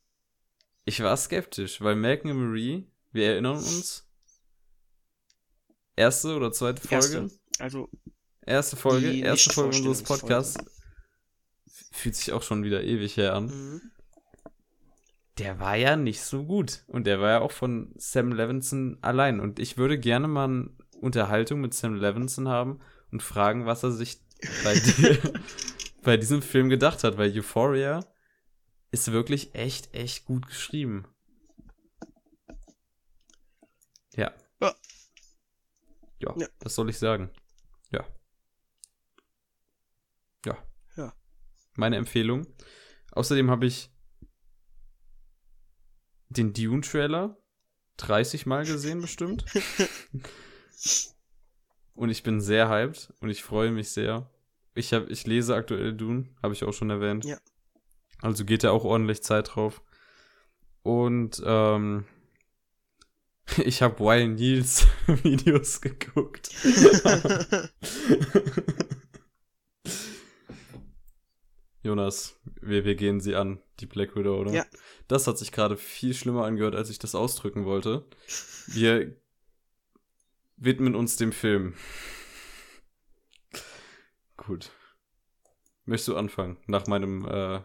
[0.85, 4.07] Ich war skeptisch, weil Malcolm and Marie, wir erinnern uns,
[5.95, 7.17] erste oder zweite Folge?
[7.21, 7.89] Erste, also
[8.41, 10.57] erste Folge, erste Folge unseres Podcasts
[11.91, 13.45] fühlt sich auch schon wieder ewig her an.
[13.45, 13.81] Mhm.
[15.37, 16.83] Der war ja nicht so gut.
[16.87, 19.39] Und der war ja auch von Sam Levinson allein.
[19.39, 22.79] Und ich würde gerne mal eine Unterhaltung mit Sam Levinson haben
[23.11, 24.19] und fragen, was er sich
[24.63, 25.33] bei, dir,
[26.03, 27.17] bei diesem Film gedacht hat.
[27.17, 28.05] Weil Euphoria
[28.91, 31.07] ist wirklich echt, echt gut geschrieben.
[34.15, 34.33] Ja.
[34.59, 34.75] Ja.
[36.19, 36.47] Ja, ja.
[36.59, 37.29] was soll ich sagen?
[37.91, 38.05] Ja.
[40.45, 40.57] Ja
[41.79, 42.47] meine Empfehlung.
[43.11, 43.91] Außerdem habe ich
[46.29, 47.37] den Dune-Trailer
[47.97, 49.43] 30 Mal gesehen, bestimmt.
[51.95, 54.29] und ich bin sehr hyped und ich freue mich sehr.
[54.75, 57.25] Ich, hab, ich lese aktuell Dune, habe ich auch schon erwähnt.
[57.25, 57.37] Ja.
[58.21, 59.81] Also geht ja auch ordentlich Zeit drauf.
[60.83, 62.05] Und ähm,
[63.57, 66.49] ich habe Wild Nils Videos geguckt.
[71.81, 74.51] Jonas, wir, wir gehen sie an, die Black Widow, oder?
[74.51, 74.65] Ja.
[75.07, 78.05] Das hat sich gerade viel schlimmer angehört, als ich das ausdrücken wollte.
[78.67, 79.15] Wir
[80.57, 81.75] widmen uns dem Film.
[84.37, 84.71] Gut.
[85.85, 86.57] Möchtest du anfangen?
[86.67, 87.61] Nach meinem äh,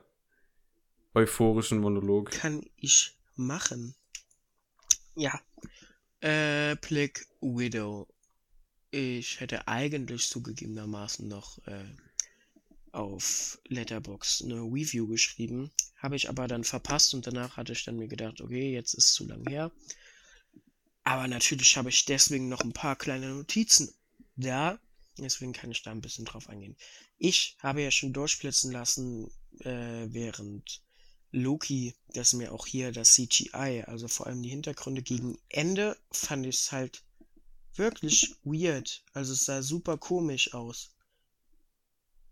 [1.15, 2.31] euphorischen Monolog.
[2.31, 3.95] Kann ich machen.
[5.17, 5.41] Ja.
[6.21, 8.09] Äh, Black Widow.
[8.93, 11.85] Ich hätte eigentlich zugegebenermaßen noch äh,
[12.95, 15.71] auf Letterbox eine Review geschrieben.
[15.97, 19.07] Habe ich aber dann verpasst und danach hatte ich dann mir gedacht, okay, jetzt ist
[19.07, 19.73] es zu lang her.
[21.03, 23.93] Aber natürlich habe ich deswegen noch ein paar kleine Notizen
[24.37, 24.79] da.
[25.19, 26.77] Deswegen kann ich da ein bisschen drauf eingehen.
[27.19, 29.31] Ich habe ja schon durchblitzen lassen,
[29.61, 30.83] äh, während
[31.31, 36.47] Loki, dass mir auch hier das CGI, also vor allem die Hintergründe gegen Ende, fand
[36.47, 37.03] ich es halt
[37.75, 39.05] wirklich weird.
[39.13, 40.94] Also es sah super komisch aus.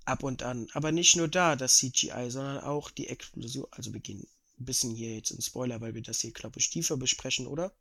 [0.04, 0.68] Ab und an.
[0.72, 3.66] Aber nicht nur da das CGI, sondern auch die Explosion.
[3.70, 4.26] Also wir gehen
[4.58, 7.72] ein bisschen hier jetzt in Spoiler, weil wir das hier, glaube ich, tiefer besprechen, oder?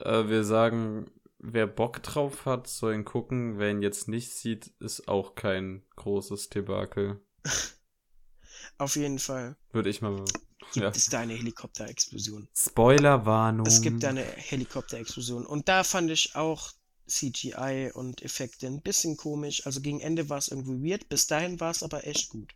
[0.00, 3.58] Äh, wir sagen, wer Bock drauf hat, soll ihn gucken.
[3.58, 7.20] Wer ihn jetzt nicht sieht, ist auch kein großes Debakel.
[8.78, 9.56] Auf jeden Fall.
[9.72, 10.24] Würde ich mal.
[10.72, 10.88] Gibt ja.
[10.90, 12.48] es da eine Helikopterexplosion?
[12.54, 13.66] Spoilerwarnung.
[13.66, 15.46] Es gibt da eine Helikopterexplosion.
[15.46, 16.72] Und da fand ich auch
[17.08, 19.66] CGI und Effekte ein bisschen komisch.
[19.66, 21.08] Also gegen Ende war es irgendwie weird.
[21.08, 22.54] Bis dahin war es aber echt gut.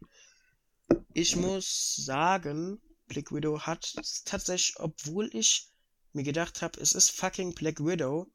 [1.14, 5.68] Ich muss sagen, Black Widow hat tatsächlich, obwohl ich
[6.12, 8.26] mir gedacht habe, es ist fucking Black Widow,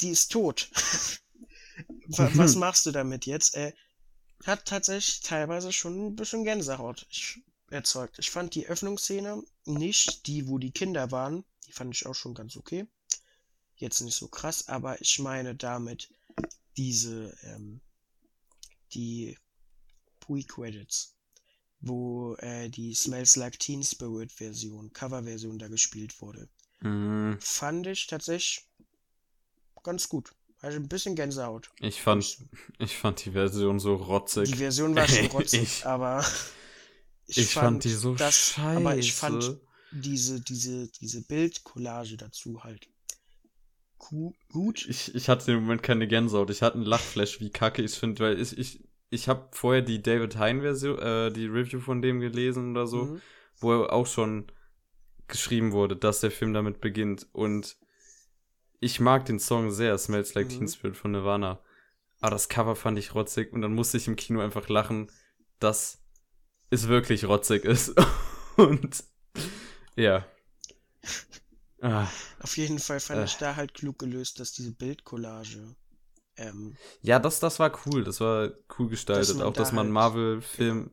[0.00, 0.70] die ist tot.
[2.08, 3.54] Was machst du damit jetzt?
[3.54, 3.72] Äh,
[4.44, 7.06] hat tatsächlich teilweise schon ein bisschen Gänsehaut
[7.70, 8.18] erzeugt.
[8.18, 12.34] Ich fand die Öffnungsszene nicht, die, wo die Kinder waren, die fand ich auch schon
[12.34, 12.86] ganz okay.
[13.76, 16.10] Jetzt nicht so krass, aber ich meine damit
[16.76, 17.80] diese, ähm,
[18.92, 19.36] die
[20.20, 21.14] Pre-Credits,
[21.80, 26.48] wo äh, die Smells Like Teen Spirit Version, Cover-Version da gespielt wurde.
[26.80, 27.38] Mhm.
[27.40, 28.66] Fand ich tatsächlich
[29.82, 30.34] ganz gut.
[30.60, 31.70] Also ein bisschen Gänsehaut.
[31.80, 32.38] Ich fand,
[32.78, 34.50] ich fand die Version so rotzig.
[34.50, 36.26] Die Version war schon rotzig, ich, aber
[37.26, 38.78] ich, ich fand, fand, die so das, scheiße.
[38.78, 39.58] Aber ich fand
[39.92, 42.88] diese, diese, diese Bildcollage dazu halt
[44.52, 44.86] gut.
[44.88, 46.50] Ich, ich hatte im Moment keine Gänsehaut.
[46.50, 50.02] Ich hatte einen Lachflash, wie kacke ich finde, weil ich, ich, ich habe vorher die
[50.02, 53.20] David Hein Version, äh, die Review von dem gelesen oder so, mhm.
[53.58, 54.46] wo auch schon
[55.28, 57.76] geschrieben wurde, dass der Film damit beginnt und
[58.80, 60.50] ich mag den Song sehr, Smells Like mhm.
[60.50, 61.60] Teen Spirit von Nirvana.
[62.20, 65.10] Aber das Cover fand ich rotzig und dann musste ich im Kino einfach lachen,
[65.58, 66.02] dass
[66.70, 67.94] es wirklich rotzig ist.
[68.56, 69.04] und
[69.96, 70.26] ja.
[71.80, 72.08] Ah.
[72.40, 73.24] Auf jeden Fall fand äh.
[73.24, 75.76] ich da halt klug gelöst, dass diese Bildcollage.
[76.36, 78.04] Ähm, ja, das, das war cool.
[78.04, 79.36] Das war cool gestaltet.
[79.36, 80.90] Dass Auch, dass da man halt, Marvel-Film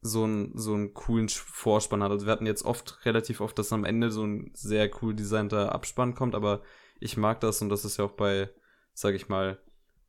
[0.00, 2.10] so einen so einen coolen Vorspann hat.
[2.10, 5.72] Also wir hatten jetzt oft, relativ oft, dass am Ende so ein sehr cool designter
[5.72, 6.62] Abspann kommt, aber
[7.00, 8.50] ich mag das und das ist ja auch bei,
[8.92, 9.60] sag ich mal,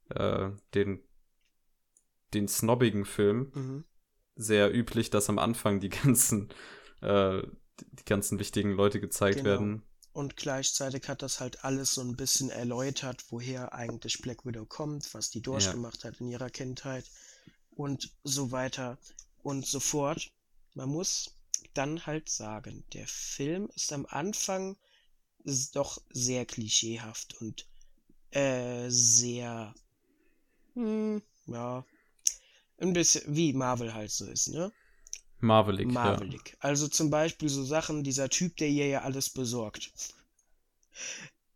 [0.09, 1.01] äh, den,
[2.33, 3.83] den snobbigen Film mhm.
[4.35, 6.49] sehr üblich, dass am Anfang die ganzen,
[7.01, 7.41] äh,
[7.91, 9.49] die ganzen wichtigen Leute gezeigt genau.
[9.49, 9.83] werden.
[10.11, 15.13] Und gleichzeitig hat das halt alles so ein bisschen erläutert, woher eigentlich Black Widow kommt,
[15.13, 16.09] was die durchgemacht ja.
[16.09, 17.05] hat in ihrer Kindheit
[17.71, 18.97] und so weiter
[19.43, 20.31] und so fort.
[20.73, 21.35] Man muss
[21.73, 24.77] dann halt sagen, der Film ist am Anfang
[25.73, 27.67] doch sehr klischeehaft und
[28.31, 29.73] äh, sehr,
[30.73, 31.85] hm, ja,
[32.77, 34.71] ein bisschen wie Marvel halt so ist, ne?
[35.39, 35.87] Marvelig.
[35.87, 36.49] Marvelig.
[36.49, 36.55] Ja.
[36.59, 39.91] Also zum Beispiel so Sachen, dieser Typ, der ihr ja alles besorgt.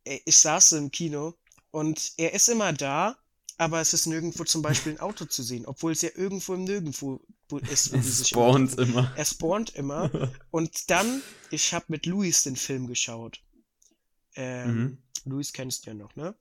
[0.06, 1.36] Äh, ich saß im Kino
[1.72, 3.18] und er ist immer da,
[3.58, 6.64] aber es ist nirgendwo zum Beispiel ein Auto zu sehen, obwohl es ja irgendwo im
[6.64, 7.22] Nirgendwo
[7.70, 7.94] ist.
[7.94, 9.14] Es spawnt immer, immer.
[9.16, 10.10] Er spawnt immer.
[10.52, 13.42] und dann, ich habe mit Luis den Film geschaut.
[14.36, 14.98] Ähm, mhm.
[15.26, 16.36] Luis kennst du ja noch, ne?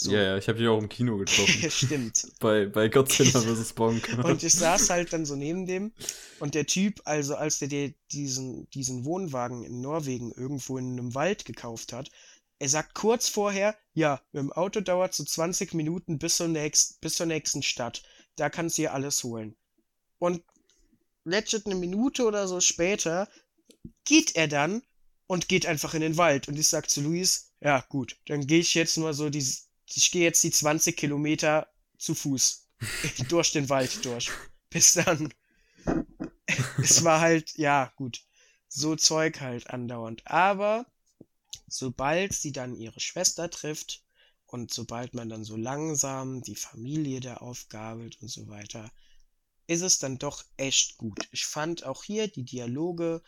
[0.00, 0.12] So.
[0.12, 1.70] Ja, ja, ich habe dich auch im Kino getroffen.
[1.72, 2.28] Stimmt.
[2.38, 3.72] bei, bei Godzilla vs.
[3.72, 4.08] Bonk.
[4.22, 5.92] und ich saß halt dann so neben dem
[6.38, 11.16] und der Typ, also als der, der diesen, diesen Wohnwagen in Norwegen irgendwo in einem
[11.16, 12.12] Wald gekauft hat,
[12.60, 17.00] er sagt kurz vorher, ja, mit dem Auto dauert so 20 Minuten bis zur, nächst,
[17.00, 18.04] bis zur nächsten Stadt.
[18.36, 19.56] Da kannst du hier alles holen.
[20.20, 20.44] Und
[21.24, 23.28] legit eine Minute oder so später
[24.04, 24.82] geht er dann
[25.26, 26.46] und geht einfach in den Wald.
[26.46, 29.44] Und ich sag zu Luis, ja gut, dann gehe ich jetzt nur so die,
[29.96, 32.68] ich gehe jetzt die 20 Kilometer zu Fuß
[33.28, 34.30] durch den Wald durch.
[34.70, 35.32] Bis dann.
[36.78, 38.22] es war halt, ja, gut.
[38.68, 40.26] So Zeug halt andauernd.
[40.26, 40.86] Aber
[41.66, 44.02] sobald sie dann ihre Schwester trifft
[44.46, 48.90] und sobald man dann so langsam die Familie da aufgabelt und so weiter,
[49.66, 51.28] ist es dann doch echt gut.
[51.30, 53.22] Ich fand auch hier die Dialoge,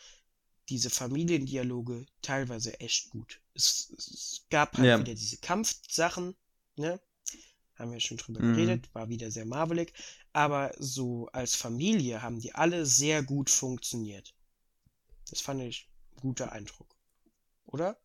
[0.69, 3.41] diese Familiendialoge teilweise echt gut.
[3.55, 4.99] Es, es gab halt ja.
[4.99, 6.35] wieder diese Kampfsachen,
[6.81, 7.01] ne?
[7.77, 8.55] haben wir schon drüber Mhm.
[8.55, 9.93] geredet, war wieder sehr marvelig.
[10.35, 14.35] Aber so als Familie haben die alle sehr gut funktioniert.
[15.31, 16.95] Das fand ich ein guter Eindruck.
[17.67, 17.99] Oder?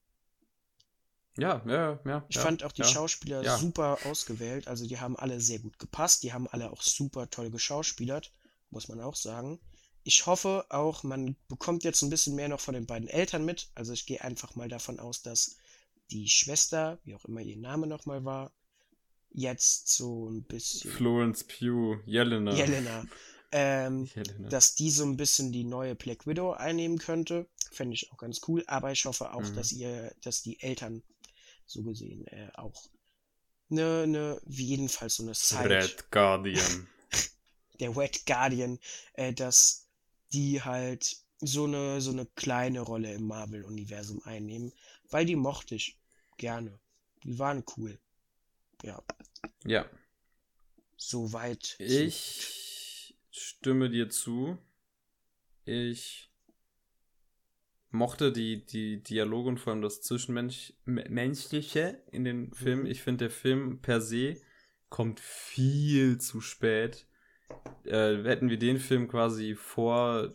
[1.37, 2.25] Ja, ja, ja.
[2.29, 2.87] Ich ja, fand auch die ja.
[2.87, 3.57] Schauspieler Ja.
[3.57, 4.67] super ausgewählt.
[4.67, 6.23] Also die haben alle sehr gut gepasst.
[6.23, 8.31] Die haben alle auch super toll geschauspielert,
[8.69, 9.59] muss man auch sagen.
[10.03, 13.69] Ich hoffe auch, man bekommt jetzt ein bisschen mehr noch von den beiden Eltern mit.
[13.75, 15.57] Also ich gehe einfach mal davon aus, dass
[16.11, 18.51] die Schwester, wie auch immer ihr Name nochmal war,
[19.35, 22.53] jetzt so ein bisschen Florence Pugh, Jelena.
[22.53, 23.05] Jelena,
[23.51, 24.49] ähm, Jelena.
[24.49, 27.47] dass die so ein bisschen die neue Black Widow einnehmen könnte.
[27.71, 28.63] Fände ich auch ganz cool.
[28.67, 29.55] Aber ich hoffe auch, Mhm.
[29.55, 31.03] dass ihr, dass die Eltern
[31.67, 32.83] so gesehen äh, auch
[33.69, 36.87] ne, ne, wie jedenfalls so eine Side, Red Guardian.
[37.79, 38.79] der Red Guardian,
[39.13, 39.87] äh, dass
[40.31, 44.71] die halt so eine, so eine kleine Rolle im Marvel-Universum einnehmen,
[45.09, 45.97] weil die mochte ich
[46.37, 46.79] gerne.
[47.23, 47.99] Die waren cool.
[48.83, 49.01] Ja,
[49.65, 49.85] ja.
[50.97, 51.75] soweit.
[51.79, 54.57] Ich stimme dir zu.
[55.65, 56.31] Ich
[57.89, 62.83] mochte die, die Dialoge und vor allem das Zwischenmenschliche in den Filmen.
[62.83, 62.91] Mhm.
[62.91, 64.39] Ich finde, der Film per se
[64.89, 67.07] kommt viel zu spät.
[67.85, 70.33] Äh, hätten wir den Film quasi vor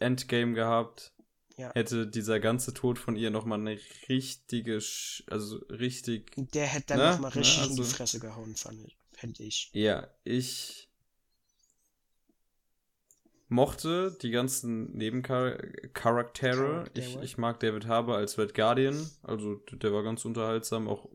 [0.00, 1.14] Endgame gehabt,
[1.58, 1.72] Ja.
[1.74, 3.78] hätte dieser ganze Tod von ihr nochmal eine
[4.08, 7.10] richtige, Sch also richtig Der hätte dann Ne?
[7.12, 8.96] noch mal Ne, richtig in die also- Fresse gehauen, fand ich.
[9.12, 9.70] Fände ich.
[9.72, 10.90] Ja, ich
[13.48, 15.88] mochte die ganzen Nebencharaktere.
[15.94, 16.84] Charaktere.
[16.94, 19.08] Ich, ich mag David Harbour als Red Guardian.
[19.22, 21.08] Also der war ganz unterhaltsam, auch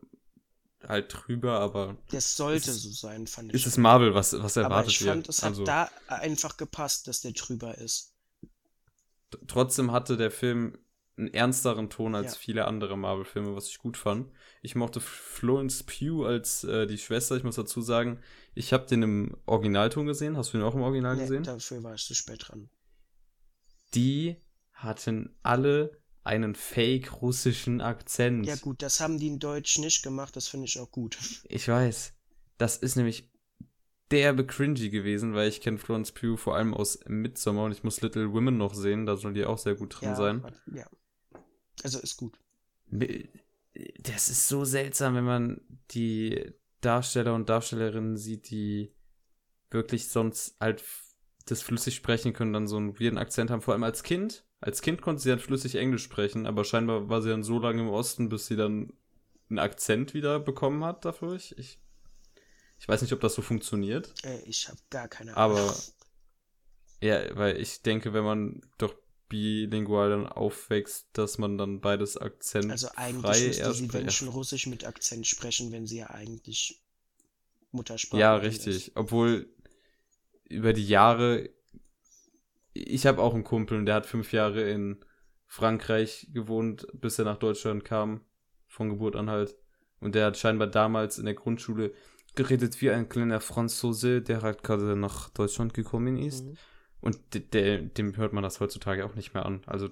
[0.82, 3.54] halt drüber, aber Das sollte Ist- so sein, fand ich.
[3.60, 5.28] ist es Marvel, was, was erwartet ich fand, wird?
[5.28, 8.11] es hat Also da einfach gepasst, dass der drüber ist.
[9.46, 10.78] Trotzdem hatte der Film
[11.18, 12.38] einen ernsteren Ton als Ja.
[12.38, 14.30] viele andere Marvel-Filme, was ich gut fand.
[14.62, 17.36] Ich mochte Florence Pugh als äh, die Schwester.
[17.36, 18.20] Ich muss dazu sagen,
[18.54, 20.36] ich habe den im Originalton gesehen.
[20.38, 21.42] Hast du ihn auch im Original Nee, gesehen?
[21.42, 22.70] dafür war ich zu spät dran.
[23.94, 24.36] die
[24.72, 28.46] hatten alle einen fake russischen Akzent.
[28.46, 31.18] Ja gut, das haben die in Deutsch nicht gemacht, das finde ich auch gut.
[31.48, 32.14] Ich weiß.
[32.58, 33.28] Das ist nämlich
[34.12, 38.00] derbe cringy gewesen, weil ich kenne Florence Pugh vor allem aus Midsommar und ich muss
[38.02, 40.44] Little Women noch sehen, da soll die auch sehr gut drin ja, sein.
[40.72, 40.86] ja.
[41.82, 42.38] Also ist gut.
[42.90, 45.60] Das ist so seltsam, wenn man
[45.92, 46.52] die
[46.82, 48.92] Darsteller und Darstellerinnen sieht, die
[49.70, 50.84] wirklich sonst halt
[51.46, 54.44] das flüssig sprechen können, dann so einen weirden Akzent haben, vor allem als Kind.
[54.60, 57.82] Als Kind konnte sie dann flüssig Englisch sprechen, aber scheinbar war sie dann so lange
[57.82, 58.92] im Osten, bis sie dann
[59.48, 61.34] einen Akzent wieder bekommen hat dafür.
[61.34, 61.81] Ich, ich,
[62.82, 64.12] ich weiß nicht, ob das so funktioniert.
[64.24, 65.56] Äh, ich habe gar keine Ahnung.
[65.56, 65.76] Aber
[67.00, 68.92] ja, weil ich denke, wenn man doch
[69.28, 74.12] bilingual dann aufwächst, dass man dann beides Akzent Also eigentlich müsste erst sie, wenn spricht.
[74.18, 76.82] schon Russisch mit Akzent sprechen, wenn sie ja eigentlich
[77.70, 78.42] Muttersprache Ja, ist.
[78.44, 78.92] richtig.
[78.96, 79.48] Obwohl
[80.48, 81.50] über die Jahre,
[82.74, 85.04] ich habe auch einen Kumpel und der hat fünf Jahre in
[85.46, 88.24] Frankreich gewohnt, bis er nach Deutschland kam,
[88.66, 89.56] von Geburt an halt.
[90.00, 91.94] Und der hat scheinbar damals in der Grundschule
[92.34, 96.44] geredet wie ein kleiner Franzose, der halt gerade nach Deutschland gekommen ist.
[96.44, 96.56] Mhm.
[97.00, 99.62] Und de de dem hört man das heutzutage auch nicht mehr an.
[99.66, 99.90] Also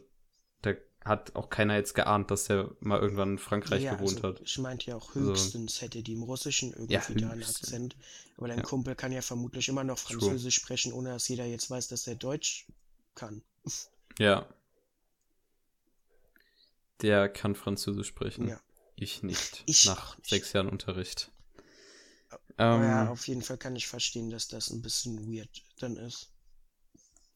[0.62, 4.28] da hat auch keiner jetzt geahnt, dass der mal irgendwann in Frankreich ja, gewohnt also,
[4.28, 4.40] hat.
[4.42, 5.20] Ich meinte ja auch So.
[5.20, 7.42] höchstens hätte die im Russischen irgendwie Ja, da einen.
[7.42, 7.96] Akzent.
[8.36, 8.64] Aber dein Ja.
[8.64, 10.20] Kumpel kann ja vermutlich immer noch True.
[10.20, 12.66] Französisch sprechen, ohne dass jeder jetzt weiß, dass er Deutsch
[13.14, 13.42] kann.
[14.18, 14.46] Ja.
[17.02, 18.48] Der kann Französisch sprechen.
[18.48, 18.60] Ja.
[18.94, 19.62] Ich nicht.
[19.66, 20.28] Ich nach nicht.
[20.28, 21.32] sechs Jahren Unterricht.
[22.60, 25.96] Ähm, ja, ja, auf jeden Fall kann ich verstehen, dass das ein bisschen weird dann
[25.96, 26.30] ist.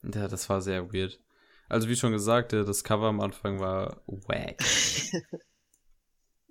[0.03, 1.19] das war sehr weird.
[1.71, 4.59] Also wie schon gesagt, äh, das Cover am Anfang war wack.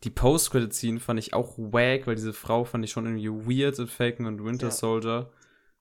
[0.04, 3.88] Die Post-Credit-Scene fand ich auch wack, weil diese Frau fand ich schon irgendwie weird in
[3.88, 4.72] Falcon und Winter Ja.
[4.72, 5.32] Soldier.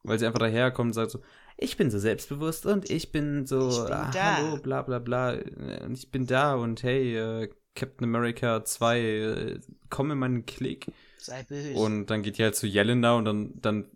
[0.04, 1.22] Weil sie einfach daherkommt und sagt so,
[1.56, 4.98] ich bin so selbstbewusst und ich bin so, Ich bin ah, da." hallo, bla bla
[4.98, 9.60] bla, und ich bin da und hey, äh, Captain America 2, äh,
[9.90, 10.86] komm in meinen Klick.
[11.22, 11.74] Sei böse.
[11.74, 13.86] Und dann geht die halt zu Jelena und dann, dann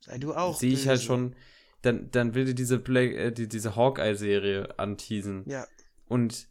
[0.00, 1.36] Sei du auch sehe ich halt schon,
[1.82, 5.44] dann, dann will die diese, Black, äh, die, diese Hawkeye-Serie anteasen.
[5.46, 5.66] Ja,
[6.06, 6.48] Und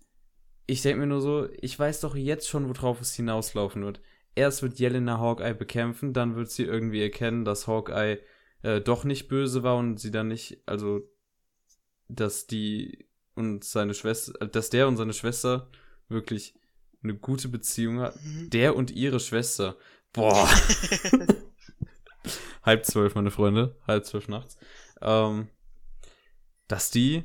[0.67, 4.01] ich denke mir nur so, ich weiß doch jetzt schon, worauf es hinauslaufen wird.
[4.35, 8.19] Erst wird Jelena Hawkeye bekämpfen, dann wird sie irgendwie erkennen, dass Hawkeye
[8.61, 11.01] äh, doch nicht böse war und sie dann nicht, also,
[12.07, 15.71] dass die und seine Schwester, äh, dass der und seine Schwester
[16.07, 16.53] wirklich
[17.01, 18.15] eine gute Beziehung hat.
[18.23, 18.49] Mhm.
[18.49, 19.77] Der und ihre Schwester.
[20.13, 20.49] Boah.
[22.63, 23.75] halb zwölf, meine Freunde.
[23.87, 24.57] Halb zwölf nachts.
[25.01, 25.49] Ähm,
[26.67, 27.23] dass die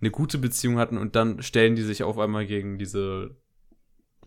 [0.00, 3.36] eine gute Beziehung hatten und dann stellen die sich auf einmal gegen diese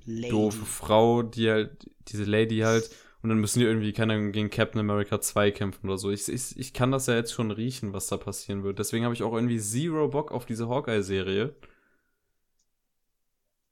[0.05, 0.29] Lady.
[0.29, 2.89] doofe Frau, die halt, diese Lady halt,
[3.21, 6.11] Und dann müssen die irgendwie, keine Ahnung, gegen Captain America 2 kämpfen oder so.
[6.11, 8.79] Ich, ich, ich kann das ja jetzt schon riechen, was da passieren wird.
[8.79, 11.55] Deswegen habe ich auch irgendwie zero Bock auf diese Hawkeye-Serie.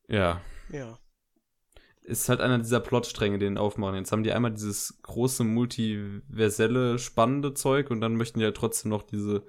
[0.08, 0.42] Ja.
[0.70, 1.01] Ja.
[2.04, 3.96] Ist halt einer dieser Plotstränge, den aufmachen.
[3.96, 8.58] Jetzt haben die einmal dieses große, multiverselle, spannende Zeug und dann möchten die ja halt
[8.58, 9.46] trotzdem noch diese,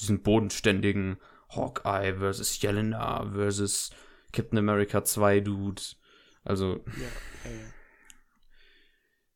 [0.00, 1.18] diesen bodenständigen
[1.48, 3.90] Hawkeye versus Yelena versus
[4.32, 5.82] Captain America 2 Dude.
[6.44, 6.84] Also.
[6.86, 7.66] Ja, ja, ja.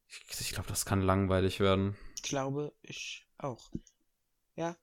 [0.08, 1.96] Ich, ich glaube, das kann langweilig werden.
[2.16, 3.70] Ich glaube, ich auch.
[4.54, 4.76] Ja.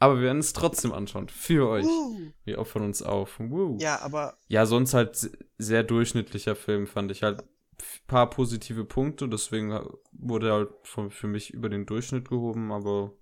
[0.00, 1.28] Aber wir werden es trotzdem anschauen.
[1.28, 1.86] Für euch.
[1.86, 2.32] Uh.
[2.44, 3.38] Wir opfern uns auf.
[3.38, 3.76] Woo.
[3.78, 4.36] Ja, aber.
[4.48, 7.44] Ja, sonst halt sehr durchschnittlicher Film, fand ich halt.
[8.06, 9.78] Paar positive Punkte, deswegen
[10.12, 13.12] wurde er halt für mich über den Durchschnitt gehoben, aber.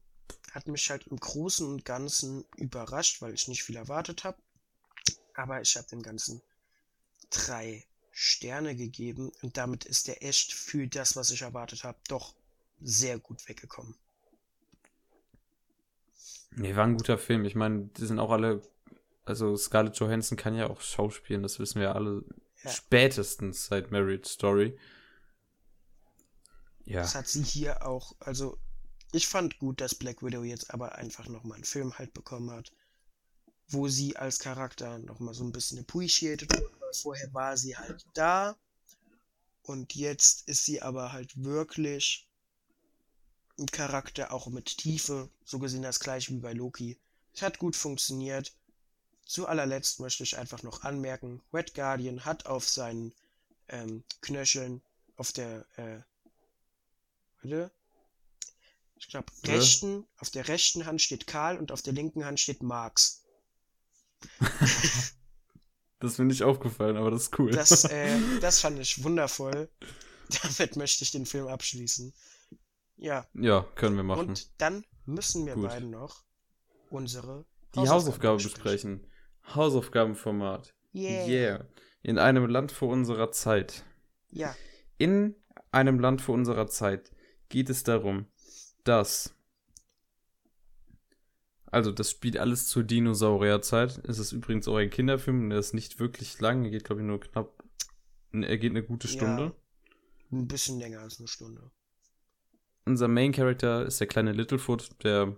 [0.52, 4.38] Hat mich halt im Großen und Ganzen überrascht, weil ich nicht viel erwartet habe.
[5.34, 6.42] Aber ich habe dem Ganzen
[7.30, 12.34] drei Sterne gegeben und damit ist er echt für das, was ich erwartet habe, doch
[12.80, 13.94] sehr gut weggekommen.
[16.58, 17.44] Nee, war ein guter Film.
[17.44, 18.62] Ich meine, die sind auch alle,
[19.24, 22.24] also Scarlett Johansson kann ja auch schauspielen, das wissen wir alle
[22.62, 22.70] ja.
[22.70, 24.76] spätestens seit Marriage Story.
[26.84, 27.00] Ja.
[27.02, 28.58] Das hat sie hier auch, also
[29.12, 32.72] ich fand gut, dass Black Widow jetzt aber einfach nochmal einen Film halt bekommen hat,
[33.68, 38.56] wo sie als Charakter nochmal so ein bisschen appreciated wurde vorher war sie halt da
[39.62, 42.27] und jetzt ist sie aber halt wirklich
[43.66, 46.98] Charakter auch mit Tiefe, so gesehen das gleiche wie bei Loki.
[47.34, 48.54] Es hat gut funktioniert.
[49.24, 53.12] Zu allerletzt möchte ich einfach noch anmerken, Red Guardian hat auf seinen
[53.68, 54.80] ähm, Knöcheln
[55.16, 56.00] auf der äh,
[57.42, 57.70] warte,
[58.98, 62.62] ich glaube rechten, auf der rechten Hand steht Karl und auf der linken Hand steht
[62.62, 63.22] Marx.
[66.00, 67.50] Das ist mir nicht aufgefallen, aber das ist cool.
[67.50, 69.68] Das, äh, das fand ich wundervoll.
[70.42, 72.12] Damit möchte ich den Film abschließen.
[72.98, 73.26] Ja.
[73.34, 74.28] Ja, können wir machen.
[74.28, 75.68] Und dann müssen wir Gut.
[75.68, 76.24] beiden noch
[76.90, 79.06] unsere die Hausaufgabe besprechen.
[79.54, 80.74] Hausaufgabenformat.
[80.94, 81.26] Yeah.
[81.26, 81.68] yeah.
[82.02, 83.84] In einem Land vor unserer Zeit.
[84.30, 84.54] Ja.
[84.98, 85.36] In
[85.70, 87.12] einem Land vor unserer Zeit
[87.48, 88.26] geht es darum,
[88.84, 89.34] dass
[91.70, 94.02] also, das spielt alles zur Dinosaurierzeit.
[94.08, 96.64] Es ist übrigens auch ein Kinderfilm und der ist nicht wirklich lang.
[96.64, 97.62] Er geht, glaube ich, nur knapp.
[98.32, 99.54] Er geht eine gute Stunde.
[100.30, 101.70] Ja, ein bisschen länger als eine Stunde.
[102.88, 105.36] Unser Main Character ist der kleine Littlefoot, der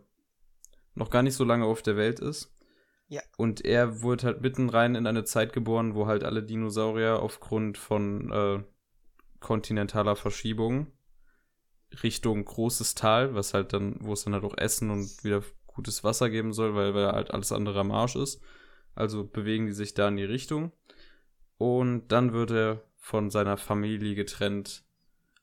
[0.94, 2.54] noch gar nicht so lange auf der Welt ist.
[3.08, 3.22] Ja.
[3.36, 7.76] Und er wurde halt mitten rein in eine Zeit geboren, wo halt alle Dinosaurier aufgrund
[7.76, 8.62] von äh,
[9.40, 10.92] kontinentaler Verschiebung
[12.04, 16.04] Richtung großes Tal, was halt dann, wo es dann halt auch Essen und wieder gutes
[16.04, 18.40] Wasser geben soll, weil, weil halt alles andere am Arsch ist.
[18.94, 20.70] Also bewegen die sich da in die Richtung.
[21.58, 24.84] Und dann wird er von seiner Familie getrennt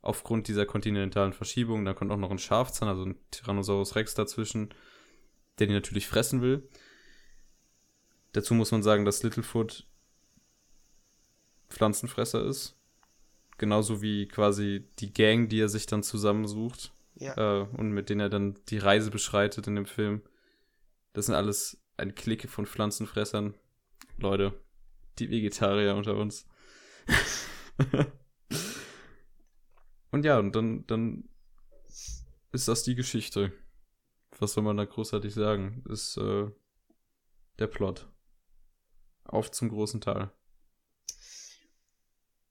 [0.07, 1.83] aufgrund dieser kontinentalen Verschiebung.
[1.83, 4.69] Da kommt auch noch ein Schafzahn, also ein Tyrannosaurus Rex dazwischen,
[5.59, 6.67] der die natürlich fressen will.
[8.31, 9.85] Dazu muss man sagen, dass Littlefoot
[11.69, 12.75] Pflanzenfresser ist.
[13.57, 17.35] Genauso wie quasi die Gang, die er sich dann zusammensucht ja.
[17.61, 20.21] äh, und mit denen er dann die Reise beschreitet in dem Film.
[21.13, 23.55] Das sind alles eine Clique von Pflanzenfressern.
[24.19, 24.53] Leute,
[25.19, 26.47] die Vegetarier unter uns.
[30.11, 31.29] und ja, und dann, dann
[32.51, 33.53] ist das die Geschichte.
[34.39, 35.83] Was soll man da großartig sagen?
[35.89, 36.49] Ist äh,
[37.59, 38.07] der Plot.
[39.23, 40.31] Auf zum großen Teil.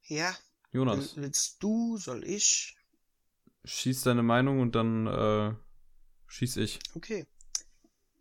[0.03, 0.37] Ja.
[0.73, 1.17] Jonas.
[1.17, 2.77] Willst du, soll ich?
[3.67, 5.55] schieß deine Meinung und dann äh,
[6.29, 6.79] schieß ich.
[6.95, 7.27] Okay.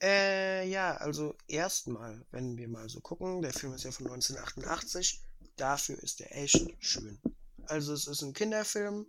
[0.02, 5.22] Äh, ja, also erstmal, wenn wir mal so gucken, der Film ist ja von 1988,
[5.56, 7.20] dafür ist er echt schön.
[7.68, 9.06] Also es ist ein Kinderfilm,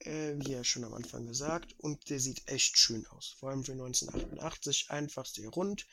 [0.00, 3.36] äh, wie ja schon am Anfang gesagt, und der sieht echt schön aus.
[3.38, 5.86] Vor allem für 1988 einfach sehr rund.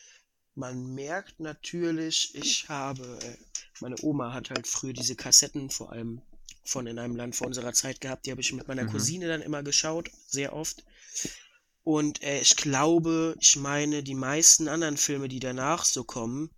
[0.54, 3.38] Man merkt natürlich, ich habe, äh,
[3.82, 6.22] meine Oma hat halt früher diese Kassetten, vor allem
[6.64, 8.26] von in einem Land vor unserer Zeit gehabt.
[8.26, 8.92] Die habe ich mit meiner mhm.
[8.92, 10.84] Cousine dann immer geschaut, sehr oft.
[11.84, 16.50] Und äh, ich glaube, ich meine, die meisten anderen Filme, die danach so kommen,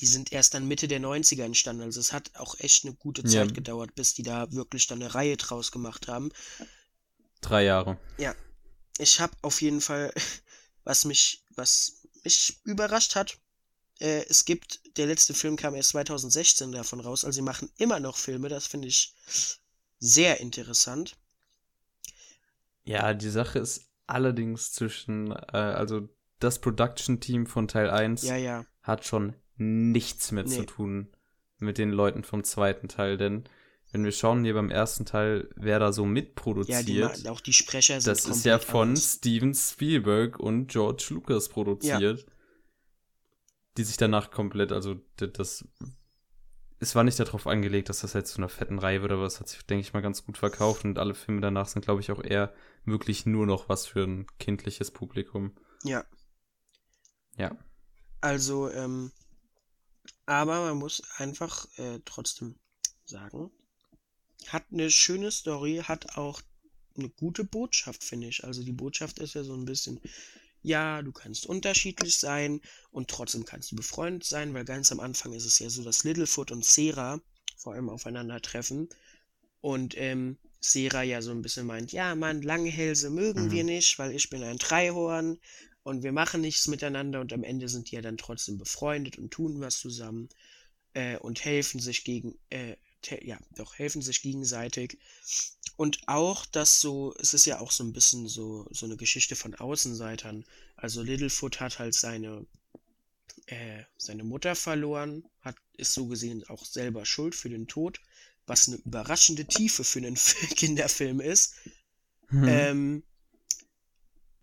[0.00, 1.82] die sind erst dann Mitte der 90er entstanden.
[1.82, 3.54] Also es hat auch echt eine gute Zeit ja.
[3.54, 6.30] gedauert, bis die da wirklich dann eine Reihe draus gemacht haben.
[7.40, 7.98] Drei Jahre.
[8.18, 8.34] Ja.
[8.98, 10.12] Ich habe auf jeden Fall,
[10.84, 13.38] was mich, was mich überrascht hat,
[14.00, 18.00] äh, es gibt, der letzte Film kam erst 2016 davon raus, also sie machen immer
[18.00, 19.14] noch Filme, das finde ich
[19.98, 21.16] sehr interessant.
[22.84, 26.08] Ja, die Sache ist allerdings zwischen, äh, also
[26.38, 28.66] das Production-Team von Teil 1 ja, ja.
[28.82, 30.50] hat schon nichts mehr nee.
[30.50, 31.08] zu tun
[31.58, 33.44] mit den Leuten vom zweiten Teil, denn
[33.92, 37.40] wenn wir schauen hier beim ersten Teil, wer da so Ja, mitproduziert, die, ma- auch
[37.40, 39.14] die Sprecher sind das ist ja von anders.
[39.14, 42.26] Steven Spielberg und George Lucas produziert.
[43.76, 45.66] Die sich danach komplett, also das,
[46.78, 49.38] es war nicht darauf angelegt, dass das jetzt zu einer fetten Reihe wird, aber es
[49.38, 52.10] hat sich, denke ich mal, ganz gut verkauft und alle Filme danach sind, glaube ich,
[52.10, 52.54] auch eher
[52.84, 55.52] wirklich nur noch was für ein kindliches Publikum.
[55.84, 56.04] Ja,
[57.36, 57.54] Ja.
[58.20, 59.12] also, ähm,
[60.26, 62.56] aber man muss einfach äh, trotzdem
[63.06, 63.50] sagen,
[64.48, 66.40] hat eine schöne Story, hat auch
[66.96, 68.44] eine gute Botschaft, finde ich.
[68.44, 70.00] Also die Botschaft ist ja so ein bisschen,
[70.62, 75.32] ja, du kannst unterschiedlich sein und trotzdem kannst du befreundet sein, weil ganz am Anfang
[75.32, 77.20] ist es ja so, dass Littlefoot und Sera
[77.56, 78.88] vor allem aufeinandertreffen
[79.60, 83.50] und ähm, Sera ja so ein bisschen meint, ja, Mann, Langhälse mögen Mhm.
[83.50, 85.38] wir nicht, weil ich bin ein Dreihorn
[85.86, 89.30] und wir machen nichts miteinander und am Ende sind die ja dann trotzdem befreundet und
[89.30, 90.28] tun was zusammen
[90.94, 92.74] äh, und helfen sich gegen, äh,
[93.22, 94.98] ja, doch, helfen sich gegenseitig.
[95.76, 99.36] Und auch das so, es ist ja auch so ein bisschen so, so eine Geschichte
[99.36, 100.44] von Außenseitern.
[100.74, 102.44] Also Littlefoot hat halt seine,
[103.46, 108.00] äh, seine Mutter verloren, hat, ist so gesehen auch selber schuld für den Tod,
[108.44, 110.16] was eine überraschende Tiefe für einen
[110.56, 111.54] Kinderfilm ist.
[112.28, 112.48] Mhm.
[112.48, 113.02] Ähm,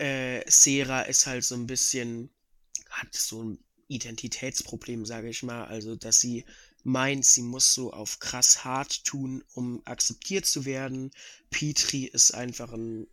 [0.04, 2.30] äh, Sera ist halt so ein bisschen,
[2.90, 5.66] hat so ein Identitätsproblem, sage ich mal.
[5.66, 6.46] Also, dass sie
[6.84, 11.12] meint, sie muss so auf krass hart tun, um akzeptiert zu werden.
[11.50, 13.08] Petri ist einfach ein,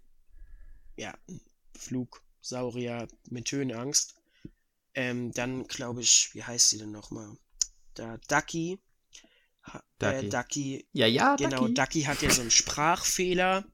[0.96, 1.40] ja, ein
[1.78, 4.14] Flugsaurier mit Höhenangst.
[4.94, 7.36] Ähm, dann glaube ich, wie heißt sie denn nochmal?
[7.94, 8.78] Da Ducky.
[9.64, 10.26] Ha- Ducky.
[10.26, 11.74] Äh, Ducky ja, ja, Genau, Ducky.
[11.74, 13.64] Ducky hat ja so einen Sprachfehler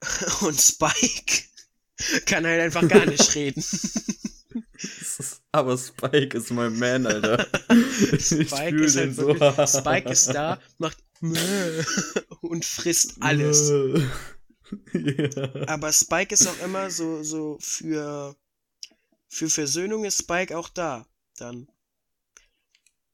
[0.42, 1.47] und Spike
[2.26, 3.64] kann halt einfach gar nicht reden.
[5.52, 7.46] Aber Spike ist mein Man, Alter.
[8.18, 9.26] Spike ist halt so.
[9.26, 10.98] wirklich, Spike ist da, macht
[12.40, 13.70] und frisst alles.
[13.70, 14.08] ja.
[15.66, 18.36] Aber Spike ist auch immer so, so für,
[19.28, 21.06] für Versöhnung ist Spike auch da.
[21.38, 21.68] Dann,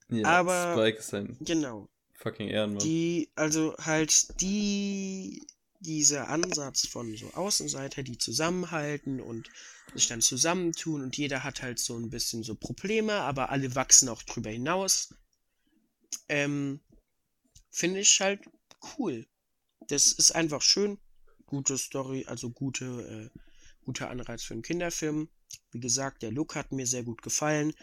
[0.09, 1.89] ja, Aber- Spike ist ein genau.
[2.15, 2.81] fucking Ehrenmann.
[2.81, 5.47] Die, also halt die,
[5.85, 9.51] dieser Ansatz von so Außenseiter, die zusammenhalten und
[9.94, 14.09] sich dann zusammentun und jeder hat halt so ein bisschen so Probleme, aber alle wachsen
[14.09, 15.15] auch drüber hinaus.
[16.28, 16.81] Ähm,
[17.70, 18.40] finde ich halt
[18.97, 19.27] cool.
[19.89, 20.98] Das ist einfach schön.
[21.47, 23.39] Gute Story, also gute, äh,
[23.85, 25.28] guter Anreiz für einen Kinderfilm.
[25.70, 27.74] Wie gesagt, der Look hat mir sehr gut gefallen.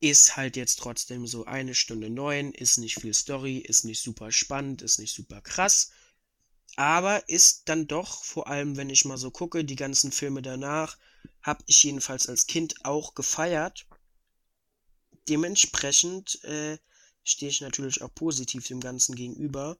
[0.00, 4.32] Ist halt jetzt trotzdem so eine Stunde neun, ist nicht viel Story, ist nicht super
[4.32, 5.92] spannend, ist nicht super krass.
[6.74, 10.98] Aber ist dann doch, vor allem wenn ich mal so gucke, die ganzen Filme danach,
[11.42, 13.86] habe ich jedenfalls als Kind auch gefeiert.
[15.28, 16.78] Dementsprechend äh,
[17.22, 19.78] stehe ich natürlich auch positiv dem Ganzen gegenüber.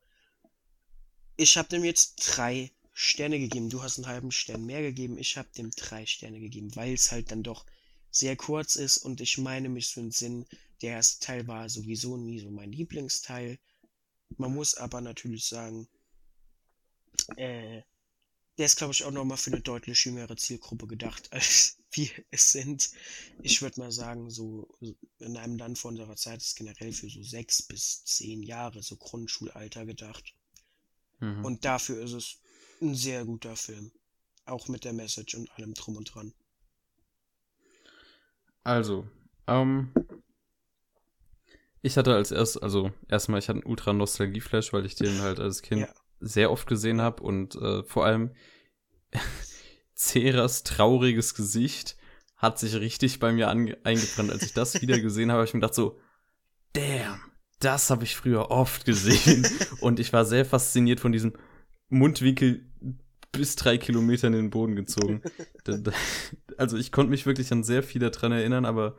[1.37, 3.69] Ich habe dem jetzt drei Sterne gegeben.
[3.69, 5.19] Du hast einen halben Stern mehr gegeben.
[5.19, 7.67] Ich habe dem drei Sterne gegeben, weil es halt dann doch
[8.11, 10.47] sehr kurz ist und ich meine mich so im Sinn,
[10.81, 13.59] der erste Teil war sowieso nie so mein Lieblingsteil.
[14.39, 15.89] Man muss aber natürlich sagen,
[17.37, 17.83] äh,
[18.59, 22.53] der ist, glaube ich, auch nochmal für eine deutlich jüngere Zielgruppe gedacht, als wir es
[22.53, 22.91] sind.
[23.43, 24.69] Ich würde mal sagen, so
[25.19, 28.97] in einem Land von unserer Zeit ist generell für so sechs bis zehn Jahre, so
[28.97, 30.35] Grundschulalter gedacht.
[31.21, 31.45] Mhm.
[31.45, 32.39] Und dafür ist es
[32.81, 33.93] ein sehr guter Film.
[34.45, 36.33] Auch mit der Message und allem drum und dran.
[38.63, 39.07] Also,
[39.47, 39.93] ähm,
[41.83, 45.41] ich hatte als erst, also erstmal, ich hatte einen ultra Nostalgie-Flash, weil ich den halt
[45.41, 45.95] als Kind Ja.
[46.21, 48.33] Sehr oft gesehen habe und äh, vor allem
[49.97, 51.97] Ceras trauriges Gesicht
[52.37, 54.31] hat sich richtig bei mir eingebrannt.
[54.31, 55.99] Als ich das wieder gesehen habe, habe ich mir gedacht so,
[56.75, 57.21] damn,
[57.61, 59.47] das habe ich früher oft gesehen.
[59.81, 61.33] und ich war sehr fasziniert von diesem
[61.89, 62.67] Mundwinkel
[63.33, 65.23] bis drei Kilometer in den Boden gezogen.
[66.59, 68.97] Also ich konnte mich wirklich an sehr viel daran erinnern, aber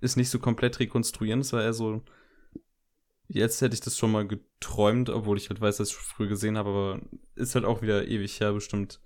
[0.00, 1.40] ist nicht so komplett rekonstruieren.
[1.40, 2.02] Es war eher so,
[3.28, 6.28] jetzt hätte ich das schon mal geträumt, obwohl ich halt weiß, dass ich es früher
[6.28, 7.00] gesehen habe, aber
[7.34, 9.00] ist halt auch wieder ewig her, bestimmt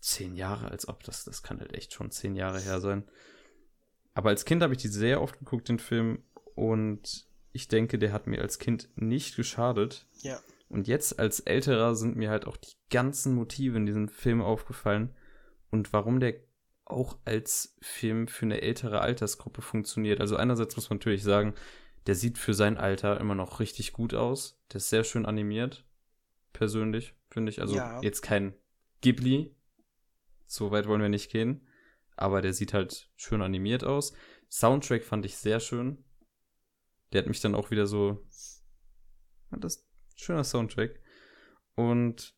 [0.00, 3.04] zehn Jahre, als ob das, das kann halt echt schon zehn Jahre her sein.
[4.14, 6.22] Aber als Kind habe ich die sehr oft geguckt, den Film,
[6.54, 10.06] und ich denke, der hat mir als Kind nicht geschadet.
[10.22, 10.40] Ja.
[10.68, 15.14] Und jetzt als Älterer sind mir halt auch die ganzen Motive in diesem Film aufgefallen
[15.70, 16.34] und warum der
[16.84, 20.20] auch als Film für eine ältere Altersgruppe funktioniert.
[20.20, 21.54] Also einerseits muss man natürlich sagen,
[22.06, 24.60] der sieht für sein Alter immer noch richtig gut aus.
[24.72, 25.84] Der ist sehr schön animiert,
[26.52, 27.60] persönlich, finde ich.
[27.60, 28.00] Also Ja.
[28.02, 28.54] jetzt kein
[29.00, 29.54] Ghibli,
[30.46, 31.66] so weit wollen wir nicht gehen,
[32.16, 34.14] aber der sieht halt schön animiert aus.
[34.50, 36.04] Soundtrack fand ich sehr schön.
[37.12, 38.24] Der hat mich dann auch wieder so
[39.50, 41.00] Das ist ein schöner Soundtrack.
[41.74, 42.34] Und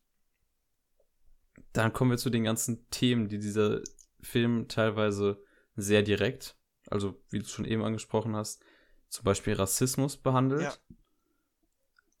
[1.73, 3.81] dann kommen wir zu den ganzen Themen, die dieser
[4.21, 5.43] Film teilweise
[5.75, 8.63] sehr direkt, also wie du schon eben angesprochen hast,
[9.09, 10.61] zum Beispiel Rassismus behandelt.
[10.61, 10.73] Ja.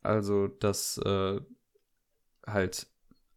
[0.01, 1.39] Also, dass äh,
[2.45, 2.87] halt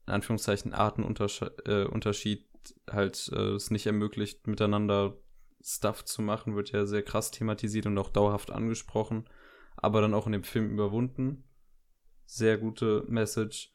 [0.07, 5.16] in Anführungszeichen Artenunterschied äh, halt äh, es nicht ermöglicht, miteinander
[5.62, 9.29] Stuff zu machen, wird ja sehr krass thematisiert und auch dauerhaft angesprochen,
[9.77, 11.45] aber dann auch in dem Film überwunden.
[12.27, 13.73] Sehr gute Message.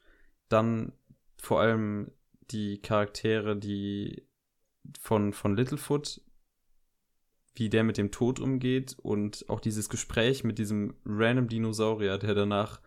[0.48, 0.92] Dann
[1.38, 2.12] vor allem
[2.50, 4.26] die Charaktere, die
[5.00, 6.20] von, von Littlefoot,
[7.58, 12.34] wie der mit dem Tod umgeht und auch dieses Gespräch mit diesem random Dinosaurier, der
[12.34, 12.80] danach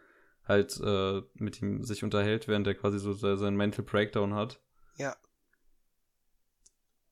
[0.48, 4.62] halt äh, mit ihm sich unterhält, während er quasi so seinen Mental Breakdown hat.
[4.98, 5.16] Ja.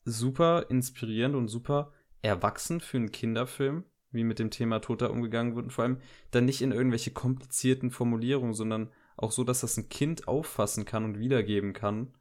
[0.06, 1.91] Super inspirierend und super
[2.22, 6.02] erwachsen für einen Kinderfilm, wie mit dem Thema Tod da umgegangen wird und vor allem
[6.31, 11.03] dann nicht in irgendwelche komplizierten Formulierungen, sondern auch so, dass das ein Kind auffassen kann
[11.03, 12.14] und wiedergeben kann.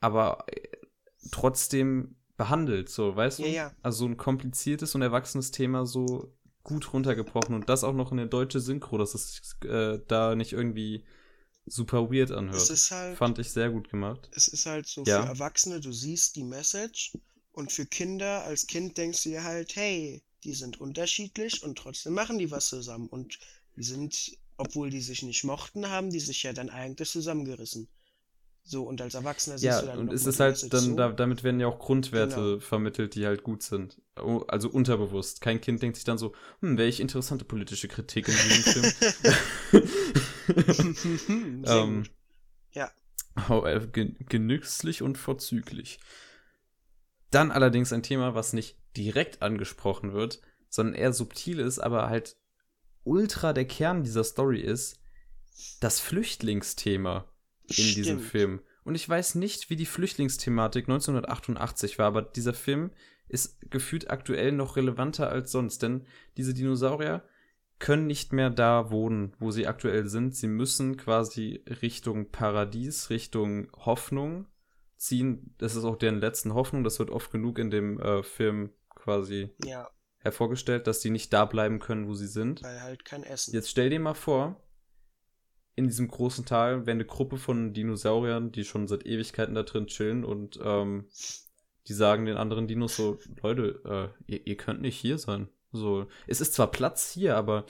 [0.00, 0.68] Aber äh,
[1.30, 3.52] trotzdem behandelt, so, weißt ja, du?
[3.52, 3.74] Ja.
[3.82, 6.32] Also so ein kompliziertes und erwachsenes Thema so
[6.62, 10.52] gut runtergebrochen und das auch noch in der deutsche Synchro, dass es äh, da nicht
[10.52, 11.04] irgendwie
[11.66, 12.90] super weird anhört.
[12.90, 14.28] Halt, Fand ich sehr gut gemacht.
[14.34, 15.22] Es ist halt so ja.
[15.22, 17.12] für Erwachsene, du siehst die Message
[17.52, 22.14] und für Kinder, als Kind denkst du dir halt, hey, die sind unterschiedlich und trotzdem
[22.14, 23.38] machen die was zusammen und
[23.76, 27.88] die sind, obwohl die sich nicht mochten, haben die sich ja dann eigentlich zusammengerissen.
[28.64, 29.98] So, und als Erwachsener siehst ja, du dann.
[29.98, 30.96] Und es ist halt dann, so.
[30.96, 32.60] da, damit werden ja auch Grundwerte genau.
[32.60, 34.00] vermittelt, die halt gut sind.
[34.14, 35.40] Also unterbewusst.
[35.40, 38.84] Kein Kind denkt sich dann so, hm, welche interessante politische Kritik in diesem
[39.72, 39.82] Film.
[41.66, 42.04] ähm,
[42.72, 42.90] ja.
[43.48, 45.98] However, genüsslich und vorzüglich.
[47.30, 52.36] Dann allerdings ein Thema, was nicht direkt angesprochen wird, sondern eher subtil ist, aber halt
[53.04, 55.00] ultra der Kern dieser Story ist,
[55.80, 57.31] das Flüchtlingsthema
[57.68, 57.96] in Stimmt.
[57.96, 58.60] diesem Film.
[58.84, 62.90] Und ich weiß nicht, wie die Flüchtlingsthematik 1988 war, aber dieser Film
[63.28, 66.06] ist gefühlt aktuell noch relevanter als sonst, denn
[66.36, 67.22] diese Dinosaurier
[67.78, 70.36] können nicht mehr da wohnen, wo sie aktuell sind.
[70.36, 74.46] Sie müssen quasi Richtung Paradies, Richtung Hoffnung
[74.96, 75.54] ziehen.
[75.58, 76.84] Das ist auch deren letzten Hoffnung.
[76.84, 79.90] Das wird oft genug in dem äh, Film quasi ja.
[80.18, 82.62] hervorgestellt, dass die nicht da bleiben können, wo sie sind.
[82.62, 83.52] Weil halt kein Essen.
[83.52, 84.62] Jetzt stell dir mal vor,
[85.74, 89.86] in diesem großen Tal wäre eine Gruppe von Dinosauriern, die schon seit Ewigkeiten da drin
[89.86, 91.06] chillen und ähm,
[91.88, 95.48] die sagen den anderen Dinos so, Leute, äh, ihr, ihr könnt nicht hier sein.
[95.72, 97.64] So, es ist zwar Platz hier, aber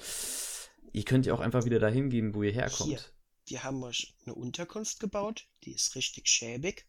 [0.92, 2.90] ihr könnt ja auch einfach wieder dahin gehen, wo ihr herkommt.
[2.90, 3.00] Hier,
[3.46, 6.86] wir haben euch eine Unterkunft gebaut, die ist richtig schäbig.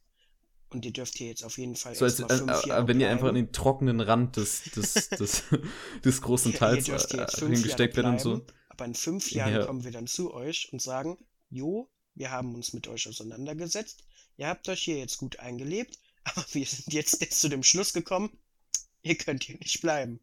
[0.70, 3.00] Und ihr dürft hier jetzt auf jeden Fall so als, äh, fünf äh, Jahre Wenn
[3.00, 5.44] ihr einfach in den trockenen Rand des, des, des,
[6.04, 8.42] des großen Teils äh, hingesteckt werdet und so.
[8.74, 9.66] Aber in fünf Jahren ja.
[9.66, 11.18] kommen wir dann zu euch und sagen,
[11.50, 14.04] jo, wir haben uns mit euch auseinandergesetzt,
[14.38, 17.94] ihr habt euch hier jetzt gut eingelebt, aber wir sind jetzt, jetzt zu dem Schluss
[17.94, 18.36] gekommen,
[19.04, 20.20] ihr könnt hier nicht bleiben.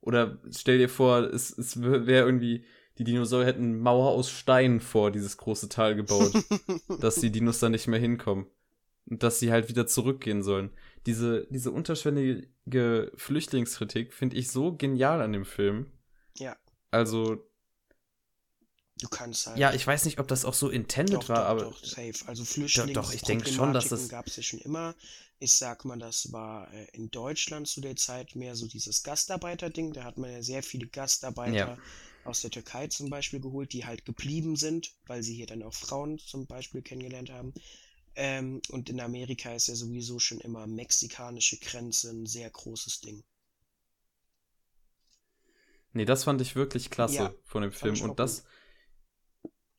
[0.00, 2.64] Oder stell dir vor, es, es wäre irgendwie,
[2.98, 6.32] die Dinosaurier hätten Mauer aus Stein vor dieses große Tal gebaut,
[7.00, 8.46] dass die Dinos da nicht mehr hinkommen.
[9.06, 10.70] Und dass sie halt wieder zurückgehen sollen.
[11.06, 15.90] Diese, diese unterschwellige Flüchtlingskritik finde ich so genial an dem Film.
[16.38, 16.56] Ja.
[16.90, 17.44] Also.
[19.00, 19.58] Du kannst halt.
[19.58, 21.62] Ja, ich weiß nicht, ob das auch so intended doch, war, doch, aber.
[21.64, 22.14] Doch, safe.
[22.26, 22.92] Also Flüchtlinge.
[22.92, 24.08] Doch, doch ich denke schon, dass das.
[24.08, 24.94] gab es ja schon immer.
[25.40, 29.92] Ich sag mal, das war äh, in Deutschland zu der Zeit mehr so dieses Gastarbeiter-Ding.
[29.92, 31.78] Da hat man ja sehr viele Gastarbeiter ja.
[32.24, 35.74] aus der Türkei zum Beispiel geholt, die halt geblieben sind, weil sie hier dann auch
[35.74, 37.52] Frauen zum Beispiel kennengelernt haben.
[38.16, 43.24] Ähm, und in Amerika ist ja sowieso schon immer mexikanische Grenze ein sehr großes Ding.
[45.94, 48.00] Nee, das fand ich wirklich klasse ja, von dem Film.
[48.02, 48.44] Und das,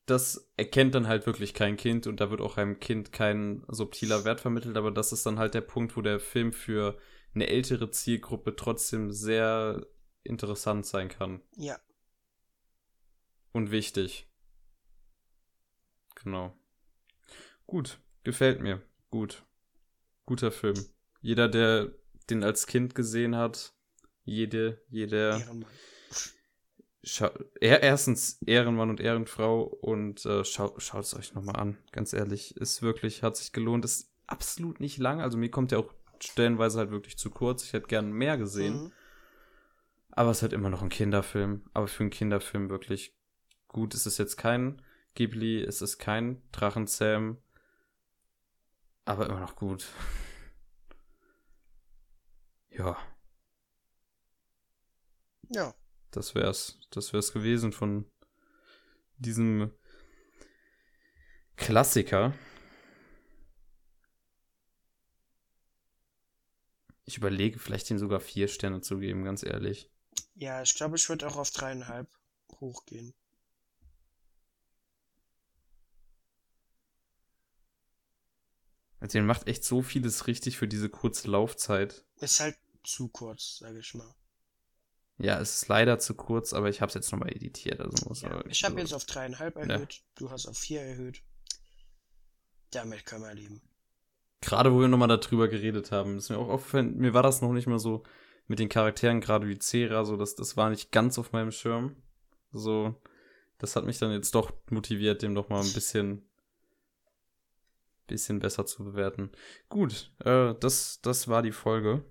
[0.06, 4.24] das erkennt dann halt wirklich kein Kind und da wird auch einem Kind kein subtiler
[4.24, 6.98] Wert vermittelt, aber das ist dann halt der Punkt, wo der Film für
[7.34, 9.86] eine ältere Zielgruppe trotzdem sehr
[10.24, 11.42] interessant sein kann.
[11.58, 11.78] Ja.
[13.52, 14.30] Und wichtig.
[16.16, 16.58] Genau.
[17.68, 18.82] Gut, gefällt mir.
[19.10, 19.44] Gut.
[20.26, 20.78] Guter Film.
[21.20, 21.92] Jeder, der
[22.30, 23.74] den als Kind gesehen hat,
[24.24, 25.40] jede, jeder.
[25.40, 25.66] Ehrenmann
[27.62, 31.78] er, erstens Ehrenmann und Ehrenfrau und äh, schaut, schaut es euch nochmal an.
[31.92, 33.86] Ganz ehrlich, ist wirklich, hat sich gelohnt.
[33.86, 35.22] Ist absolut nicht lang.
[35.22, 37.64] Also mir kommt ja auch stellenweise halt wirklich zu kurz.
[37.64, 38.86] Ich hätte gern mehr gesehen.
[38.86, 38.92] Mhm.
[40.12, 41.70] Aber es ist halt immer noch ein Kinderfilm.
[41.74, 43.16] Aber für einen Kinderfilm wirklich
[43.68, 43.94] gut.
[43.94, 44.82] Es ist jetzt kein
[45.14, 47.38] Ghibli, es ist kein Drachenzähm.
[49.04, 49.88] Aber immer noch gut.
[52.70, 52.98] ja.
[55.50, 55.76] Ja.
[56.16, 56.80] Das wär's.
[56.92, 58.10] Das wär's gewesen von
[59.18, 59.72] diesem
[61.56, 62.34] Klassiker.
[67.06, 69.92] Ich überlege, vielleicht ihm sogar vier Sterne zu geben, ganz ehrlich.
[70.34, 72.10] Ja, ich glaube, ich würde auch auf dreieinhalb
[72.60, 73.14] hochgehen.
[79.00, 82.04] Also, er macht echt so vieles richtig für diese kurze Laufzeit.
[82.18, 84.16] Ist halt zu kurz, sage ich mal.
[85.18, 87.80] Ja, es ist leider zu kurz, aber ich habe es jetzt nochmal editiert.
[87.80, 90.00] Also muss ja, ich habe jetzt auf dreieinhalb erhöht, ja.
[90.16, 91.22] du hast auf vier erhöht.
[92.72, 93.62] Damit können wir leben.
[94.42, 97.54] Gerade wo wir nochmal darüber geredet haben, ist mir auch aufgefallen, mir war das noch
[97.54, 98.04] nicht mal so
[98.48, 101.96] mit den Charakteren, gerade wie Cera, so das, das war nicht ganz auf meinem Schirm.
[102.52, 103.02] So,
[103.58, 106.28] das hat mich dann jetzt doch motiviert, dem doch mal ein bisschen
[108.08, 109.32] bisschen besser zu bewerten.
[109.70, 112.04] Gut, äh, das, das war die Folge.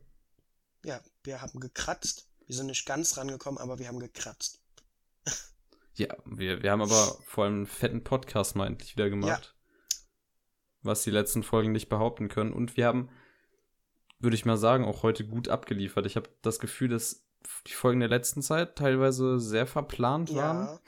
[0.84, 2.28] Ja, wir haben gekratzt.
[2.46, 4.60] Wir sind nicht ganz rangekommen, aber wir haben gekratzt.
[5.94, 9.54] ja, wir, wir haben aber vor allem einen fetten Podcast mal endlich wieder gemacht.
[9.54, 9.96] Ja.
[10.82, 12.52] Was die letzten Folgen nicht behaupten können.
[12.52, 13.08] Und wir haben,
[14.18, 16.04] würde ich mal sagen, auch heute gut abgeliefert.
[16.04, 17.24] Ich habe das Gefühl, dass
[17.66, 20.66] die Folgen der letzten Zeit teilweise sehr verplant waren.
[20.66, 20.80] Ja.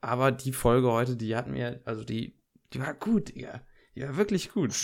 [0.00, 2.38] Aber die Folge heute, die hat mir, also die,
[2.72, 3.32] die war gut,
[3.98, 4.16] ja.
[4.16, 4.74] Wirklich gut.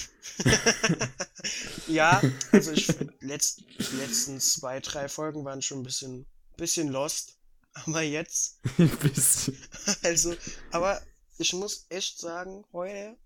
[1.86, 2.20] ja,
[2.53, 2.89] also ich
[3.20, 6.27] letzt, die letzten zwei, drei Folgen waren schon ein bisschen,
[6.57, 7.39] bisschen lost.
[7.74, 8.61] Aber jetzt.
[8.78, 9.59] Ein bisschen.
[10.03, 10.36] Also,
[10.70, 11.01] aber
[11.39, 13.16] ich muss echt sagen, heute,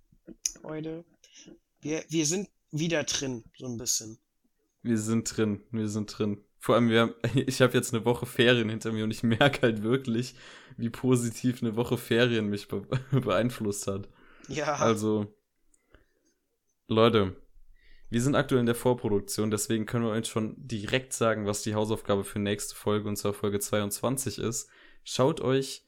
[0.62, 1.04] heute,
[1.82, 4.18] wir, wir sind wieder drin, so ein bisschen.
[4.82, 6.42] Wir sind drin, wir sind drin.
[6.58, 7.14] Vor allem, wir haben,
[7.46, 10.34] ich habe jetzt eine Woche Ferien hinter mir und ich merke halt wirklich,
[10.76, 14.08] wie positiv eine Woche Ferien mich be beeinflusst hat.
[14.48, 14.76] Ja.
[14.76, 15.37] Also,
[16.90, 17.36] Leute,
[18.08, 21.74] wir sind aktuell in der Vorproduktion, deswegen können wir euch schon direkt sagen, was die
[21.74, 24.70] Hausaufgabe für nächste Folge, und zwar Folge 22 ist.
[25.04, 25.84] Schaut euch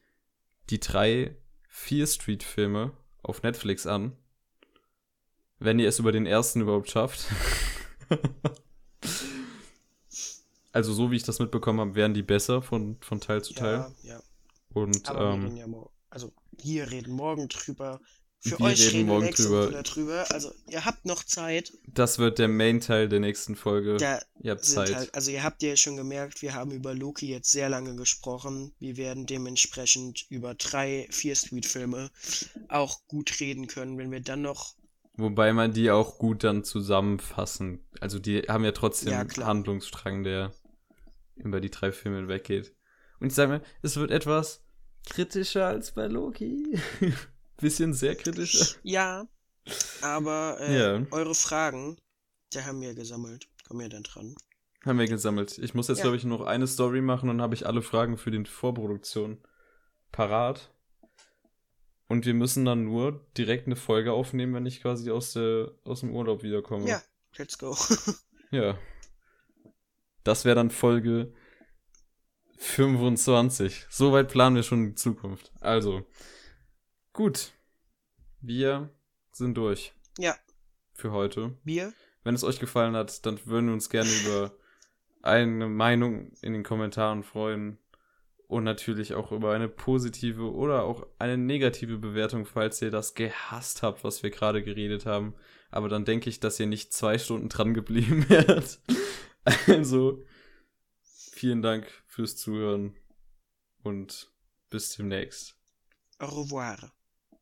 [0.68, 1.36] die drei
[1.68, 4.14] Fear Street Filme auf Netflix an.
[5.58, 7.24] Wenn ihr es über den ersten überhaupt schafft.
[10.72, 13.90] also so wie ich das mitbekommen habe, werden die besser von, von Teil zu Teil.
[14.02, 14.22] Ja, ja.
[14.74, 15.66] Und, Aber ähm, ja
[16.10, 16.30] also
[16.62, 18.00] wir reden morgen drüber.
[18.42, 19.82] Für wir euch reden morgen drüber.
[19.82, 20.24] drüber.
[20.30, 21.74] Also ihr habt noch Zeit.
[21.86, 23.98] Das wird der Main-Teil der nächsten Folge.
[23.98, 24.94] Da ihr habt Zeit.
[24.94, 28.72] Halt, also ihr habt ja schon gemerkt, wir haben über Loki jetzt sehr lange gesprochen.
[28.78, 32.10] Wir werden dementsprechend über drei Fear Street-Filme
[32.68, 34.74] auch gut reden können, wenn wir dann noch.
[35.16, 37.84] Wobei man die auch gut dann zusammenfassen.
[38.00, 40.54] Also die haben ja trotzdem ja, einen Handlungsstrang, der
[41.36, 42.74] über die drei Filme weggeht.
[43.18, 44.64] Und ich sage mal, es wird etwas
[45.04, 46.78] kritischer als bei Loki.
[47.60, 48.78] bisschen sehr kritisch.
[48.82, 49.26] Ja,
[50.02, 51.06] aber äh, ja.
[51.10, 51.96] eure Fragen,
[52.52, 53.48] da haben wir gesammelt.
[53.66, 54.34] Kommen wir dann dran.
[54.84, 55.58] Haben wir gesammelt.
[55.58, 56.04] Ich muss jetzt, ja.
[56.04, 59.38] glaube ich, noch eine Story machen und dann habe ich alle Fragen für die Vorproduktion
[60.10, 60.72] parat.
[62.08, 66.00] Und wir müssen dann nur direkt eine Folge aufnehmen, wenn ich quasi aus, der, aus
[66.00, 66.88] dem Urlaub wiederkomme.
[66.88, 67.00] Ja,
[67.36, 67.76] let's go.
[68.50, 68.76] ja.
[70.24, 71.32] Das wäre dann Folge
[72.58, 73.86] 25.
[73.90, 75.52] Soweit planen wir schon die Zukunft.
[75.60, 76.04] Also,
[77.12, 77.52] Gut.
[78.40, 78.90] Wir
[79.32, 79.92] sind durch.
[80.18, 80.36] Ja.
[80.94, 81.56] Für heute.
[81.64, 81.92] Wir?
[82.22, 84.52] Wenn es euch gefallen hat, dann würden wir uns gerne über
[85.22, 87.78] eine Meinung in den Kommentaren freuen.
[88.46, 93.84] Und natürlich auch über eine positive oder auch eine negative Bewertung, falls ihr das gehasst
[93.84, 95.34] habt, was wir gerade geredet haben.
[95.70, 98.80] Aber dann denke ich, dass ihr nicht zwei Stunden dran geblieben wärt.
[99.68, 100.24] Also,
[101.00, 102.96] vielen Dank fürs Zuhören
[103.84, 104.32] und
[104.68, 105.56] bis demnächst.
[106.18, 106.92] Au revoir.